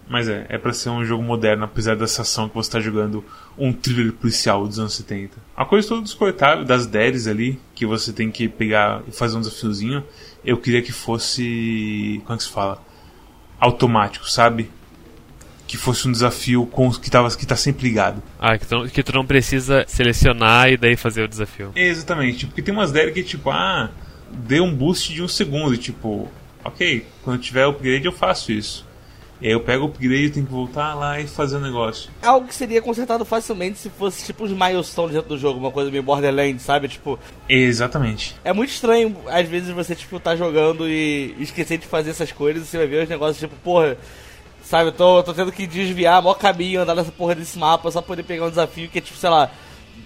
Mas 0.09 0.27
é, 0.27 0.45
é 0.49 0.57
pra 0.57 0.73
ser 0.73 0.89
um 0.89 1.05
jogo 1.05 1.23
moderno, 1.23 1.63
apesar 1.63 1.95
dessa 1.95 2.23
ação 2.23 2.49
que 2.49 2.55
você 2.55 2.69
tá 2.69 2.79
jogando 2.81 3.23
um 3.57 3.71
thriller 3.71 4.11
policial 4.11 4.67
dos 4.67 4.79
anos 4.79 4.95
70. 4.95 5.37
A 5.55 5.63
coisa 5.63 5.87
toda 5.87 6.01
dos 6.01 6.13
coletáveis, 6.13 6.67
das 6.67 6.85
DERs 6.85 7.25
ali, 7.25 7.57
que 7.73 7.85
você 7.85 8.11
tem 8.11 8.29
que 8.29 8.49
pegar 8.49 9.01
e 9.07 9.11
fazer 9.11 9.37
um 9.37 9.39
desafiozinho, 9.39 10.03
eu 10.43 10.57
queria 10.57 10.81
que 10.81 10.91
fosse. 10.91 12.21
Como 12.25 12.33
é 12.33 12.37
que 12.37 12.43
se 12.43 12.49
fala? 12.49 12.83
Automático, 13.61 14.29
sabe? 14.29 14.69
Que 15.69 15.77
fosse 15.77 16.07
um 16.07 16.11
desafio 16.11 16.65
com 16.65 16.89
que, 16.91 17.11
tava, 17.11 17.29
que 17.29 17.45
tá 17.45 17.55
sempre 17.55 17.87
ligado. 17.87 18.23
Ah, 18.39 18.57
que 18.57 18.65
tu, 18.65 18.85
que 18.89 19.03
tu 19.03 19.13
não 19.13 19.23
precisa 19.23 19.85
selecionar 19.87 20.67
e 20.71 20.77
daí 20.77 20.97
fazer 20.97 21.21
o 21.21 21.27
desafio. 21.27 21.71
Exatamente, 21.75 22.47
porque 22.47 22.63
tem 22.63 22.73
umas 22.73 22.91
DER 22.91 23.13
que 23.13 23.21
tipo, 23.21 23.51
ah, 23.51 23.91
dê 24.31 24.59
um 24.59 24.73
boost 24.73 25.13
de 25.13 25.21
um 25.21 25.27
segundo, 25.27 25.75
e, 25.75 25.77
tipo, 25.77 26.27
ok, 26.63 27.05
quando 27.23 27.39
tiver 27.39 27.67
o 27.67 27.69
upgrade 27.69 28.03
eu 28.03 28.11
faço 28.11 28.51
isso. 28.51 28.89
E 29.39 29.45
aí 29.45 29.53
eu 29.53 29.61
pego 29.61 29.85
o 29.85 29.87
upgrade 29.89 30.25
e 30.25 30.29
tenho 30.31 30.45
que 30.47 30.51
voltar 30.51 30.95
lá 30.95 31.19
e 31.19 31.27
fazer 31.27 31.57
o 31.57 31.59
negócio. 31.61 32.09
Algo 32.21 32.47
que 32.47 32.55
seria 32.55 32.81
consertado 32.81 33.23
facilmente 33.23 33.77
se 33.77 33.91
fosse 33.91 34.25
tipo 34.25 34.43
os 34.45 34.51
milestones 34.51 35.13
dentro 35.13 35.29
do 35.29 35.37
jogo, 35.37 35.59
uma 35.59 35.71
coisa 35.71 35.91
meio 35.91 36.01
Borderlands, 36.03 36.63
sabe? 36.63 36.87
Tipo, 36.87 37.17
Exatamente. 37.47 38.35
é 38.43 38.51
muito 38.51 38.71
estranho 38.71 39.15
às 39.27 39.47
vezes 39.47 39.69
você 39.69 39.95
tipo 39.95 40.19
tá 40.19 40.35
jogando 40.35 40.89
e 40.89 41.35
esquecer 41.39 41.77
de 41.77 41.85
fazer 41.85 42.09
essas 42.09 42.31
coisas 42.31 42.63
e 42.63 42.65
você 42.65 42.77
vai 42.79 42.87
ver 42.87 43.03
os 43.03 43.09
negócios 43.09 43.39
tipo, 43.39 43.55
porra, 43.63 43.97
sabe, 44.69 44.89
eu 44.89 44.91
tô, 44.91 45.23
tô 45.23 45.33
tendo 45.33 45.51
que 45.51 45.65
desviar 45.65 46.21
maior 46.21 46.35
caminho, 46.35 46.81
andar 46.81 46.93
nessa 46.93 47.11
porra 47.11 47.33
desse 47.33 47.57
mapa 47.57 47.89
só 47.89 48.01
pra 48.01 48.09
poder 48.09 48.23
pegar 48.23 48.45
um 48.45 48.49
desafio 48.49 48.87
que 48.87 48.99
é 48.99 49.01
tipo, 49.01 49.17
sei 49.17 49.29
lá, 49.29 49.49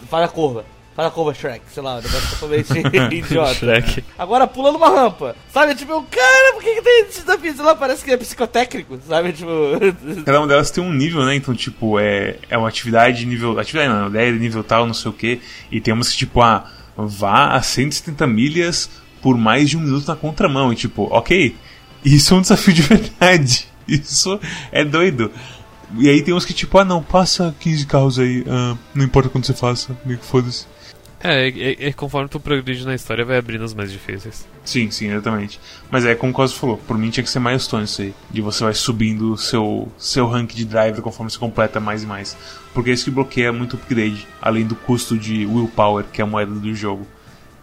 faz 0.10 0.24
a 0.24 0.28
curva. 0.30 0.64
Faz 0.96 1.08
a 1.08 1.12
curva 1.12 1.34
Shrek, 1.34 1.66
sei 1.74 1.84
lá, 1.84 1.96
um 1.96 2.02
negócio 2.02 2.30
totalmente 2.30 2.72
idiota. 3.14 3.56
Shrek. 3.56 4.04
Agora 4.18 4.48
pula 4.48 4.72
numa 4.72 4.88
rampa. 4.90 5.36
Sabe, 5.52 5.76
tipo, 5.76 6.02
cara, 6.04 6.54
por 6.54 6.64
que, 6.64 6.76
que 6.76 6.82
tem 6.82 7.02
esse 7.02 7.22
desafio? 7.22 7.54
Sei 7.54 7.66
lá, 7.66 7.76
parece 7.76 8.06
que 8.06 8.12
é 8.12 8.18
psicotécnico, 8.18 9.00
sabe? 9.06 9.34
Tipo. 9.34 9.50
Cada 10.24 10.40
uma 10.40 10.48
delas 10.48 10.72
tem 10.72 10.84
um 10.84 10.94
nível, 10.94 11.26
né? 11.26 11.36
Então, 11.36 11.54
tipo, 11.56 12.00
é, 12.00 12.38
é 12.48 12.58
uma 12.58 12.70
atividade 12.70 13.26
nível. 13.26 13.60
Atividade 13.60 13.92
não, 13.92 14.08
ideia 14.08 14.32
nível 14.32 14.64
tal, 14.64 14.86
não 14.86 14.94
sei 14.94 15.10
o 15.10 15.14
que. 15.14 15.42
E 15.72 15.82
temos 15.82 16.12
que, 16.12 16.18
tipo, 16.18 16.42
ah, 16.42 16.70
vá 16.96 17.56
a 17.56 17.62
170 17.62 18.28
milhas 18.28 18.90
por 19.20 19.36
mais 19.36 19.72
de 19.72 19.78
um 19.78 19.82
minuto 19.82 20.08
na 20.08 20.16
contramão. 20.16 20.72
E 20.72 20.76
tipo, 20.76 21.08
ok, 21.10 21.56
isso 22.06 22.36
é 22.36 22.38
um 22.38 22.42
desafio 22.42 22.74
de 22.74 22.82
verdade. 22.84 23.73
Isso 24.02 24.40
é 24.72 24.84
doido. 24.84 25.32
E 25.98 26.10
aí 26.10 26.22
tem 26.24 26.34
uns 26.34 26.46
que, 26.46 26.54
tipo, 26.54 26.78
ah 26.78 26.86
não, 26.86 27.04
passa 27.04 27.56
15 27.60 27.86
carros 27.86 28.20
aí, 28.20 28.44
ah, 28.48 28.76
não 28.96 29.06
importa 29.06 29.30
quando 29.30 29.46
você 29.46 29.54
faça, 29.54 29.96
meio 30.06 30.18
que 30.18 30.26
foda-se. 30.26 30.66
É, 31.26 31.48
é, 31.48 31.88
é, 31.88 31.94
conforme 31.94 32.28
tu 32.28 32.38
progride 32.38 32.86
na 32.86 32.94
história, 32.94 33.24
vai 33.24 33.38
abrindo 33.38 33.64
os 33.64 33.74
mais 33.74 33.90
difíceis. 33.90 34.46
Sim, 34.66 34.92
sim, 34.92 35.08
exatamente. 35.08 35.58
Mas 35.90 36.06
é 36.06 36.14
como 36.16 36.34
o 36.34 36.36
Cosmo 36.36 36.60
falou, 36.60 36.78
por 36.78 36.98
mim 36.98 37.10
tinha 37.10 37.24
que 37.24 37.30
ser 37.30 37.40
milestone 37.40 37.86
isso 37.86 38.02
aí. 38.02 38.14
De 38.30 38.42
você 38.42 38.62
vai 38.62 38.74
subindo 38.74 39.32
o 39.32 39.38
seu, 39.38 39.88
seu 39.98 40.28
rank 40.28 40.54
de 40.54 40.66
driver 40.66 41.02
conforme 41.02 41.32
você 41.32 41.40
completa 41.40 41.80
mais 41.80 42.04
e 42.04 42.06
mais. 42.06 42.36
Porque 42.74 42.90
é 42.90 42.94
isso 42.94 43.06
que 43.06 43.12
bloqueia 43.12 43.54
muito 43.54 43.74
o 43.74 43.76
upgrade, 43.78 44.28
além 44.42 44.66
do 44.66 44.76
custo 44.76 45.18
de 45.18 45.46
willpower, 45.46 46.04
que 46.12 46.20
é 46.20 46.26
a 46.26 46.28
moeda 46.28 46.54
do 46.54 46.76
jogo. 46.76 47.08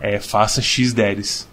É, 0.01 0.19
faça 0.19 0.63
X 0.63 0.95
deres. 0.95 1.47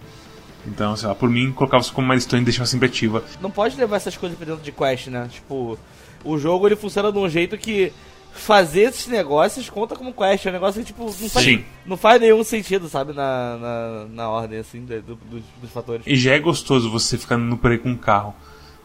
Então, 0.68 0.96
sei 0.98 1.08
lá, 1.08 1.16
por 1.16 1.30
mim, 1.30 1.52
colocava 1.52 1.82
isso 1.82 1.94
como 1.94 2.08
milestone 2.10 2.42
e 2.42 2.46
deixava 2.46 2.66
sempre 2.68 2.88
ativa. 2.88 3.24
não 3.42 3.50
pode 3.50 3.78
levar 3.78 3.96
essas 3.96 4.18
coisas 4.18 4.38
pra 4.38 4.46
dentro 4.46 4.62
de 4.64 4.72
quest, 4.72 5.08
né? 5.08 5.28
Tipo, 5.32 5.80
o 6.24 6.38
jogo 6.38 6.68
ele 6.68 6.76
funciona 6.76 7.12
de 7.12 7.18
um 7.18 7.30
jeito 7.30 7.58
que 7.58 7.92
fazer 8.34 8.82
esses 8.82 9.08
negócios 9.08 9.70
conta 9.70 9.96
como 9.96 10.14
quest. 10.14 10.46
É 10.46 10.50
um 10.50 10.54
negócio 10.54 10.82
que, 10.82 10.88
tipo, 10.88 11.06
não 11.06 11.30
faz, 11.30 11.46
Sim. 11.46 11.64
não 11.86 11.98
faz 11.98 12.22
nenhum 12.22 12.44
sentido, 12.44 12.88
sabe? 12.90 13.14
Na, 13.14 13.58
na, 13.58 14.06
na 14.10 14.30
ordem, 14.30 14.60
assim, 14.60 14.84
do- 14.86 15.02
do- 15.02 15.16
dos, 15.16 15.44
fatores. 15.72 16.06
E 16.06 16.16
já 16.16 16.34
é 16.34 16.40
gostoso 16.40 16.92
você 16.92 17.18
ficar 17.18 17.38
no 17.38 17.58
aí 17.72 17.78
com 17.78 17.90
um 17.90 17.98
carro. 17.98 18.36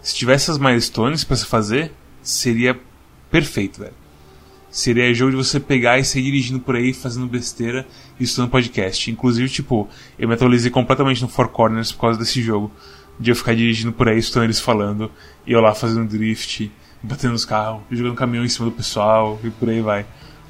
Se 0.01 0.15
tivesse 0.15 0.51
as 0.51 0.59
milestones 0.59 1.25
pra 1.25 1.37
você 1.37 1.45
fazer, 1.47 1.93
seria 2.23 2.79
perfeito, 3.31 3.81
velho. 3.81 3.95
Seria 4.73 5.13
jogo 5.13 5.33
de 5.33 5.37
você 5.37 5.61
pegar 5.61 5.99
e 5.99 6.05
sair 6.05 6.23
dirigindo 6.23 6.59
por 6.59 6.75
aí, 6.75 6.95
fazendo 6.95 7.27
besteira 7.27 7.87
e 8.19 8.25
estudando 8.25 8.51
podcast. 8.51 9.11
Inclusive, 9.11 9.47
tipo, 9.51 9.87
eu 10.19 10.27
me 10.27 10.33
atualizei 10.33 10.71
completamente 10.71 11.21
no 11.21 11.29
Four 11.29 11.49
Corners 11.49 11.93
por 11.93 12.01
causa 12.01 12.19
desse 12.19 12.41
jogo. 12.41 12.73
De 13.21 13.31
eu 13.31 13.37
ficar 13.37 13.55
dirigindo 13.55 13.93
por 13.93 14.09
aí, 14.09 14.19
escutando 14.19 14.45
eles 14.45 14.59
falando, 14.59 15.13
e 15.47 15.53
eu 15.53 15.61
lá 15.61 15.75
fazendo 15.75 16.09
drift, 16.09 16.73
batendo 17.03 17.33
nos 17.33 17.45
carros, 17.45 17.83
jogando 17.91 18.17
caminhão 18.17 18.47
em 18.47 18.49
cima 18.49 18.65
do 18.65 18.73
pessoal, 18.73 19.39
e 19.45 19.51
por 19.51 19.69
aí 19.69 19.83
vai. 19.83 20.07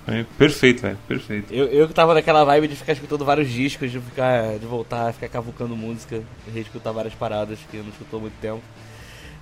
É 0.07 0.25
perfeito, 0.39 0.83
velho, 0.83 0.99
perfeito. 1.09 1.53
Eu, 1.53 1.67
eu 1.67 1.89
que 1.89 1.95
tava 1.95 2.15
naquela 2.15 2.45
vibe 2.45 2.69
de 2.69 2.77
ficar 2.77 2.93
escutando 2.93 3.25
vários 3.25 3.51
discos, 3.51 3.91
de 3.91 3.99
ficar. 3.99 4.57
de 4.57 4.67
voltar, 4.67 5.13
ficar 5.13 5.29
cavucando 5.29 5.77
música, 5.77 6.23
reescutar 6.55 6.93
várias 6.93 7.15
paradas 7.15 7.59
que 7.69 7.77
eu 7.77 7.83
não 7.83 7.91
escutou 7.91 8.21
muito 8.21 8.35
tempo. 8.41 8.63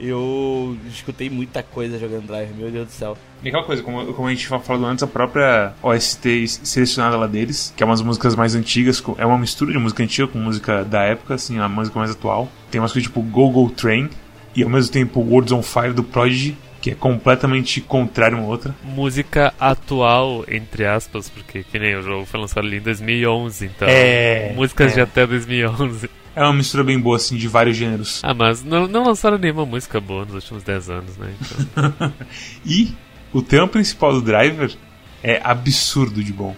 Eu 0.01 0.77
escutei 0.89 1.29
muita 1.29 1.63
coisa 1.63 1.99
jogando 1.99 2.27
Drive, 2.27 2.55
meu 2.57 2.71
Deus 2.71 2.87
do 2.87 2.93
céu. 2.93 3.19
E 3.43 3.49
aquela 3.49 3.65
coisa, 3.65 3.83
como, 3.83 4.13
como 4.15 4.29
a 4.29 4.31
gente 4.31 4.47
falou 4.47 4.87
antes, 4.87 5.03
a 5.03 5.07
própria 5.07 5.75
OST 5.83 6.49
selecionada 6.49 7.17
lá 7.17 7.27
deles, 7.27 7.73
que 7.77 7.83
é 7.83 7.87
umas 7.87 8.01
músicas 8.01 8.35
mais 8.35 8.55
antigas, 8.55 9.03
é 9.19 9.27
uma 9.27 9.39
mistura 9.39 9.73
de 9.73 9.79
música 9.79 10.03
antiga 10.03 10.27
com 10.27 10.39
música 10.39 10.85
da 10.85 11.03
época, 11.03 11.35
assim, 11.35 11.59
a 11.59 11.69
música 11.69 11.99
mais 11.99 12.11
atual. 12.11 12.49
Tem 12.71 12.81
umas 12.81 12.93
coisas 12.93 13.09
tipo 13.09 13.21
Go 13.23 13.51
Go 13.51 13.71
Train, 13.71 14.09
e 14.55 14.63
ao 14.63 14.69
mesmo 14.69 14.93
tempo 14.93 15.21
Words 15.21 15.53
on 15.53 15.63
Fire 15.63 15.93
do 15.93 16.03
Prodigy, 16.03 16.57
que 16.81 16.91
é 16.91 16.95
completamente 16.95 17.81
contrário 17.81 18.39
uma 18.39 18.47
outra. 18.47 18.75
Música 18.83 19.53
atual, 19.61 20.45
entre 20.49 20.87
aspas, 20.87 21.29
porque 21.29 21.63
que 21.63 21.79
nem 21.79 21.97
o 21.97 22.03
jogo 22.03 22.25
foi 22.25 22.41
lançado 22.41 22.67
ali 22.67 22.79
em 22.79 22.81
2011, 22.81 23.67
então. 23.67 23.89
É, 23.89 24.53
Músicas 24.55 24.93
é. 24.93 24.95
de 24.97 25.01
até 25.03 25.27
2011. 25.27 26.11
É 26.41 26.45
uma 26.45 26.55
mistura 26.55 26.83
bem 26.83 26.99
boa, 26.99 27.17
assim, 27.17 27.37
de 27.37 27.47
vários 27.47 27.77
gêneros. 27.77 28.21
Ah, 28.23 28.33
mas 28.33 28.65
não, 28.65 28.89
não 28.89 29.05
lançaram 29.05 29.37
nenhuma 29.37 29.67
música 29.67 30.01
boa 30.01 30.25
nos 30.25 30.37
últimos 30.37 30.63
10 30.63 30.89
anos, 30.89 31.17
né? 31.19 31.35
Então, 31.39 32.15
E 32.65 32.95
o 33.31 33.43
tema 33.43 33.69
principal 33.69 34.15
do 34.15 34.23
Driver 34.23 34.75
é 35.23 35.39
absurdo 35.45 36.25
de 36.25 36.33
bom. 36.33 36.57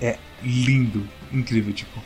É 0.00 0.18
lindo, 0.40 1.02
incrível, 1.32 1.72
tipo. 1.72 2.00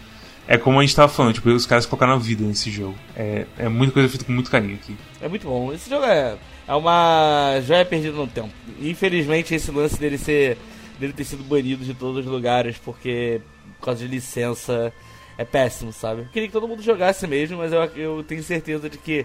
É 0.47 0.57
como 0.57 0.81
a 0.81 0.83
gente 0.83 0.97
tava 0.97 1.13
falando, 1.13 1.35
tipo, 1.35 1.51
os 1.51 1.67
caras 1.67 1.85
colocaram 1.85 2.15
a 2.15 2.19
vida 2.19 2.43
nesse 2.43 2.71
jogo. 2.71 2.95
É, 3.15 3.45
é 3.59 3.69
muita 3.69 3.93
coisa 3.93 4.09
feita 4.09 4.25
com 4.25 4.33
muito 4.33 4.51
carinho 4.51 4.77
aqui. 4.77 4.97
É 5.21 5.29
muito 5.29 5.47
bom. 5.47 5.71
Esse 5.71 5.91
jogo 5.91 6.07
é, 6.07 6.35
é 6.67 6.75
uma 6.75 7.61
joia 7.61 7.85
perdida 7.85 8.17
no 8.17 8.27
tempo. 8.27 8.49
Infelizmente, 8.81 9.55
esse 9.55 9.71
lance 9.71 10.01
dele 10.01 10.17
ser. 10.17 10.57
dele 10.99 11.13
ter 11.13 11.25
sido 11.25 11.45
banido 11.45 11.85
de 11.85 11.93
todos 11.93 12.25
os 12.25 12.33
lugares 12.33 12.79
porque. 12.83 13.43
por 13.79 13.85
causa 13.85 14.03
de 14.03 14.09
licença. 14.09 14.91
É 15.39 15.45
péssimo, 15.45 15.93
sabe? 15.93 16.23
Eu 16.23 16.29
queria 16.33 16.49
que 16.49 16.53
todo 16.53 16.67
mundo 16.67 16.83
jogasse 16.83 17.25
mesmo, 17.27 17.59
mas 17.59 17.73
eu, 17.73 17.83
eu 17.97 18.25
tenho 18.25 18.43
certeza 18.43 18.91
de 18.91 18.99
que 18.99 19.25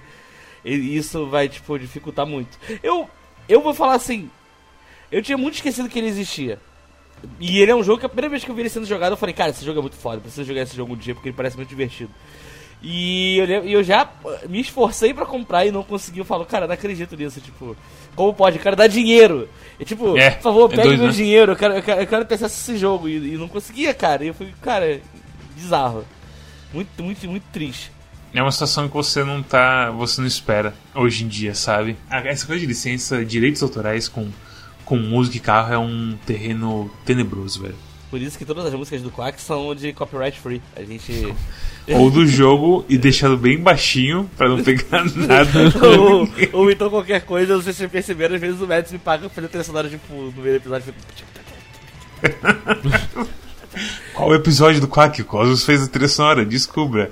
isso 0.64 1.26
vai, 1.28 1.49
tipo, 1.49 1.78
dificultar 1.78 2.26
muito. 2.26 2.57
Eu, 2.84 3.09
eu 3.49 3.59
vou 3.61 3.74
falar 3.74 3.95
assim. 3.95 4.30
Eu 5.11 5.22
tinha 5.22 5.38
muito 5.38 5.55
esquecido 5.55 5.89
que 5.89 5.97
ele 5.99 6.07
existia. 6.07 6.59
E 7.39 7.59
ele 7.59 7.72
é 7.72 7.76
um 7.76 7.84
jogo 7.84 7.99
que 7.99 8.05
a 8.05 8.09
primeira 8.09 8.30
vez 8.30 8.43
que 8.43 8.51
eu 8.51 8.55
vi 8.55 8.61
ele 8.61 8.70
sendo 8.70 8.86
jogado, 8.86 9.14
eu 9.14 9.18
falei, 9.18 9.34
cara, 9.34 9.49
esse 9.49 9.66
jogo 9.66 9.80
é 9.80 9.82
muito 9.82 9.95
foda, 9.95 10.20
preciso 10.22 10.43
jogar 10.43 10.61
esse 10.61 10.76
jogo 10.76 10.93
um 10.93 10.97
dia 10.97 11.14
porque 11.16 11.30
ele 11.30 11.36
parece 11.36 11.55
muito 11.55 11.70
divertido. 11.70 12.11
E 12.86 13.38
eu, 13.38 13.45
eu 13.64 13.84
já 13.84 14.09
me 14.49 14.59
esforcei 14.59 15.14
pra 15.14 15.26
comprar 15.26 15.66
e 15.66 15.72
não 15.72 15.84
consegui. 15.84 16.20
Eu 16.20 16.26
falo, 16.26 16.45
cara, 16.45 16.68
não 16.68 16.74
acredito 16.74 17.16
nisso. 17.16 17.39
Tipo, 17.39 17.78
como 18.14 18.34
pode? 18.34 18.57
Eu 18.57 18.61
quero 18.64 18.76
dar 18.76 18.88
dinheiro. 18.88 19.47
E 19.80 19.86
tipo, 19.86 20.18
É, 20.18 20.32
por 20.32 20.41
favor, 20.43 20.74
é 20.74 20.76
pegue 20.76 20.97
meu 20.97 21.07
né? 21.07 21.14
dinheiro. 21.14 21.53
Eu 21.53 21.55
quero, 21.55 21.76
eu, 21.76 21.82
quero, 21.82 22.01
eu 22.01 22.07
quero 22.07 22.26
ter 22.26 22.36
acesso 22.36 22.55
a 22.59 22.74
esse 22.74 22.78
jogo. 22.78 23.07
E, 23.07 23.36
e 23.36 23.38
não 23.38 23.47
conseguia, 23.47 23.93
cara. 23.93 24.26
E 24.26 24.28
eu 24.28 24.34
fui, 24.34 24.53
cara, 24.61 24.99
bizarro. 25.64 26.05
Muito, 26.74 27.03
muito, 27.03 27.28
muito 27.28 27.45
triste. 27.51 27.91
É 28.34 28.41
uma 28.41 28.51
situação 28.51 28.88
que 28.88 28.93
você 28.95 29.24
não 29.24 29.43
tá. 29.43 29.91
você 29.91 30.20
não 30.20 30.28
espera 30.28 30.74
hoje 30.93 31.24
em 31.24 31.28
dia, 31.28 31.53
sabe? 31.53 31.95
Essa 32.09 32.47
coisa 32.47 32.59
de 32.59 32.66
licença, 32.66 33.24
direitos 33.24 33.61
autorais 33.61 34.07
com, 34.09 34.28
com 34.84 34.97
música 34.97 35.38
e 35.38 35.39
carro 35.39 35.74
é 35.74 35.78
um 35.78 36.18
terreno 36.26 36.89
tenebroso, 37.05 37.61
velho. 37.61 37.76
Por 38.09 38.22
isso 38.22 38.38
que 38.38 38.45
todas 38.45 38.66
as 38.66 38.74
músicas 38.74 39.01
do 39.01 39.11
Quack 39.11 39.39
são 39.39 39.74
de 39.74 39.93
copyright 39.93 40.39
free. 40.39 40.61
A 40.76 40.84
gente. 40.84 41.34
Ou 41.89 42.09
do 42.09 42.26
jogo 42.26 42.86
e 42.88 42.97
deixado 42.97 43.38
bem 43.38 43.59
baixinho 43.59 44.30
pra 44.38 44.49
não 44.49 44.64
pegar 44.64 45.03
nada. 45.16 45.59
ou, 45.86 46.30
ou 46.53 46.72
então 46.72 46.89
qualquer 46.89 47.26
coisa, 47.26 47.61
sei 47.61 47.74
se 47.74 47.80
vocês 47.80 47.91
perceberam, 47.91 48.36
às 48.36 48.41
vezes 48.41 48.61
o 48.61 48.66
Mads 48.66 48.89
me 48.93 48.97
paga 48.97 49.24
pra 49.24 49.30
fazer 49.30 49.49
trilha 49.49 49.64
sonora, 49.66 49.89
tipo, 49.89 50.14
no 50.14 50.32
meio 50.32 50.53
do 50.53 50.55
episódio. 50.55 50.93
Fica... 52.22 53.28
Qual 54.14 54.30
o 54.30 54.36
episódio 54.36 54.80
do 54.80 54.88
Quack? 54.88 55.22
O 55.22 55.26
Cosmos 55.26 55.66
fez 55.66 55.84
a 55.84 55.88
trilha 55.88 56.08
sonora, 56.08 56.46
descubra. 56.46 57.12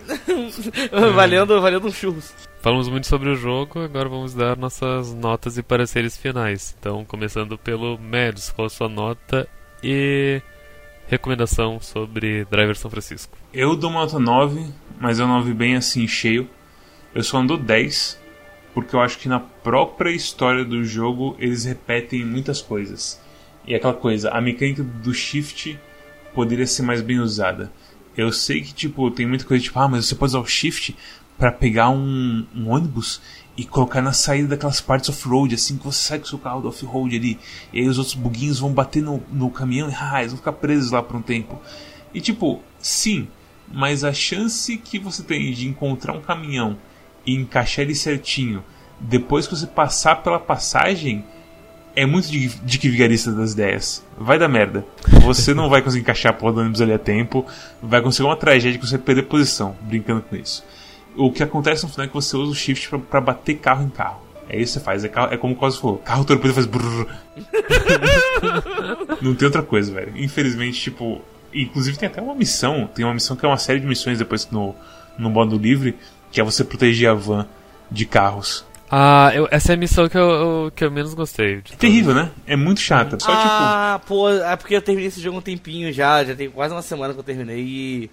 valendo, 1.16 1.60
valendo 1.62 1.88
um 1.88 1.92
churros. 1.92 2.34
Falamos 2.62 2.88
muito 2.88 3.08
sobre 3.08 3.30
o 3.30 3.36
jogo, 3.36 3.80
agora 3.80 4.08
vamos 4.08 4.34
dar 4.34 4.56
nossas 4.56 5.14
notas 5.14 5.58
e 5.58 5.64
pareceres 5.64 6.16
finais. 6.16 6.76
Então, 6.80 7.04
começando 7.04 7.58
pelo 7.58 7.98
Mads, 7.98 8.52
qual 8.52 8.68
a 8.68 8.70
sua 8.70 8.88
nota 8.88 9.48
e 9.84 10.42
recomendação 11.08 11.80
sobre 11.82 12.46
Driver 12.46 12.78
São 12.78 12.92
Francisco? 12.92 13.36
Eu 13.52 13.76
dou 13.76 13.90
uma 13.90 14.02
nota 14.02 14.20
9, 14.20 14.64
mas 15.00 15.20
é 15.20 15.26
um 15.26 15.28
9 15.28 15.54
bem 15.54 15.76
assim, 15.76 16.08
cheio. 16.08 16.48
Eu 17.16 17.24
só 17.24 17.40
ando 17.40 17.58
10, 17.58 18.20
porque 18.76 18.96
eu 18.96 19.02
acho 19.02 19.18
que 19.18 19.28
na 19.28 19.40
própria 19.40 20.12
história 20.12 20.64
do 20.64 20.84
jogo 20.84 21.36
eles 21.40 21.66
repetem 21.66 22.24
muitas 22.24 22.62
coisas. 22.62 23.20
E 23.66 23.74
é 23.74 23.78
aquela 23.78 23.94
coisa, 23.94 24.30
a 24.30 24.40
mecânica 24.40 24.84
do 24.84 25.14
shift 25.14 25.80
poderia 26.34 26.68
ser 26.68 26.84
mais 26.84 27.02
bem 27.02 27.20
usada. 27.20 27.72
Eu 28.16 28.32
sei 28.32 28.62
que, 28.62 28.74
tipo, 28.74 29.10
tem 29.12 29.26
muita 29.26 29.46
coisa 29.46 29.64
tipo, 29.64 29.80
ah, 29.80 29.88
mas 29.88 30.06
você 30.06 30.16
pode 30.16 30.32
usar 30.32 30.40
o 30.40 30.46
shift 30.46 30.96
para 31.38 31.52
pegar 31.52 31.90
um, 31.90 32.46
um 32.56 32.70
ônibus 32.70 33.22
e 33.58 33.66
colocar 33.66 34.02
na 34.02 34.14
saída 34.14 34.50
daquelas 34.50 34.82
partes 34.82 35.10
off-road, 35.10 35.56
assim 35.56 35.78
que 35.78 35.84
você 35.84 36.00
sai 36.00 36.20
com 36.20 36.26
o 36.26 36.28
seu 36.28 36.40
carro 36.40 36.62
do 36.62 36.68
off-road 36.68 37.16
ali. 37.16 37.40
E 37.74 37.80
aí 37.80 37.88
os 37.88 37.98
outros 37.98 38.16
buguinhos 38.16 38.60
vão 38.60 38.72
bater 38.72 39.02
no, 39.02 39.24
no 39.32 39.50
caminhão 39.50 39.90
e 39.90 39.94
ah, 40.00 40.20
eles 40.20 40.32
vão 40.32 40.38
ficar 40.38 40.54
presos 40.54 40.92
lá 40.92 41.02
por 41.02 41.16
um 41.16 41.22
tempo. 41.22 41.60
E 42.14 42.22
tipo, 42.22 42.62
sim, 42.80 43.28
mas 43.72 44.04
a 44.04 44.14
chance 44.14 44.78
que 44.78 45.00
você 45.00 45.24
tem 45.24 45.52
de 45.54 45.68
encontrar 45.68 46.14
um 46.14 46.22
caminhão 46.22 46.78
e 47.26 47.34
encaixar 47.34 47.84
ele 47.84 47.96
certinho 47.96 48.64
depois 49.00 49.48
que 49.48 49.56
você 49.56 49.68
passar 49.68 50.18
pela 50.18 50.40
passagem 50.40 51.26
é 51.96 52.06
muito 52.06 52.30
de, 52.30 52.48
de 52.48 52.78
que 52.78 52.90
vigarista 52.90 53.32
das 53.32 53.54
ideias. 53.54 54.04
Vai 54.18 54.38
dar 54.40 54.48
merda. 54.48 54.86
Você 55.24 55.54
não 55.54 55.70
vai 55.70 55.82
conseguir 55.82 56.02
encaixar 56.04 56.32
a 56.32 56.36
porra 56.36 56.54
do 56.54 56.60
ônibus 56.62 56.82
ali 56.82 56.94
a 56.94 57.00
tempo. 57.00 57.46
Vai 57.82 58.02
conseguir 58.02 58.28
uma 58.28 58.36
tragédia 58.38 58.80
que 58.80 58.86
você 58.88 58.98
perder 58.98 59.24
posição, 59.24 59.76
brincando 59.82 60.22
com 60.22 60.36
isso. 60.36 60.64
O 61.18 61.32
que 61.32 61.44
acontece 61.44 61.84
no 61.84 61.90
final 61.90 62.06
é 62.06 62.08
que 62.08 62.14
você 62.14 62.38
usa 62.38 62.52
o 62.52 62.56
shift 62.56 62.90
pra, 62.90 63.00
pra 63.00 63.22
bater 63.22 63.56
carro 63.56 63.84
em 63.84 63.90
carro. 63.90 64.22
É 64.50 64.60
isso 64.60 64.74
que 64.74 64.80
você 64.80 64.86
faz. 64.86 65.04
É, 65.06 65.08
carro- 65.10 65.34
é 65.34 65.38
como 65.38 65.54
o 65.54 65.58
Cosmo 65.58 65.82
falou: 65.82 65.98
carro 65.98 66.24
torpedo 66.26 66.54
faz 66.54 66.66
brrr. 66.66 67.08
Não 69.22 69.36
tem 69.36 69.46
outra 69.46 69.62
coisa, 69.64 69.92
velho. 69.94 70.14
Infelizmente, 70.16 70.80
tipo. 70.80 71.22
Inclusive 71.54 71.98
tem 71.98 72.08
até 72.08 72.22
uma 72.22 72.34
missão. 72.36 72.90
Tem 72.94 73.04
uma 73.04 73.14
missão 73.14 73.36
que 73.36 73.46
é 73.46 73.48
uma 73.50 73.58
série 73.58 73.80
de 73.80 73.86
missões 73.86 74.18
depois 74.18 74.50
no, 74.50 74.74
no 75.18 75.30
modo 75.30 75.58
livre. 75.58 75.96
Que 76.32 76.40
é 76.40 76.44
você 76.44 76.64
proteger 76.64 77.10
a 77.10 77.14
van 77.14 77.46
de 77.90 78.06
carros. 78.06 78.66
Ah, 78.92 79.32
eu- 79.34 79.48
essa 79.50 79.72
é 79.72 79.76
a 79.76 79.78
missão 79.78 80.10
que 80.10 80.18
eu, 80.18 80.30
eu- 80.30 80.72
que 80.76 80.84
eu 80.84 80.92
menos 80.92 81.14
gostei. 81.14 81.58
de 81.58 81.62
todas. 81.64 81.78
Terrível, 81.80 82.14
né? 82.14 82.30
É 82.46 82.56
muito 82.58 82.82
chata. 82.82 83.12
Só 83.20 83.32
tipo. 83.32 83.48
ah, 83.50 84.02
pô, 84.06 84.30
é 84.30 84.56
porque 84.58 84.76
eu 84.76 84.82
terminei 84.82 85.08
esse 85.08 85.22
jogo 85.22 85.38
há 85.38 85.40
um 85.40 85.44
tempinho 85.44 85.94
já, 85.94 86.24
já 86.26 86.36
tem 86.36 86.50
quase 86.50 86.74
uma 86.74 86.82
semana 86.82 87.14
que 87.14 87.20
eu 87.20 87.24
terminei 87.24 87.62
e. 87.62 88.12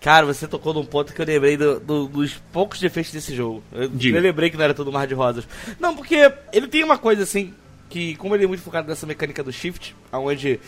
Cara, 0.00 0.24
você 0.24 0.46
tocou 0.46 0.72
num 0.72 0.84
ponto 0.84 1.12
que 1.12 1.20
eu 1.20 1.26
lembrei 1.26 1.56
do- 1.56 1.80
do- 1.80 2.06
dos 2.06 2.34
poucos 2.52 2.78
defeitos 2.80 3.12
desse 3.12 3.34
jogo. 3.34 3.62
Eu, 3.72 3.90
eu 4.00 4.20
lembrei 4.20 4.48
que 4.48 4.56
não 4.56 4.64
era 4.64 4.72
tudo 4.72 4.92
mar 4.92 5.06
de 5.08 5.14
rosas. 5.14 5.46
Não, 5.80 5.94
porque 5.94 6.32
ele 6.52 6.68
tem 6.68 6.84
uma 6.84 6.96
coisa 6.96 7.24
assim, 7.24 7.52
que 7.88 8.14
como 8.16 8.34
ele 8.34 8.44
é 8.44 8.46
muito 8.46 8.62
focado 8.62 8.86
nessa 8.88 9.06
mecânica 9.06 9.42
do 9.42 9.50
shift, 9.52 9.96
onde. 10.12 10.60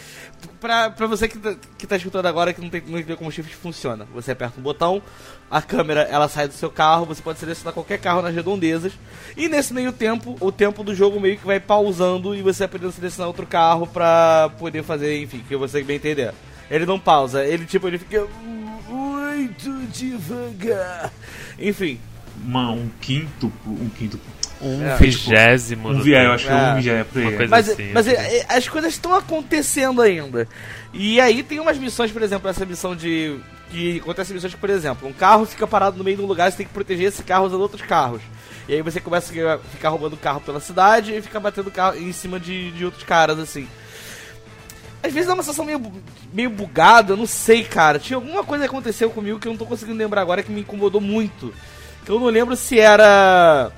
Pra, 0.61 0.91
pra 0.91 1.07
você 1.07 1.29
que 1.29 1.39
tá, 1.39 1.55
que 1.77 1.87
tá 1.87 1.97
escutando 1.97 2.27
agora 2.27 2.53
que 2.53 2.61
não, 2.61 2.71
tem, 2.71 2.81
não 2.87 2.99
entendeu 2.99 3.16
como 3.16 3.29
o 3.29 3.33
shift 3.33 3.55
funciona, 3.57 4.07
você 4.14 4.33
aperta 4.33 4.59
um 4.59 4.62
botão, 4.62 5.03
a 5.51 5.61
câmera 5.61 6.03
ela 6.03 6.29
sai 6.29 6.49
do 6.49 6.55
seu 6.55 6.71
carro, 6.71 7.05
você 7.07 7.21
pode 7.23 7.39
selecionar 7.39 7.75
qualquer 7.75 7.99
carro 7.99 8.23
nas 8.23 8.35
redondezas, 8.35 8.93
e 9.37 9.49
nesse 9.49 9.75
meio 9.75 9.93
tempo, 9.93 10.37
o 10.41 10.51
tempo 10.51 10.83
do 10.83 10.95
jogo 10.95 11.21
meio 11.21 11.37
que 11.39 11.47
vai 11.47 11.61
pausando 11.61 12.35
e 12.35 12.43
você 12.43 12.61
vai 12.61 12.68
podendo 12.68 12.93
selecionar 12.93 13.29
outro 13.29 13.47
carro 13.47 13.87
pra 13.87 14.51
poder 14.59 14.83
fazer, 14.83 15.21
enfim, 15.23 15.45
que 15.47 15.57
você 15.57 15.83
bem 15.83 15.97
entender. 15.97 16.33
Ele 16.71 16.87
não 16.87 16.99
pausa, 17.01 17.45
ele 17.45 17.66
tipo, 17.66 17.87
ele 17.89 17.99
fica 17.99 18.27
muito 18.89 19.87
devagar. 19.93 21.12
Enfim, 21.59 21.99
uma- 22.45 22.71
um 22.71 22.89
quinto. 23.01 23.53
Um 23.66 23.89
quinto. 23.91 24.18
Um 24.63 24.87
É. 24.87 24.97
vigésimo. 24.97 25.89
Um 25.91 25.95
do 25.99 26.05
VI, 26.05 26.13
eu 26.25 26.33
acho 26.33 26.45
que 26.47 26.51
é 26.51 26.55
um 26.55 26.59
É. 26.59 26.81
VI 26.81 27.05
por 27.05 27.21
Uma 27.23 27.31
aí. 27.31 27.37
coisa- 27.37 27.51
Mas, 27.51 27.69
assim, 27.71 27.91
mas 27.95 28.07
assim. 28.09 28.17
é, 28.17 28.37
é, 28.39 28.47
as 28.49 28.69
coisas 28.69 28.93
estão 28.93 29.15
acontecendo 29.15 30.03
ainda. 30.03 30.47
E 30.93 31.21
aí 31.21 31.43
tem 31.43 31.59
umas 31.61 31.79
missões, 31.79 32.11
por 32.13 32.23
exemplo, 32.23 32.49
essa 32.49 32.65
missão 32.67 32.95
de. 32.95 33.39
Que 33.71 33.99
acontece 34.01 34.35
missões 34.35 34.53
que, 34.53 34.59
por 34.61 34.69
exemplo, 34.69 35.09
um 35.09 35.13
carro 35.13 35.47
fica 35.47 35.65
parado 35.65 35.97
no 35.97 36.03
meio 36.03 36.17
de 36.17 36.23
um 36.25 36.27
lugar, 36.27 36.51
você 36.51 36.57
tem 36.59 36.67
que 36.67 36.73
proteger 36.73 37.07
esse 37.07 37.23
carro 37.23 37.47
usando 37.47 37.61
outros 37.61 37.83
carros. 37.83 38.21
E 38.69 38.75
aí 38.75 38.83
você 38.83 39.01
começa 39.01 39.33
a 39.33 39.59
ficar 39.59 39.91
roubando 39.91 40.17
carro 40.17 40.41
pela 40.41 40.59
cidade 40.59 41.15
e 41.15 41.23
fica 41.23 41.39
batendo 41.39 41.71
carro 41.71 41.97
em 41.97 42.11
cima 42.13 42.41
de, 42.41 42.73
de 42.73 42.85
outros 42.85 43.05
caras, 43.05 43.39
assim. 43.39 43.69
Às 45.03 45.13
vezes 45.13 45.29
dá 45.29 45.35
uma 45.35 45.43
sensação 45.43 45.65
meio, 45.65 45.81
meio 46.33 46.51
bugada, 46.51 47.13
eu 47.13 47.17
não 47.17 47.27
sei, 47.27 47.63
cara. 47.65 47.99
Tinha 47.99 48.17
alguma 48.17 48.43
coisa 48.45 48.65
que 48.65 48.71
aconteceu 48.71 49.09
comigo 49.09 49.39
que 49.39 49.47
eu 49.49 49.53
não 49.53 49.59
tô 49.59 49.65
conseguindo 49.65 49.97
lembrar 49.99 50.21
agora 50.21 50.43
que 50.43 50.51
me 50.53 50.61
incomodou 50.63 51.01
muito. 51.01 51.55
Que 52.05 52.11
eu 52.11 52.19
não 52.21 52.27
lembro 52.27 52.55
se 52.57 52.79
era. 52.79 53.71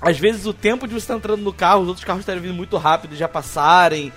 Às 0.00 0.18
vezes 0.18 0.46
o 0.46 0.52
tempo 0.52 0.86
de 0.86 0.94
você 0.94 1.04
estar 1.04 1.14
entrando 1.16 1.42
no 1.42 1.52
carro, 1.52 1.82
os 1.82 1.88
outros 1.88 2.04
carros 2.04 2.20
estarem 2.20 2.42
vindo 2.42 2.54
muito 2.54 2.76
rápido 2.76 3.14
e 3.14 3.16
já 3.16 3.28
passarem. 3.28 4.12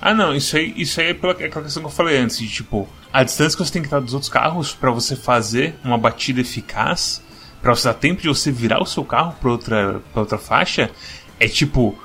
Ah, 0.00 0.14
não, 0.14 0.34
isso 0.34 0.56
aí, 0.56 0.72
isso 0.76 1.00
aí 1.00 1.08
é 1.08 1.14
pela 1.14 1.32
é 1.32 1.46
aquela 1.46 1.64
questão 1.64 1.82
que 1.82 1.88
eu 1.88 1.92
falei 1.92 2.18
antes, 2.18 2.38
de 2.38 2.48
tipo, 2.48 2.88
a 3.12 3.22
distância 3.22 3.56
que 3.56 3.64
você 3.64 3.72
tem 3.72 3.82
que 3.82 3.86
estar 3.86 4.00
dos 4.00 4.14
outros 4.14 4.30
carros 4.30 4.72
pra 4.74 4.90
você 4.90 5.14
fazer 5.14 5.76
uma 5.84 5.96
batida 5.96 6.40
eficaz, 6.40 7.22
pra 7.60 7.74
você 7.74 7.86
dar 7.86 7.94
tempo 7.94 8.20
de 8.20 8.28
você 8.28 8.50
virar 8.50 8.82
o 8.82 8.86
seu 8.86 9.04
carro 9.04 9.36
pra 9.40 9.50
outra, 9.50 10.02
pra 10.12 10.22
outra 10.22 10.38
faixa, 10.38 10.90
é 11.38 11.46
tipo 11.46 11.96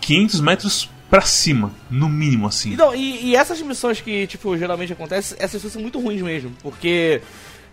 500 0.00 0.40
metros 0.40 0.90
pra 1.10 1.22
cima, 1.22 1.72
no 1.90 2.08
mínimo, 2.08 2.46
assim. 2.46 2.74
E, 2.74 2.76
não, 2.76 2.94
e, 2.94 3.30
e 3.30 3.36
essas 3.36 3.60
missões 3.60 4.00
que, 4.00 4.28
tipo, 4.28 4.56
geralmente 4.56 4.92
acontecem, 4.92 5.36
essas 5.40 5.54
missões 5.54 5.72
são 5.72 5.82
muito 5.82 5.98
ruins 5.98 6.22
mesmo, 6.22 6.52
porque 6.62 7.20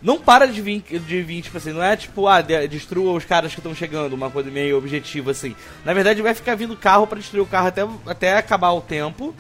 não 0.02 0.20
para 0.20 0.46
de 0.48 0.62
vir, 0.62 0.82
de 0.82 1.22
vir 1.22 1.42
tipo 1.42 1.58
assim, 1.58 1.72
não 1.74 1.82
é 1.84 1.96
tipo, 1.96 2.28
ah, 2.28 2.42
de- 2.42 2.68
destrua 2.68 3.14
os 3.14 3.26
caras 3.26 3.54
que 3.54 3.60
estão 3.60 3.74
chegando, 3.76 4.14
uma 4.14 4.30
coisa 4.30 4.50
meio 4.52 4.78
objetiva 4.78 5.32
assim. 5.32 5.56
Na 5.84 5.94
verdade, 5.94 6.22
vai 6.22 6.34
ficar 6.34 6.56
vindo 6.56 6.76
carro 6.76 7.08
pra 7.08 7.18
destruir 7.18 7.42
o 7.42 7.46
carro 7.48 7.68
até, 7.68 7.88
até 8.06 8.38
acabar 8.38 8.72
o 8.72 8.82
tempo. 8.82 9.34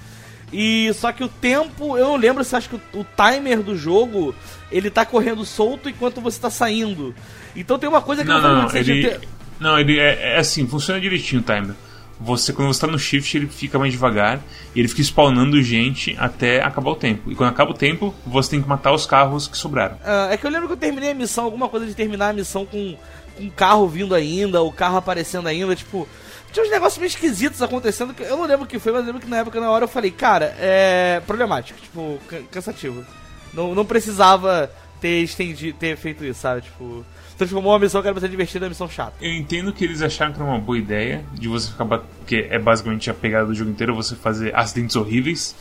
E 0.51 0.91
só 0.93 1.11
que 1.11 1.23
o 1.23 1.27
tempo, 1.27 1.97
eu 1.97 2.07
não 2.07 2.15
lembro 2.15 2.43
se 2.43 2.55
acho 2.55 2.69
que 2.69 2.75
o, 2.75 3.01
o 3.01 3.05
timer 3.15 3.61
do 3.61 3.75
jogo 3.75 4.33
ele 4.71 4.89
tá 4.89 5.05
correndo 5.05 5.43
solto 5.43 5.89
enquanto 5.89 6.21
você 6.21 6.39
tá 6.39 6.49
saindo. 6.49 7.13
Então 7.55 7.77
tem 7.77 7.89
uma 7.89 8.01
coisa 8.01 8.23
que 8.23 8.29
Não, 8.29 8.41
não, 8.41 8.61
não, 8.61 8.69
você 8.69 8.79
ele, 8.79 9.09
tem- 9.09 9.19
não, 9.59 9.77
ele 9.77 9.99
é, 9.99 10.35
é 10.35 10.37
assim, 10.37 10.65
funciona 10.65 11.01
direitinho 11.01 11.41
o 11.41 11.43
timer. 11.43 11.75
Você, 12.19 12.51
quando 12.51 12.73
você 12.73 12.81
tá 12.81 12.87
no 12.87 12.97
shift, 12.97 13.37
ele 13.37 13.47
fica 13.47 13.77
mais 13.77 13.91
devagar 13.93 14.39
e 14.73 14.79
ele 14.79 14.87
fica 14.87 15.01
spawnando 15.01 15.61
gente 15.61 16.15
até 16.17 16.63
acabar 16.63 16.89
o 16.91 16.95
tempo. 16.95 17.31
E 17.31 17.35
quando 17.35 17.49
acaba 17.51 17.71
o 17.71 17.73
tempo, 17.75 18.13
você 18.25 18.49
tem 18.51 18.61
que 18.61 18.67
matar 18.67 18.91
os 18.91 19.05
carros 19.05 19.47
que 19.47 19.55
sobraram. 19.57 19.97
Ah, 20.03 20.29
é 20.31 20.37
que 20.37 20.45
eu 20.45 20.49
lembro 20.49 20.67
que 20.67 20.73
eu 20.73 20.77
terminei 20.77 21.11
a 21.11 21.13
missão, 21.15 21.43
alguma 21.45 21.69
coisa 21.69 21.85
de 21.85 21.93
terminar 21.93 22.29
a 22.29 22.33
missão 22.33 22.65
com 22.65 22.97
um 23.39 23.49
carro 23.51 23.87
vindo 23.87 24.15
ainda, 24.15 24.61
o 24.63 24.71
carro 24.71 24.97
aparecendo 24.97 25.47
ainda, 25.47 25.75
tipo. 25.75 26.07
Tinha 26.51 26.65
uns 26.65 26.71
negócios 26.71 26.97
meio 26.97 27.07
esquisitos 27.09 27.61
acontecendo, 27.61 28.13
que 28.13 28.23
eu 28.23 28.35
não 28.37 28.45
lembro 28.45 28.65
o 28.65 28.67
que 28.67 28.79
foi, 28.79 28.91
mas 28.93 29.05
lembro 29.05 29.21
que 29.21 29.27
na 29.29 29.37
época, 29.39 29.59
na 29.59 29.69
hora, 29.69 29.83
eu 29.83 29.87
falei, 29.89 30.09
cara, 30.09 30.55
é 30.57 31.21
problemático, 31.27 31.79
tipo, 31.79 32.17
ca- 32.27 32.39
cansativo. 32.49 33.05
Não, 33.53 33.75
não 33.75 33.85
precisava 33.85 34.71
ter 34.99 35.21
estendido, 35.21 35.77
ter 35.77 35.95
feito 35.97 36.23
isso, 36.25 36.39
sabe? 36.39 36.61
Tipo, 36.61 37.05
transformou 37.37 37.71
uma 37.73 37.79
missão 37.79 38.01
que 38.01 38.07
era 38.07 38.13
pra 38.13 38.21
ser 38.21 38.29
divertida 38.29 38.59
em 38.59 38.67
uma 38.67 38.69
missão 38.69 38.89
chata. 38.89 39.13
Eu 39.21 39.31
entendo 39.33 39.71
que 39.71 39.83
eles 39.83 40.01
acharam 40.01 40.33
que 40.33 40.41
era 40.41 40.49
uma 40.49 40.59
boa 40.59 40.77
ideia 40.77 41.23
de 41.33 41.47
você 41.47 41.69
ficar. 41.71 41.85
bat- 41.85 42.03
Porque 42.19 42.47
é 42.49 42.57
basicamente 42.59 43.09
a 43.09 43.13
pegada 43.13 43.45
do 43.47 43.53
jogo 43.53 43.69
inteiro 43.71 43.93
você 43.95 44.15
fazer 44.15 44.55
acidentes 44.55 44.95
horríveis 44.95 45.55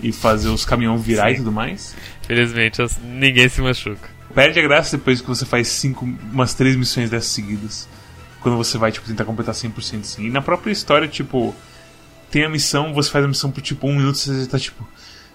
e 0.00 0.12
fazer 0.12 0.48
os 0.48 0.64
caminhões 0.64 1.02
virar 1.02 1.30
e 1.32 1.36
tudo 1.36 1.50
mais. 1.52 1.94
Felizmente, 2.26 2.82
ninguém 3.02 3.48
se 3.48 3.60
machuca. 3.60 4.08
Perde 4.34 4.58
a 4.60 4.62
graça 4.62 4.96
depois 4.98 5.20
que 5.20 5.26
você 5.26 5.46
faz 5.46 5.68
cinco, 5.68 6.04
umas 6.04 6.52
três 6.54 6.76
missões 6.76 7.08
dessas 7.10 7.30
seguidas. 7.30 7.88
Quando 8.40 8.56
você 8.58 8.76
vai, 8.78 8.92
tipo, 8.92 9.06
tentar 9.06 9.24
completar 9.24 9.54
100% 9.54 10.00
assim. 10.00 10.26
E 10.26 10.30
na 10.30 10.42
própria 10.42 10.70
história, 10.70 11.08
tipo, 11.08 11.54
tem 12.30 12.44
a 12.44 12.48
missão, 12.48 12.92
você 12.92 13.10
faz 13.10 13.24
a 13.24 13.28
missão 13.28 13.50
por 13.50 13.60
tipo 13.62 13.88
um 13.88 13.96
minuto, 13.96 14.18
você 14.18 14.42
já 14.42 14.46
tá 14.50 14.58
tipo. 14.58 14.86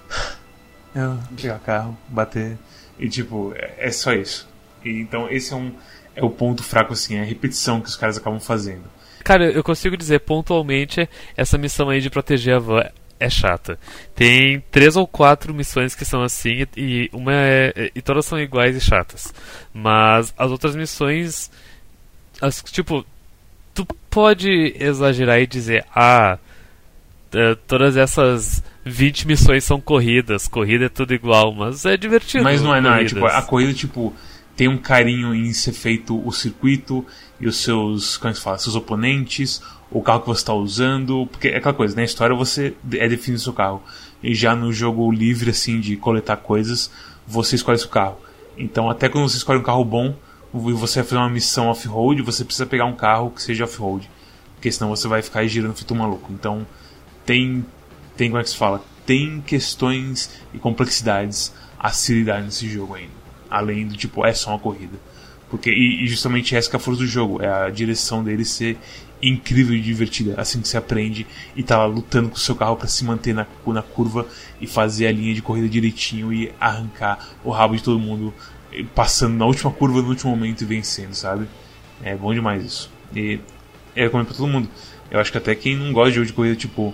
Eu 0.93 1.17
pegar 1.35 1.59
carro, 1.59 1.97
bater. 2.09 2.57
E 2.99 3.09
tipo, 3.09 3.53
é, 3.55 3.87
é 3.87 3.91
só 3.91 4.13
isso. 4.13 4.47
Então 4.83 5.29
esse 5.29 5.53
é 5.53 5.55
um 5.55 5.71
é 6.15 6.23
o 6.23 6.29
ponto 6.29 6.61
fraco 6.63 6.93
assim, 6.93 7.15
é 7.15 7.21
a 7.21 7.25
repetição 7.25 7.79
que 7.79 7.87
os 7.87 7.95
caras 7.95 8.17
acabam 8.17 8.39
fazendo. 8.39 8.83
Cara, 9.23 9.49
eu 9.49 9.63
consigo 9.63 9.95
dizer 9.95 10.19
pontualmente 10.19 11.07
essa 11.37 11.57
missão 11.57 11.89
aí 11.89 12.01
de 12.01 12.09
proteger 12.09 12.55
a 12.55 12.59
van 12.59 12.83
é 13.19 13.29
chata. 13.29 13.77
Tem 14.15 14.59
três 14.71 14.95
ou 14.95 15.07
quatro 15.07 15.53
missões 15.53 15.93
que 15.93 16.03
são 16.03 16.23
assim 16.23 16.65
e 16.75 17.07
uma 17.13 17.33
é, 17.33 17.91
e 17.95 18.01
todas 18.01 18.25
são 18.25 18.39
iguais 18.39 18.75
e 18.75 18.81
chatas. 18.81 19.31
Mas 19.73 20.33
as 20.37 20.49
outras 20.49 20.75
missões 20.75 21.51
as, 22.41 22.63
tipo 22.63 23.05
tu 23.73 23.85
pode 24.09 24.75
exagerar 24.77 25.39
e 25.39 25.47
dizer 25.47 25.85
ah 25.95 26.39
todas 27.67 27.95
essas 27.95 28.63
20 28.83 29.27
missões 29.27 29.63
são 29.63 29.79
corridas, 29.79 30.47
corrida 30.47 30.85
é 30.85 30.89
tudo 30.89 31.13
igual, 31.13 31.53
mas 31.53 31.85
é 31.85 31.95
divertido. 31.95 32.43
Mas 32.43 32.61
não 32.61 32.75
é, 32.75 32.81
não. 32.81 32.93
É, 32.93 33.05
tipo, 33.05 33.25
a 33.25 33.41
corrida, 33.41 33.73
tipo, 33.73 34.13
tem 34.55 34.67
um 34.67 34.77
carinho 34.77 35.33
em 35.33 35.51
ser 35.53 35.73
feito 35.73 36.19
o 36.27 36.31
circuito 36.31 37.05
e 37.39 37.47
os 37.47 37.57
seus, 37.57 38.17
como 38.17 38.31
é 38.31 38.33
se 38.33 38.41
fala, 38.41 38.57
seus 38.57 38.75
oponentes, 38.75 39.61
o 39.89 40.01
carro 40.01 40.21
que 40.21 40.27
você 40.27 40.41
está 40.41 40.53
usando, 40.53 41.27
porque 41.31 41.49
é 41.49 41.57
aquela 41.57 41.73
coisa, 41.73 41.95
na 41.95 42.03
história 42.03 42.35
você 42.35 42.73
é 42.93 43.07
definido 43.07 43.39
o 43.39 43.43
seu 43.43 43.53
carro. 43.53 43.83
E 44.23 44.33
já 44.35 44.55
no 44.55 44.71
jogo 44.71 45.11
livre, 45.11 45.49
assim, 45.49 45.79
de 45.79 45.97
coletar 45.97 46.37
coisas, 46.37 46.91
você 47.27 47.55
escolhe 47.55 47.77
seu 47.77 47.89
carro. 47.89 48.17
Então, 48.57 48.89
até 48.89 49.09
quando 49.09 49.27
você 49.27 49.37
escolhe 49.37 49.59
um 49.59 49.63
carro 49.63 49.83
bom, 49.83 50.15
e 50.53 50.73
você 50.73 50.99
vai 50.99 51.09
fazer 51.09 51.21
uma 51.21 51.29
missão 51.29 51.67
off-road, 51.67 52.21
você 52.21 52.43
precisa 52.45 52.65
pegar 52.65 52.85
um 52.85 52.95
carro 52.95 53.31
que 53.31 53.41
seja 53.41 53.63
off-road. 53.63 54.09
Porque 54.55 54.71
senão 54.71 54.89
você 54.89 55.07
vai 55.07 55.21
ficar 55.21 55.45
girando 55.47 55.73
feito 55.73 55.93
um 55.93 55.97
maluco. 55.97 56.31
Então, 56.31 56.67
tem, 57.25 57.65
tem 58.15 58.29
como 58.29 58.39
é 58.39 58.43
que 58.43 58.49
se 58.49 58.57
fala? 58.57 58.83
Tem 59.05 59.41
questões 59.41 60.29
e 60.53 60.59
complexidades 60.59 61.53
a 61.79 61.89
se 61.89 62.13
lidar 62.13 62.43
nesse 62.43 62.69
jogo 62.69 62.93
ainda. 62.93 63.20
Além 63.51 63.85
do 63.85 63.95
tipo, 63.95 64.25
é 64.25 64.33
só 64.33 64.51
uma 64.51 64.59
corrida. 64.59 64.97
Porque, 65.49 65.69
e, 65.69 66.05
e 66.05 66.07
justamente 66.07 66.55
essa 66.55 66.71
é 66.71 66.77
a 66.77 66.79
força 66.79 67.01
do 67.01 67.05
jogo, 67.05 67.43
é 67.43 67.65
a 67.65 67.69
direção 67.69 68.23
dele 68.23 68.45
ser 68.45 68.77
incrível 69.21 69.75
e 69.75 69.81
divertida, 69.81 70.33
assim 70.39 70.61
que 70.61 70.67
você 70.67 70.77
aprende 70.77 71.27
e 71.55 71.61
tá 71.61 71.77
lá 71.77 71.85
lutando 71.85 72.29
com 72.29 72.35
o 72.35 72.39
seu 72.39 72.55
carro 72.55 72.75
para 72.75 72.87
se 72.87 73.03
manter 73.03 73.33
na, 73.33 73.45
na 73.67 73.81
curva 73.81 74.25
e 74.59 74.65
fazer 74.65 75.07
a 75.07 75.11
linha 75.11 75.33
de 75.33 75.41
corrida 75.41 75.69
direitinho 75.69 76.33
e 76.33 76.51
arrancar 76.59 77.27
o 77.43 77.51
rabo 77.51 77.75
de 77.75 77.83
todo 77.83 77.99
mundo, 77.99 78.33
passando 78.95 79.35
na 79.35 79.45
última 79.45 79.71
curva 79.71 80.01
no 80.01 80.07
último 80.07 80.31
momento 80.31 80.61
e 80.61 80.65
vencendo, 80.65 81.13
sabe? 81.13 81.47
É 82.01 82.15
bom 82.15 82.33
demais 82.33 82.65
isso. 82.65 82.91
E 83.15 83.39
é 83.95 84.03
recomendo 84.03 84.27
pra 84.27 84.35
todo 84.35 84.47
mundo. 84.47 84.67
Eu 85.11 85.19
acho 85.19 85.31
que 85.31 85.37
até 85.37 85.53
quem 85.53 85.75
não 85.75 85.91
gosta 85.91 86.09
de 86.09 86.15
jogo 86.15 86.27
de 86.27 86.33
corrida, 86.33 86.55
tipo, 86.55 86.93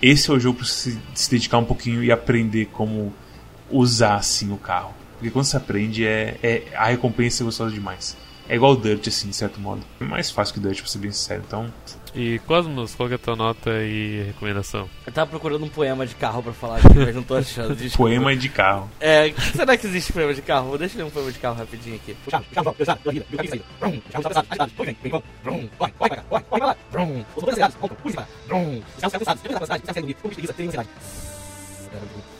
esse 0.00 0.30
é 0.30 0.34
o 0.34 0.38
jogo 0.38 0.58
para 0.58 0.66
se, 0.66 0.98
se 1.14 1.30
dedicar 1.30 1.58
um 1.58 1.64
pouquinho 1.64 2.04
e 2.04 2.12
aprender 2.12 2.66
como 2.66 3.12
usar 3.70 4.16
assim 4.16 4.52
o 4.52 4.56
carro. 4.56 4.94
Porque 5.16 5.30
quando 5.30 5.44
você 5.44 5.56
aprende, 5.56 6.06
é, 6.06 6.38
é 6.42 6.62
a 6.74 6.86
recompensa 6.86 7.42
é 7.42 7.44
gostosa 7.44 7.72
demais. 7.72 8.16
É 8.48 8.54
igual 8.54 8.72
o 8.72 8.76
Dirt, 8.76 9.08
assim, 9.08 9.28
de 9.28 9.34
certo 9.34 9.60
modo. 9.60 9.82
É 10.00 10.04
mais 10.04 10.30
fácil 10.30 10.54
que 10.54 10.60
o 10.60 10.62
Dirt, 10.62 10.78
pra 10.78 10.88
ser 10.88 10.98
bem 10.98 11.10
sincero. 11.10 11.42
Então. 11.44 11.72
E 12.14 12.38
Cosmos, 12.40 12.94
qual 12.94 13.10
é 13.10 13.14
a 13.14 13.18
tua 13.18 13.34
nota 13.34 13.70
e 13.82 14.22
recomendação? 14.26 14.88
Eu 15.04 15.12
tava 15.12 15.28
procurando 15.28 15.64
um 15.64 15.68
poema 15.68 16.06
de 16.06 16.14
carro 16.14 16.42
pra 16.42 16.52
falar 16.52 16.76
aqui, 16.76 16.94
mas 16.96 17.14
não 17.14 17.24
tô 17.24 17.34
achando. 17.34 17.74
Desculpa. 17.74 18.10
poema 18.10 18.36
de 18.36 18.48
carro. 18.48 18.88
É, 19.00 19.32
será 19.54 19.76
que 19.76 19.86
existe 19.86 20.12
poema 20.12 20.32
de 20.32 20.42
carro? 20.42 20.78
Deixa 20.78 20.94
eu 20.94 20.98
ler 20.98 21.08
um 21.08 21.10
poema 21.10 21.32
de 21.32 21.38
carro 21.40 21.56
rapidinho 21.56 21.96
aqui. 21.96 22.16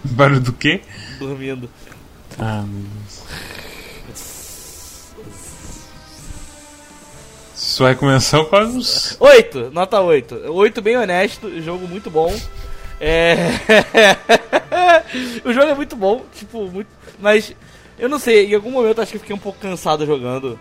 Barulho 0.05 0.41
do 0.41 0.53
quê? 0.53 0.83
Dormindo. 1.19 1.69
Ah, 2.39 2.65
meu 2.67 2.83
Deus. 2.83 3.27
Sua 7.55 7.91
recomendação, 7.91 8.45
Cosmos? 8.45 9.17
8, 9.19 9.71
nota 9.71 10.01
8. 10.01 10.51
8 10.51 10.83
bem 10.83 10.97
honesto, 10.97 11.61
jogo 11.61 11.87
muito 11.87 12.11
bom. 12.11 12.35
É... 13.01 13.37
o 15.45 15.53
jogo 15.53 15.67
é 15.67 15.75
muito 15.75 15.95
bom, 15.97 16.25
tipo, 16.35 16.67
muito... 16.69 16.89
mas 17.19 17.55
eu 17.99 18.09
não 18.09 18.19
sei, 18.19 18.51
em 18.51 18.55
algum 18.55 18.71
momento 18.71 19.01
acho 19.01 19.13
que 19.13 19.19
fiquei 19.19 19.35
um 19.35 19.39
pouco 19.39 19.59
cansado 19.59 20.05
jogando. 20.05 20.59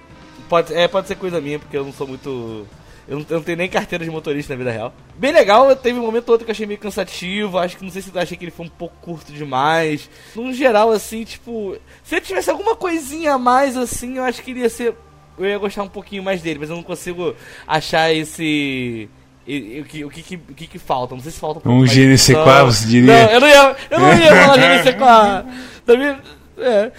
Pode, 0.48 0.74
é, 0.74 0.88
pode 0.88 1.08
ser 1.08 1.16
coisa 1.16 1.42
minha, 1.42 1.60
porque 1.60 1.78
eu 1.78 1.84
não 1.84 1.92
sou 1.92 2.08
muito. 2.08 2.66
Eu 3.08 3.20
não, 3.20 3.26
eu 3.30 3.36
não 3.38 3.44
tenho 3.44 3.58
nem 3.58 3.70
carteira 3.70 4.04
de 4.04 4.10
motorista 4.10 4.54
na 4.54 4.58
vida 4.58 4.72
real. 4.72 4.94
Bem 5.16 5.32
legal, 5.32 5.76
teve 5.76 6.00
um 6.00 6.02
momento 6.02 6.30
outro 6.30 6.44
que 6.44 6.52
eu 6.52 6.54
achei 6.54 6.66
meio 6.66 6.80
cansativo. 6.80 7.58
Acho 7.58 7.78
que 7.78 7.84
não 7.84 7.92
sei 7.92 8.02
se 8.02 8.12
eu 8.14 8.20
achei 8.20 8.36
que 8.36 8.46
ele 8.46 8.52
foi 8.52 8.66
um 8.66 8.70
pouco 8.70 8.96
curto 9.02 9.32
demais. 9.32 10.10
No 10.36 10.52
geral, 10.52 10.90
assim, 10.90 11.24
tipo. 11.24 11.78
Se 12.04 12.16
ele 12.16 12.26
tivesse 12.26 12.50
alguma 12.50 12.76
coisinha 12.76 13.34
a 13.34 13.38
mais, 13.38 13.78
assim, 13.78 14.18
eu 14.18 14.24
acho 14.24 14.42
que 14.42 14.52
iria 14.52 14.70
ser. 14.70 14.96
Eu 15.38 15.46
ia 15.46 15.58
gostar 15.58 15.84
um 15.84 15.90
pouquinho 15.90 16.24
mais 16.24 16.42
dele, 16.42 16.60
mas 16.60 16.70
eu 16.70 16.76
não 16.76 16.84
consigo 16.84 17.36
achar 17.68 18.12
esse. 18.14 19.10
O 19.48 19.84
que, 19.84 20.04
o, 20.04 20.10
que, 20.10 20.36
o 20.36 20.54
que, 20.56 20.66
que 20.66 20.80
falta? 20.80 21.14
Não 21.14 21.22
sei 21.22 21.32
se 21.32 21.40
falta 21.40 21.68
um 21.70 21.72
Um 21.72 21.80
mais 21.80 21.92
de 21.92 22.02
GNC4, 22.02 22.08
edição. 22.08 22.66
você 22.66 22.88
diria? 22.88 23.14
Não, 23.14 23.32
eu 23.32 23.40
não 23.40 23.48
ia, 23.48 23.76
eu 23.92 24.00
não 24.00 24.18
ia 24.18 24.36
falar 24.42 24.58
GNC4. 24.58 25.46
Da 25.86 25.98
minha, 25.98 26.20
é, 26.58 26.92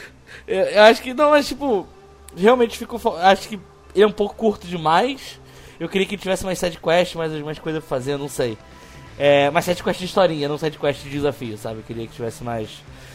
eu 0.46 0.82
acho 0.84 1.02
que 1.02 1.12
não, 1.12 1.30
mas 1.30 1.48
tipo, 1.48 1.88
realmente 2.36 2.78
ficou. 2.78 3.00
Acho 3.18 3.48
que 3.48 3.58
ele 3.94 4.04
é 4.04 4.06
um 4.06 4.12
pouco 4.12 4.36
curto 4.36 4.66
demais. 4.66 5.40
Eu 5.78 5.88
queria 5.88 6.06
que 6.06 6.16
tivesse 6.16 6.44
mais 6.44 6.58
side 6.58 6.78
quest, 6.78 7.14
mais 7.14 7.32
mais 7.42 7.58
coisas 7.58 7.82
pra 7.82 7.88
fazer, 7.88 8.12
eu 8.12 8.18
não 8.18 8.28
sei. 8.28 8.56
É, 9.18 9.50
mais 9.50 9.64
side 9.64 9.82
quest 9.82 9.98
de 9.98 10.06
historinha, 10.06 10.48
não 10.48 10.58
side 10.58 10.78
quest 10.78 11.02
de 11.02 11.10
desafio, 11.10 11.56
sabe? 11.56 11.78
Eu 11.80 11.82
queria 11.82 12.06
que 12.06 12.14
tivesse 12.14 12.44
mais 12.44 12.68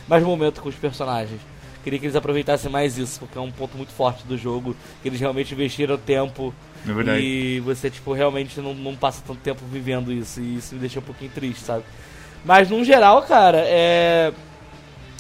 mais 0.08 0.24
momento 0.24 0.62
com 0.62 0.70
os 0.70 0.76
personagens. 0.76 1.40
Queria 1.84 1.98
que 1.98 2.06
eles 2.06 2.16
aproveitassem 2.16 2.72
mais 2.72 2.98
isso, 2.98 3.20
porque 3.20 3.38
é 3.38 3.42
um 3.42 3.52
ponto 3.52 3.76
muito 3.76 3.92
forte 3.92 4.24
do 4.26 4.38
jogo, 4.38 4.76
que 5.02 5.10
eles 5.10 5.20
realmente 5.20 5.54
investiram 5.54 5.98
tempo 5.98 6.54
É 6.88 6.94
verdade. 6.94 7.20
e 7.20 7.60
você, 7.62 7.90
tipo, 7.90 8.14
realmente 8.14 8.60
não, 8.62 8.74
não 8.76 8.96
passa 8.96 9.24
tanto 9.26 9.40
tempo 9.40 9.64
vivendo 9.66 10.14
isso. 10.14 10.40
E 10.40 10.58
isso 10.58 10.76
me 10.76 10.80
deixa 10.82 11.00
um 11.00 11.04
pouquinho 11.04 11.32
triste, 11.32 11.64
sabe? 11.64 11.84
Mas, 12.46 12.70
no 12.70 12.84
geral, 12.84 13.24
cara, 13.24 13.58
é... 13.66 14.32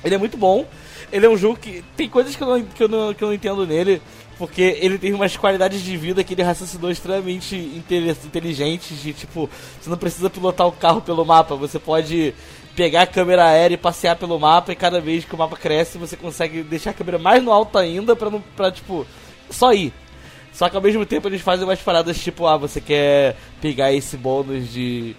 Ele 0.03 0.15
é 0.15 0.17
muito 0.19 0.37
bom. 0.37 0.67
Ele 1.11 1.25
é 1.25 1.29
um 1.29 1.37
jogo 1.37 1.57
que... 1.57 1.83
Tem 1.97 2.07
coisas 2.07 2.35
que 2.35 2.43
eu 2.43 2.47
não, 2.47 2.63
que 2.63 2.83
eu 2.83 2.87
não, 2.87 3.13
que 3.13 3.23
eu 3.23 3.27
não 3.29 3.35
entendo 3.35 3.65
nele. 3.65 3.99
Porque 4.41 4.75
ele 4.81 4.97
tem 4.97 5.13
umas 5.13 5.37
qualidades 5.37 5.83
de 5.83 5.95
vida 5.95 6.23
que 6.23 6.33
ele 6.33 6.41
raciocinou 6.41 6.89
extremamente 6.89 7.55
inteligentes. 8.25 8.99
De, 8.99 9.13
tipo, 9.13 9.47
você 9.79 9.87
não 9.87 9.97
precisa 9.99 10.31
pilotar 10.31 10.65
o 10.65 10.71
carro 10.71 10.99
pelo 10.99 11.23
mapa. 11.23 11.55
Você 11.55 11.77
pode 11.77 12.33
pegar 12.75 13.03
a 13.03 13.05
câmera 13.05 13.45
aérea 13.45 13.75
e 13.75 13.77
passear 13.77 14.15
pelo 14.15 14.39
mapa. 14.39 14.71
E 14.71 14.75
cada 14.75 14.99
vez 14.99 15.23
que 15.25 15.35
o 15.35 15.37
mapa 15.37 15.55
cresce, 15.55 15.99
você 15.99 16.17
consegue 16.17 16.63
deixar 16.63 16.89
a 16.89 16.93
câmera 16.93 17.19
mais 17.19 17.43
no 17.43 17.51
alto 17.51 17.77
ainda 17.77 18.15
pra, 18.15 18.31
não, 18.31 18.41
pra 18.55 18.71
tipo, 18.71 19.05
só 19.47 19.75
ir. 19.75 19.93
Só 20.51 20.67
que 20.67 20.75
ao 20.75 20.81
mesmo 20.81 21.05
tempo 21.05 21.27
eles 21.27 21.41
fazem 21.41 21.63
umas 21.63 21.79
paradas 21.79 22.17
tipo, 22.17 22.47
ah, 22.47 22.57
você 22.57 22.81
quer 22.81 23.37
pegar 23.61 23.93
esse 23.93 24.17
bônus 24.17 24.73
de 24.73 25.15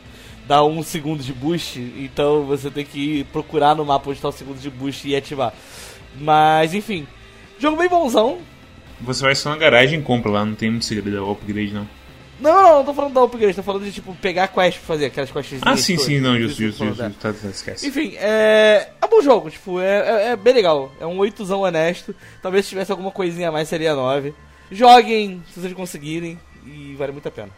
dar 0.49 0.65
um 0.65 0.83
segundo 0.83 1.23
de 1.23 1.33
boost, 1.33 1.79
então 1.79 2.43
você 2.43 2.73
tem 2.73 2.85
que 2.85 3.23
procurar 3.33 3.77
no 3.77 3.85
mapa 3.85 4.11
onde 4.11 4.19
está 4.19 4.31
o 4.31 4.33
segundo 4.33 4.59
de 4.59 4.69
boost 4.69 5.09
e 5.09 5.15
ativar. 5.15 5.55
Mas 6.21 6.75
enfim, 6.75 7.07
jogo 7.61 7.77
bem 7.77 7.89
bonzão. 7.89 8.41
Você 9.03 9.23
vai 9.23 9.35
só 9.35 9.51
na 9.51 9.57
garagem 9.57 10.01
e 10.01 10.03
compra 10.03 10.31
lá, 10.31 10.45
não 10.45 10.55
tem 10.55 10.71
muito 10.71 10.85
segredo, 10.85 11.17
é 11.17 11.21
o 11.21 11.33
upgrade 11.33 11.73
não. 11.73 11.89
Não, 12.41 12.63
não, 12.63 12.77
não 12.79 12.85
tô 12.85 12.93
falando 12.93 13.15
da 13.15 13.23
upgrade, 13.23 13.55
tô 13.55 13.63
falando 13.63 13.85
de 13.85 13.93
tipo 13.93 14.15
pegar 14.17 14.49
quest 14.49 14.79
pra 14.79 14.87
fazer 14.87 15.07
aquelas 15.07 15.31
quests. 15.31 15.61
Ah, 15.63 15.77
sim, 15.77 15.97
sim, 15.97 16.19
não, 16.19 16.37
justo, 16.39 16.61
justo. 16.61 16.85
Tá, 16.97 17.33
tá, 17.33 17.49
esquece. 17.49 17.87
Enfim, 17.87 18.15
é. 18.17 18.89
É 19.01 19.07
um 19.07 19.09
bom 19.09 19.23
jogo, 19.23 19.49
tipo, 19.49 19.79
é, 19.81 19.99
é, 19.99 20.29
é 20.31 20.37
bem 20.37 20.53
legal. 20.53 20.91
É 20.99 21.07
um 21.07 21.19
8zão 21.19 21.61
honesto. 21.61 22.15
Talvez 22.43 22.65
se 22.65 22.71
tivesse 22.71 22.91
alguma 22.91 23.13
coisinha 23.13 23.49
a 23.49 23.53
mais 23.53 23.69
seria 23.69 23.95
9. 23.95 24.35
Joguem, 24.73 25.43
se 25.53 25.61
vocês 25.61 25.73
conseguirem, 25.73 26.39
e 26.67 26.97
vale 26.97 27.13
muito 27.13 27.29
a 27.29 27.31
pena. 27.31 27.51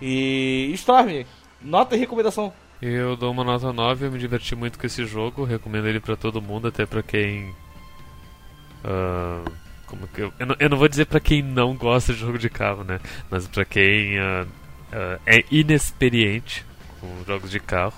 E. 0.00 0.70
Storm, 0.74 1.24
nota 1.60 1.94
e 1.94 1.98
recomendação. 1.98 2.52
Eu 2.80 3.16
dou 3.16 3.32
uma 3.32 3.44
nota 3.44 3.70
9, 3.70 4.06
eu 4.06 4.12
me 4.12 4.18
diverti 4.18 4.54
muito 4.54 4.78
com 4.78 4.86
esse 4.86 5.04
jogo, 5.04 5.44
recomendo 5.44 5.88
ele 5.88 6.00
pra 6.00 6.16
todo 6.16 6.40
mundo, 6.40 6.68
até 6.68 6.86
pra 6.86 7.02
quem. 7.02 7.54
ah, 8.82 9.44
como 9.86 10.06
que 10.08 10.20
eu, 10.20 10.32
eu, 10.38 10.46
não, 10.46 10.56
eu 10.58 10.68
não 10.68 10.76
vou 10.76 10.88
dizer 10.88 11.06
pra 11.06 11.20
quem 11.20 11.42
não 11.42 11.74
gosta 11.74 12.12
de 12.12 12.18
jogo 12.18 12.38
de 12.38 12.50
carro, 12.50 12.84
né? 12.84 13.00
Mas 13.30 13.46
pra 13.46 13.64
quem 13.64 14.18
ah, 14.18 14.46
ah, 14.92 15.18
é 15.26 15.44
inexperiente 15.50 16.64
com 17.00 17.24
jogos 17.26 17.50
de 17.50 17.60
carro. 17.60 17.94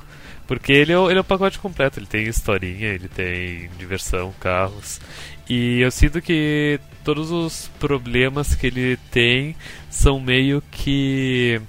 Porque 0.46 0.72
ele 0.72 0.92
é, 0.92 0.96
ele 0.96 1.18
é 1.18 1.20
o 1.20 1.24
pacote 1.24 1.58
completo, 1.58 1.98
ele 1.98 2.06
tem 2.06 2.26
historinha, 2.26 2.88
ele 2.88 3.08
tem 3.08 3.68
diversão, 3.78 4.32
carros. 4.40 4.98
E 5.48 5.80
eu 5.80 5.90
sinto 5.90 6.22
que 6.22 6.80
todos 7.04 7.30
os 7.30 7.68
problemas 7.78 8.54
que 8.54 8.66
ele 8.66 8.96
tem 9.10 9.54
são 9.90 10.18
meio 10.18 10.62
que. 10.70 11.60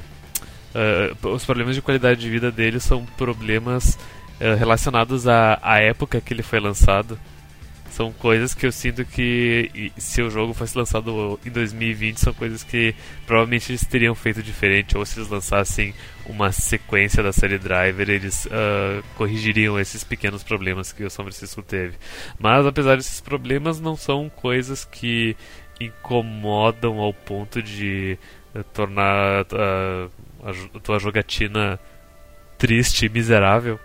Uh, 0.73 1.27
os 1.29 1.43
problemas 1.43 1.75
de 1.75 1.81
qualidade 1.81 2.21
de 2.21 2.29
vida 2.29 2.51
dele 2.51 2.79
são 2.79 3.05
problemas 3.17 3.97
uh, 4.39 4.55
relacionados 4.57 5.27
à, 5.27 5.59
à 5.61 5.79
época 5.79 6.21
que 6.21 6.33
ele 6.33 6.43
foi 6.43 6.59
lançado. 6.59 7.19
São 7.99 8.13
coisas 8.13 8.53
que 8.53 8.65
eu 8.65 8.71
sinto 8.71 9.03
que 9.03 9.91
se 9.97 10.21
o 10.21 10.29
jogo 10.29 10.53
fosse 10.53 10.77
lançado 10.77 11.37
em 11.45 11.49
2020 11.49 12.17
são 12.17 12.33
coisas 12.33 12.63
que 12.63 12.95
provavelmente 13.27 13.73
eles 13.73 13.85
teriam 13.85 14.15
feito 14.15 14.41
diferente 14.41 14.97
ou 14.97 15.05
se 15.05 15.19
eles 15.19 15.29
lançassem 15.29 15.93
uma 16.25 16.49
sequência 16.53 17.21
da 17.21 17.33
série 17.33 17.57
Driver 17.57 18.09
eles 18.09 18.45
uh, 18.45 19.03
corrigiriam 19.17 19.77
esses 19.77 20.01
pequenos 20.01 20.43
problemas 20.43 20.93
que 20.93 21.03
o 21.03 21.09
São 21.09 21.25
Francisco 21.25 21.61
teve. 21.61 21.97
Mas 22.39 22.65
apesar 22.65 22.95
desses 22.95 23.19
problemas 23.19 23.81
não 23.81 23.97
são 23.97 24.29
coisas 24.29 24.85
que 24.85 25.35
incomodam 25.77 26.99
ao 26.99 27.13
ponto 27.13 27.61
de 27.61 28.17
eh, 28.55 28.63
tornar 28.73 29.45
a, 29.51 30.09
a, 30.41 30.77
a 30.77 30.79
tua 30.79 30.99
jogatina 30.99 31.77
triste 32.57 33.07
e 33.07 33.09
miserável. 33.09 33.77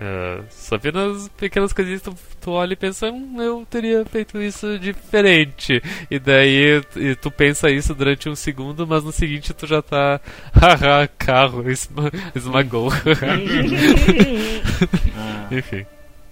Uh, 0.00 0.44
só 0.50 0.74
apenas 0.76 1.28
pequenas 1.28 1.72
coisinhas 1.72 2.02
tu, 2.02 2.12
tu 2.40 2.50
olha 2.50 2.72
e 2.72 2.76
pensa, 2.76 3.08
hum, 3.10 3.40
eu 3.40 3.64
teria 3.70 4.04
feito 4.04 4.42
isso 4.42 4.78
diferente. 4.78 5.80
E 6.10 6.18
daí 6.18 6.82
e 6.96 7.14
tu 7.14 7.30
pensa 7.30 7.70
isso 7.70 7.94
durante 7.94 8.28
um 8.28 8.34
segundo, 8.34 8.84
mas 8.86 9.04
no 9.04 9.12
seguinte 9.12 9.54
tu 9.54 9.66
já 9.66 9.80
tá. 9.80 10.20
Haha, 10.52 11.06
carro, 11.18 11.70
esma, 11.70 12.10
esmagou. 12.34 12.90
Enfim. 15.50 15.86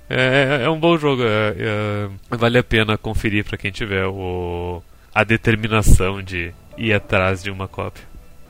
É, 0.09 0.63
é, 0.65 0.71
um 0.71 0.81
bom 0.81 0.99
jogo. 0.99 1.23
É, 1.23 1.55
é, 1.57 2.37
vale 2.37 2.59
a 2.59 2.65
pena 2.65 2.99
conferir 2.99 3.45
para 3.45 3.57
quem 3.57 3.71
tiver 3.71 4.07
o, 4.07 4.83
a 5.15 5.23
determinação 5.23 6.21
de 6.21 6.53
ir 6.77 6.93
atrás 6.93 7.41
de 7.43 7.51
uma 7.51 7.69
cópia. 7.69 8.03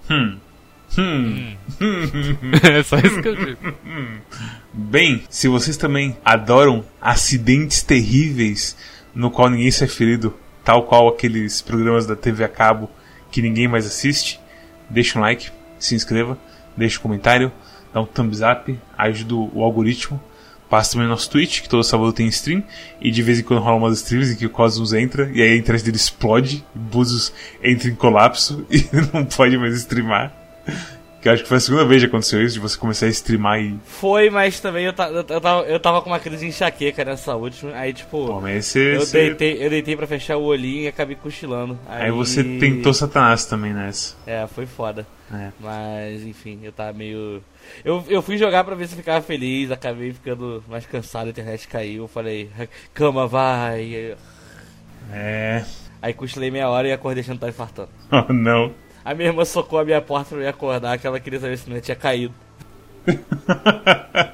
Hum. 0.08 0.38
Hum. 0.98 1.54
é 2.62 2.82
só 2.82 2.98
isso 2.98 3.22
que 3.22 3.28
eu 3.28 3.36
digo. 3.36 3.74
Bem, 4.72 5.22
se 5.30 5.48
vocês 5.48 5.76
também 5.76 6.16
adoram 6.24 6.84
acidentes 7.00 7.82
terríveis 7.82 8.76
no 9.14 9.30
qual 9.30 9.50
ninguém 9.50 9.70
sai 9.70 9.88
ferido, 9.88 10.34
tal 10.64 10.84
qual 10.84 11.08
aqueles 11.08 11.60
programas 11.60 12.06
da 12.06 12.16
TV 12.16 12.44
a 12.44 12.48
cabo 12.48 12.90
que 13.30 13.42
ninguém 13.42 13.68
mais 13.68 13.86
assiste, 13.86 14.40
deixa 14.88 15.18
um 15.18 15.22
like, 15.22 15.50
se 15.78 15.94
inscreva, 15.94 16.38
deixa 16.76 16.98
um 16.98 17.02
comentário, 17.02 17.52
dá 17.92 18.00
um 18.00 18.06
thumbs 18.06 18.40
up, 18.40 18.78
ajuda 18.96 19.34
o 19.34 19.62
algoritmo. 19.62 20.20
Passa 20.68 20.92
também 20.92 21.08
no 21.08 21.14
nosso 21.14 21.28
Twitch, 21.28 21.62
que 21.62 21.68
todo 21.68 21.82
sábado 21.82 22.12
tem 22.12 22.28
stream, 22.28 22.62
e 23.00 23.10
de 23.10 23.24
vez 23.24 23.40
em 23.40 23.42
quando 23.42 23.60
rola 23.60 23.76
umas 23.76 23.98
streams 23.98 24.32
em 24.32 24.36
que 24.36 24.46
o 24.46 24.50
Cosmos 24.50 24.92
entra, 24.92 25.28
e 25.34 25.42
aí 25.42 25.54
a 25.54 25.56
internet 25.56 25.84
dele 25.84 25.96
explode, 25.96 26.64
Búzios 26.72 27.32
entra 27.60 27.88
em 27.88 27.94
colapso 27.96 28.64
e 28.70 28.86
não 29.12 29.24
pode 29.24 29.58
mais 29.58 29.74
streamar. 29.74 30.39
Que 31.20 31.28
eu 31.28 31.34
acho 31.34 31.42
que 31.42 31.48
foi 31.50 31.58
a 31.58 31.60
segunda 31.60 31.84
vez 31.84 32.02
que 32.02 32.08
aconteceu 32.08 32.42
isso, 32.42 32.54
de 32.54 32.60
você 32.60 32.78
começar 32.78 33.04
a 33.04 33.10
streamar 33.10 33.60
e. 33.60 33.78
Foi, 33.84 34.30
mas 34.30 34.58
também 34.58 34.86
eu, 34.86 34.92
ta, 34.92 35.10
eu, 35.10 35.22
tava, 35.22 35.62
eu 35.64 35.78
tava 35.78 36.00
com 36.00 36.08
uma 36.08 36.18
crise 36.18 36.38
de 36.38 36.46
enxaqueca 36.46 37.04
nessa 37.04 37.36
última. 37.36 37.74
Aí, 37.74 37.92
tipo. 37.92 38.26
Pô, 38.26 38.40
mas 38.40 38.68
esse, 38.68 38.78
eu, 38.78 39.02
esse... 39.02 39.12
Deitei, 39.12 39.62
eu 39.62 39.68
deitei 39.68 39.96
pra 39.96 40.06
fechar 40.06 40.38
o 40.38 40.42
olhinho 40.44 40.84
e 40.84 40.88
acabei 40.88 41.14
cochilando. 41.16 41.78
Aí, 41.86 42.04
aí 42.04 42.10
você 42.10 42.42
tentou 42.42 42.94
Satanás 42.94 43.44
também 43.44 43.74
nessa. 43.74 44.16
É, 44.26 44.46
foi 44.46 44.64
foda. 44.64 45.06
É. 45.30 45.50
Mas, 45.60 46.22
enfim, 46.22 46.58
eu 46.62 46.72
tava 46.72 46.94
meio. 46.94 47.42
Eu, 47.84 48.02
eu 48.08 48.22
fui 48.22 48.38
jogar 48.38 48.64
pra 48.64 48.74
ver 48.74 48.88
se 48.88 48.96
ficava 48.96 49.20
feliz, 49.20 49.70
acabei 49.70 50.14
ficando 50.14 50.64
mais 50.68 50.86
cansado, 50.86 51.26
a 51.26 51.30
internet 51.30 51.68
caiu. 51.68 52.04
Eu 52.04 52.08
falei, 52.08 52.48
cama, 52.94 53.26
vai. 53.26 54.16
É. 55.12 55.64
Aí 56.00 56.14
cochilei 56.14 56.50
meia 56.50 56.70
hora 56.70 56.88
e 56.88 56.92
acordei 56.92 57.22
achando 57.22 57.34
que 57.34 57.40
tava 57.40 57.50
infartando. 57.50 57.90
Oh, 58.10 58.32
não. 58.32 58.72
A 59.04 59.14
minha 59.14 59.28
irmã 59.28 59.44
socou 59.44 59.78
a 59.78 59.84
minha 59.84 60.00
porta 60.00 60.30
pra 60.30 60.38
me 60.38 60.46
acordar, 60.46 60.98
que 60.98 61.06
ela 61.06 61.18
queria 61.18 61.40
saber 61.40 61.56
se 61.56 61.70
não 61.70 61.80
tinha 61.80 61.96
caído. 61.96 62.34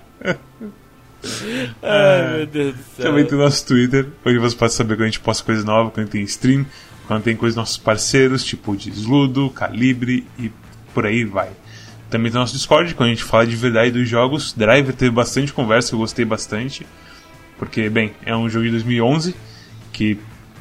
Ai, 1.83 2.37
meu 2.37 2.47
Deus 2.47 2.75
do 2.75 2.83
céu. 2.97 3.07
Também 3.07 3.25
tem 3.25 3.39
o 3.39 3.41
nosso 3.41 3.67
Twitter, 3.67 4.09
onde 4.25 4.39
você 4.39 4.57
pode 4.57 4.73
saber 4.73 4.97
quando 4.97 5.03
a 5.03 5.07
gente 5.07 5.21
posta 5.21 5.45
coisa 5.45 5.65
nova, 5.65 5.91
quando 5.91 6.09
tem 6.09 6.23
stream, 6.23 6.67
quando 7.07 7.23
tem 7.23 7.37
coisas 7.37 7.55
dos 7.55 7.63
nossos 7.63 7.79
parceiros, 7.79 8.45
tipo 8.45 8.77
de 8.77 8.91
Sludo, 8.91 9.51
Calibre 9.51 10.27
e 10.39 10.51
por 10.93 11.07
aí 11.07 11.25
vai. 11.25 11.51
Também 12.11 12.31
tem 12.31 12.39
o 12.39 12.41
nosso 12.41 12.55
Discord, 12.55 12.95
quando 12.95 13.09
a 13.09 13.13
gente 13.13 13.25
fala 13.25 13.47
de 13.47 13.57
verdade 13.57 13.91
dos 13.93 14.09
jogos. 14.09 14.53
Driver 14.53 14.95
teve 14.95 15.11
bastante 15.11 15.53
conversa, 15.53 15.95
eu 15.95 15.99
gostei 15.99 16.25
bastante. 16.25 16.87
Porque, 17.59 17.89
bem, 17.89 18.13
é 18.25 18.37
um 18.37 18.49
jogo 18.49 18.65
de 18.65 18.73
2011 18.73 19.35
que 19.93 20.19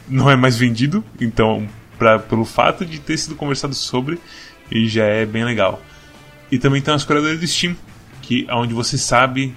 não 0.08 0.30
é 0.30 0.36
mais 0.36 0.56
vendido, 0.56 1.04
então 1.20 1.68
pra, 1.98 2.20
pelo 2.20 2.46
fato 2.46 2.86
de 2.86 3.00
ter 3.00 3.18
sido 3.18 3.36
conversado 3.36 3.74
sobre 3.74 4.20
e 4.72 4.88
já 4.88 5.06
é 5.06 5.26
bem 5.26 5.44
legal. 5.44 5.82
E 6.52 6.58
também 6.58 6.82
tem 6.82 6.94
as 6.94 7.04
curadoras 7.04 7.40
do 7.40 7.48
Steam, 7.48 7.76
que 8.22 8.46
é 8.48 8.56
onde 8.56 8.74
você 8.74 8.98
sabe, 8.98 9.56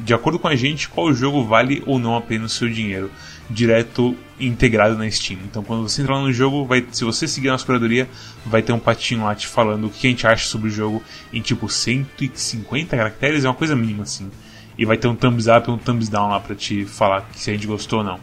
de 0.00 0.14
acordo 0.14 0.38
com 0.38 0.48
a 0.48 0.56
gente, 0.56 0.88
qual 0.88 1.12
jogo 1.12 1.44
vale 1.44 1.82
ou 1.86 1.98
não 1.98 2.16
a 2.16 2.20
pena 2.20 2.46
o 2.46 2.48
seu 2.48 2.68
dinheiro, 2.68 3.10
direto 3.50 4.16
integrado 4.38 4.96
na 4.96 5.10
Steam. 5.10 5.40
Então 5.44 5.62
quando 5.62 5.88
você 5.88 6.02
entrar 6.02 6.18
no 6.18 6.32
jogo, 6.32 6.64
vai, 6.64 6.84
se 6.90 7.04
você 7.04 7.26
seguir 7.26 7.48
a 7.48 7.52
nossa 7.52 7.64
curadoria, 7.64 8.08
vai 8.44 8.62
ter 8.62 8.72
um 8.72 8.78
patinho 8.78 9.24
lá 9.24 9.34
te 9.34 9.46
falando 9.46 9.86
o 9.86 9.90
que 9.90 10.06
a 10.06 10.10
gente 10.10 10.26
acha 10.26 10.46
sobre 10.46 10.68
o 10.68 10.70
jogo 10.70 11.02
em 11.32 11.40
tipo 11.40 11.68
150 11.68 12.96
caracteres, 12.96 13.44
é 13.44 13.48
uma 13.48 13.54
coisa 13.54 13.74
mínima 13.74 14.02
assim. 14.02 14.30
E 14.76 14.84
vai 14.84 14.96
ter 14.96 15.08
um 15.08 15.16
thumbs 15.16 15.46
up 15.48 15.68
e 15.68 15.72
um 15.72 15.78
thumbs 15.78 16.08
down 16.08 16.28
lá 16.28 16.38
pra 16.38 16.54
te 16.54 16.84
falar 16.84 17.28
se 17.34 17.50
a 17.50 17.52
gente 17.52 17.66
gostou 17.66 17.98
ou 18.00 18.04
não. 18.04 18.20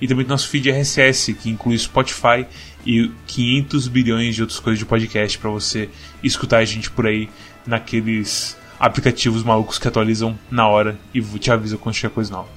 E 0.00 0.08
também 0.08 0.24
tem 0.24 0.30
nosso 0.30 0.48
feed 0.48 0.68
RSS, 0.68 1.32
que 1.34 1.48
inclui 1.48 1.78
Spotify 1.78 2.44
e 2.84 3.10
500 3.26 3.88
bilhões 3.88 4.34
de 4.34 4.42
outras 4.42 4.58
coisas 4.58 4.78
de 4.78 4.86
podcast 4.86 5.38
para 5.38 5.50
você 5.50 5.88
escutar 6.22 6.58
a 6.58 6.64
gente 6.64 6.90
por 6.90 7.06
aí 7.06 7.28
naqueles 7.66 8.56
aplicativos 8.78 9.44
malucos 9.44 9.78
que 9.78 9.86
atualizam 9.86 10.38
na 10.50 10.66
hora 10.66 10.98
e 11.14 11.20
te 11.20 11.50
avisam 11.50 11.78
quando 11.78 11.94
chegar 11.94 12.12
coisa 12.12 12.32
nova. 12.32 12.48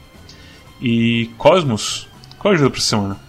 E 0.82 1.30
Cosmos, 1.38 2.08
qual 2.40 2.54
ajuda 2.54 2.70
pra 2.70 2.82
semana? 2.82 3.20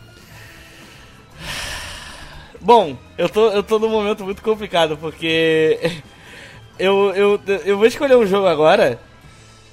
Bom, 2.60 2.96
eu 3.16 3.28
tô, 3.28 3.50
eu 3.50 3.62
tô 3.62 3.78
num 3.78 3.90
momento 3.90 4.24
muito 4.24 4.42
complicado 4.42 4.96
porque 4.96 5.78
eu, 6.78 7.12
eu, 7.14 7.40
eu 7.64 7.76
vou 7.76 7.86
escolher 7.86 8.16
um 8.16 8.26
jogo 8.26 8.46
agora 8.46 8.98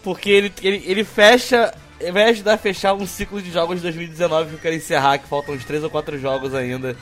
porque 0.03 0.29
ele, 0.29 0.53
ele, 0.61 0.83
ele 0.85 1.03
fecha 1.03 1.73
vai 2.11 2.29
ajudar 2.29 2.53
a 2.53 2.57
fechar 2.57 2.93
um 2.93 3.05
ciclo 3.05 3.41
de 3.41 3.51
jogos 3.51 3.77
de 3.77 3.83
2019 3.83 4.49
que 4.49 4.55
eu 4.55 4.59
quero 4.59 4.75
encerrar, 4.75 5.17
que 5.17 5.27
faltam 5.27 5.55
uns 5.55 5.63
3 5.65 5.83
ou 5.83 5.89
4 5.89 6.19
jogos 6.19 6.53
ainda. 6.53 6.95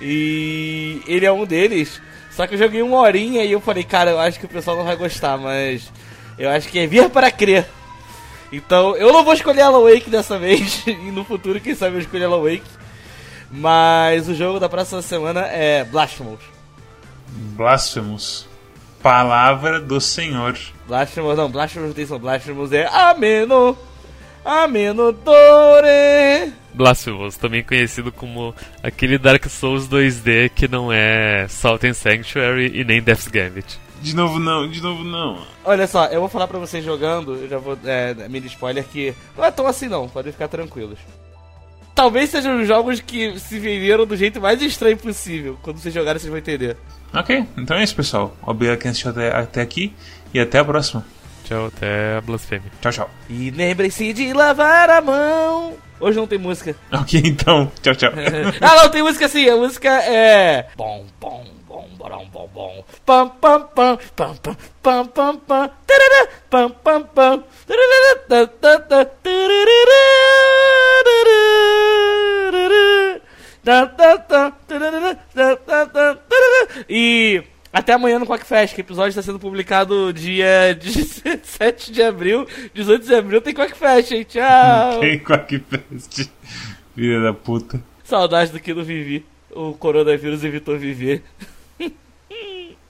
E 0.00 1.02
ele 1.06 1.26
é 1.26 1.32
um 1.32 1.44
deles. 1.44 2.00
Só 2.30 2.46
que 2.46 2.54
eu 2.54 2.58
joguei 2.58 2.82
uma 2.82 2.98
horinha 2.98 3.44
e 3.44 3.52
eu 3.52 3.60
falei, 3.60 3.84
cara, 3.84 4.10
eu 4.10 4.18
acho 4.18 4.40
que 4.40 4.46
o 4.46 4.48
pessoal 4.48 4.76
não 4.76 4.84
vai 4.84 4.96
gostar, 4.96 5.36
mas 5.38 5.90
eu 6.38 6.50
acho 6.50 6.68
que 6.68 6.78
é 6.78 6.86
vir 6.86 7.08
para 7.10 7.30
crer. 7.30 7.66
Então 8.52 8.96
eu 8.96 9.12
não 9.12 9.24
vou 9.24 9.34
escolher 9.34 9.62
Alan 9.62 9.88
Wake 9.88 10.10
dessa 10.10 10.38
vez, 10.40 10.84
e 10.86 11.10
no 11.10 11.24
futuro, 11.24 11.60
quem 11.60 11.74
sabe 11.74 11.96
eu 11.96 12.00
escolher 12.00 12.24
Alan 12.24 12.42
Wake. 12.42 12.62
Mas 13.50 14.28
o 14.28 14.34
jogo 14.34 14.58
da 14.58 14.68
próxima 14.68 15.00
semana 15.00 15.42
é 15.42 15.84
Blasphemous. 15.84 16.40
Blasphemous. 17.28 18.48
Palavra 19.00 19.80
do 19.80 20.00
Senhor. 20.00 20.58
Blasphemous, 20.88 21.36
não, 21.36 21.50
Blasphemous 21.50 21.88
não 21.88 21.94
tem 21.94 22.06
som. 22.06 22.18
Blasphemous 22.18 22.72
é 22.72 22.86
Ameno. 22.86 23.76
Amenodore. 24.44 25.34
Blasphemous, 26.74 27.36
também 27.36 27.62
conhecido 27.62 28.10
como 28.10 28.54
aquele 28.82 29.16
Dark 29.16 29.46
Souls 29.46 29.88
2D 29.88 30.50
que 30.50 30.66
não 30.66 30.92
é 30.92 31.46
Salt 31.48 31.84
and 31.84 31.94
Sanctuary 31.94 32.72
e 32.74 32.84
nem 32.84 33.00
Death's 33.00 33.28
Gambit. 33.28 33.78
De 34.02 34.14
novo 34.14 34.38
não, 34.38 34.68
de 34.68 34.82
novo 34.82 35.02
não. 35.02 35.38
Olha 35.64 35.86
só, 35.86 36.06
eu 36.06 36.20
vou 36.20 36.28
falar 36.28 36.46
pra 36.46 36.58
vocês 36.58 36.84
jogando, 36.84 37.36
eu 37.36 37.48
já 37.48 37.58
vou. 37.58 37.78
É, 37.84 38.12
mini 38.28 38.48
spoiler 38.48 38.84
que. 38.84 39.14
Não 39.36 39.44
é 39.44 39.50
tão 39.50 39.66
assim 39.66 39.88
não, 39.88 40.08
podem 40.08 40.32
ficar 40.32 40.48
tranquilos. 40.48 40.98
Talvez 41.94 42.28
sejam 42.28 42.60
os 42.60 42.66
jogos 42.66 43.00
que 43.00 43.38
se 43.38 43.58
venderam 43.58 44.04
do 44.04 44.16
jeito 44.16 44.40
mais 44.40 44.60
estranho 44.60 44.96
possível. 44.98 45.56
Quando 45.62 45.78
vocês 45.78 45.94
jogarem, 45.94 46.18
vocês 46.18 46.28
vão 46.28 46.38
entender. 46.38 46.76
Ok, 47.14 47.46
então 47.56 47.76
é 47.76 47.84
isso, 47.84 47.94
pessoal. 47.94 48.36
Obrigado 48.42 48.78
quem 48.78 48.90
assistiu 48.90 49.10
até, 49.12 49.34
até 49.34 49.62
aqui 49.62 49.94
e 50.34 50.40
até 50.40 50.58
a 50.58 50.64
próxima. 50.64 51.06
Tchau, 51.44 51.66
até 51.66 52.16
a 52.16 52.20
blasfêmia. 52.22 52.70
Tchau, 52.80 52.92
tchau. 52.92 53.10
E 53.28 53.50
lembre-se 53.50 54.12
de 54.12 54.32
lavar 54.32 54.88
a 54.88 55.00
mão. 55.00 55.76
Hoje 56.00 56.16
não 56.16 56.26
tem 56.26 56.38
música. 56.38 56.74
Ok, 56.92 57.22
então. 57.24 57.70
Tchau, 57.82 57.94
tchau. 57.94 58.10
ah, 58.60 58.82
não, 58.82 58.88
tem 58.88 59.02
música 59.02 59.28
sim. 59.28 59.48
A 59.48 59.56
música 59.56 59.90
é. 59.90 60.68
Bom, 60.76 61.06
bom, 61.20 61.44
bom, 61.68 61.86
bom, 61.98 62.26
bom, 62.32 62.50
bom. 62.52 62.84
Pam, 63.04 63.28
pam, 63.28 63.60
pam, 63.74 63.98
pam, 64.16 64.34
pam, 64.36 64.56
pam, 64.82 65.06
pam, 65.06 65.36
pam. 65.36 65.70
Tarará, 65.86 66.28
pam, 66.48 66.70
pam, 66.70 67.02
pam. 67.02 67.44
Tarará, 67.66 68.16
ta, 68.28 68.46
ta, 68.46 68.78
ta, 68.78 69.10
E 76.88 77.42
até 77.74 77.92
amanhã 77.92 78.20
no 78.20 78.26
Quackfest, 78.26 78.72
que 78.74 78.80
o 78.80 78.82
episódio 78.82 79.08
está 79.08 79.20
sendo 79.20 79.40
publicado 79.40 80.12
dia 80.12 80.72
17 80.80 81.90
de 81.90 82.02
abril. 82.02 82.46
18 82.72 83.04
de 83.04 83.14
abril 83.14 83.40
tem 83.40 83.52
Quackfest, 83.52 84.12
hein? 84.12 84.24
Tchau! 84.24 85.00
Tem 85.02 85.18
Quackfest. 85.18 86.30
Filha 86.94 87.20
da 87.20 87.34
puta. 87.34 87.82
Saudade 88.04 88.52
do 88.52 88.60
que 88.60 88.72
não 88.72 88.84
vivi. 88.84 89.26
O 89.50 89.72
coronavírus 89.72 90.44
evitou 90.44 90.78
viver. 90.78 91.22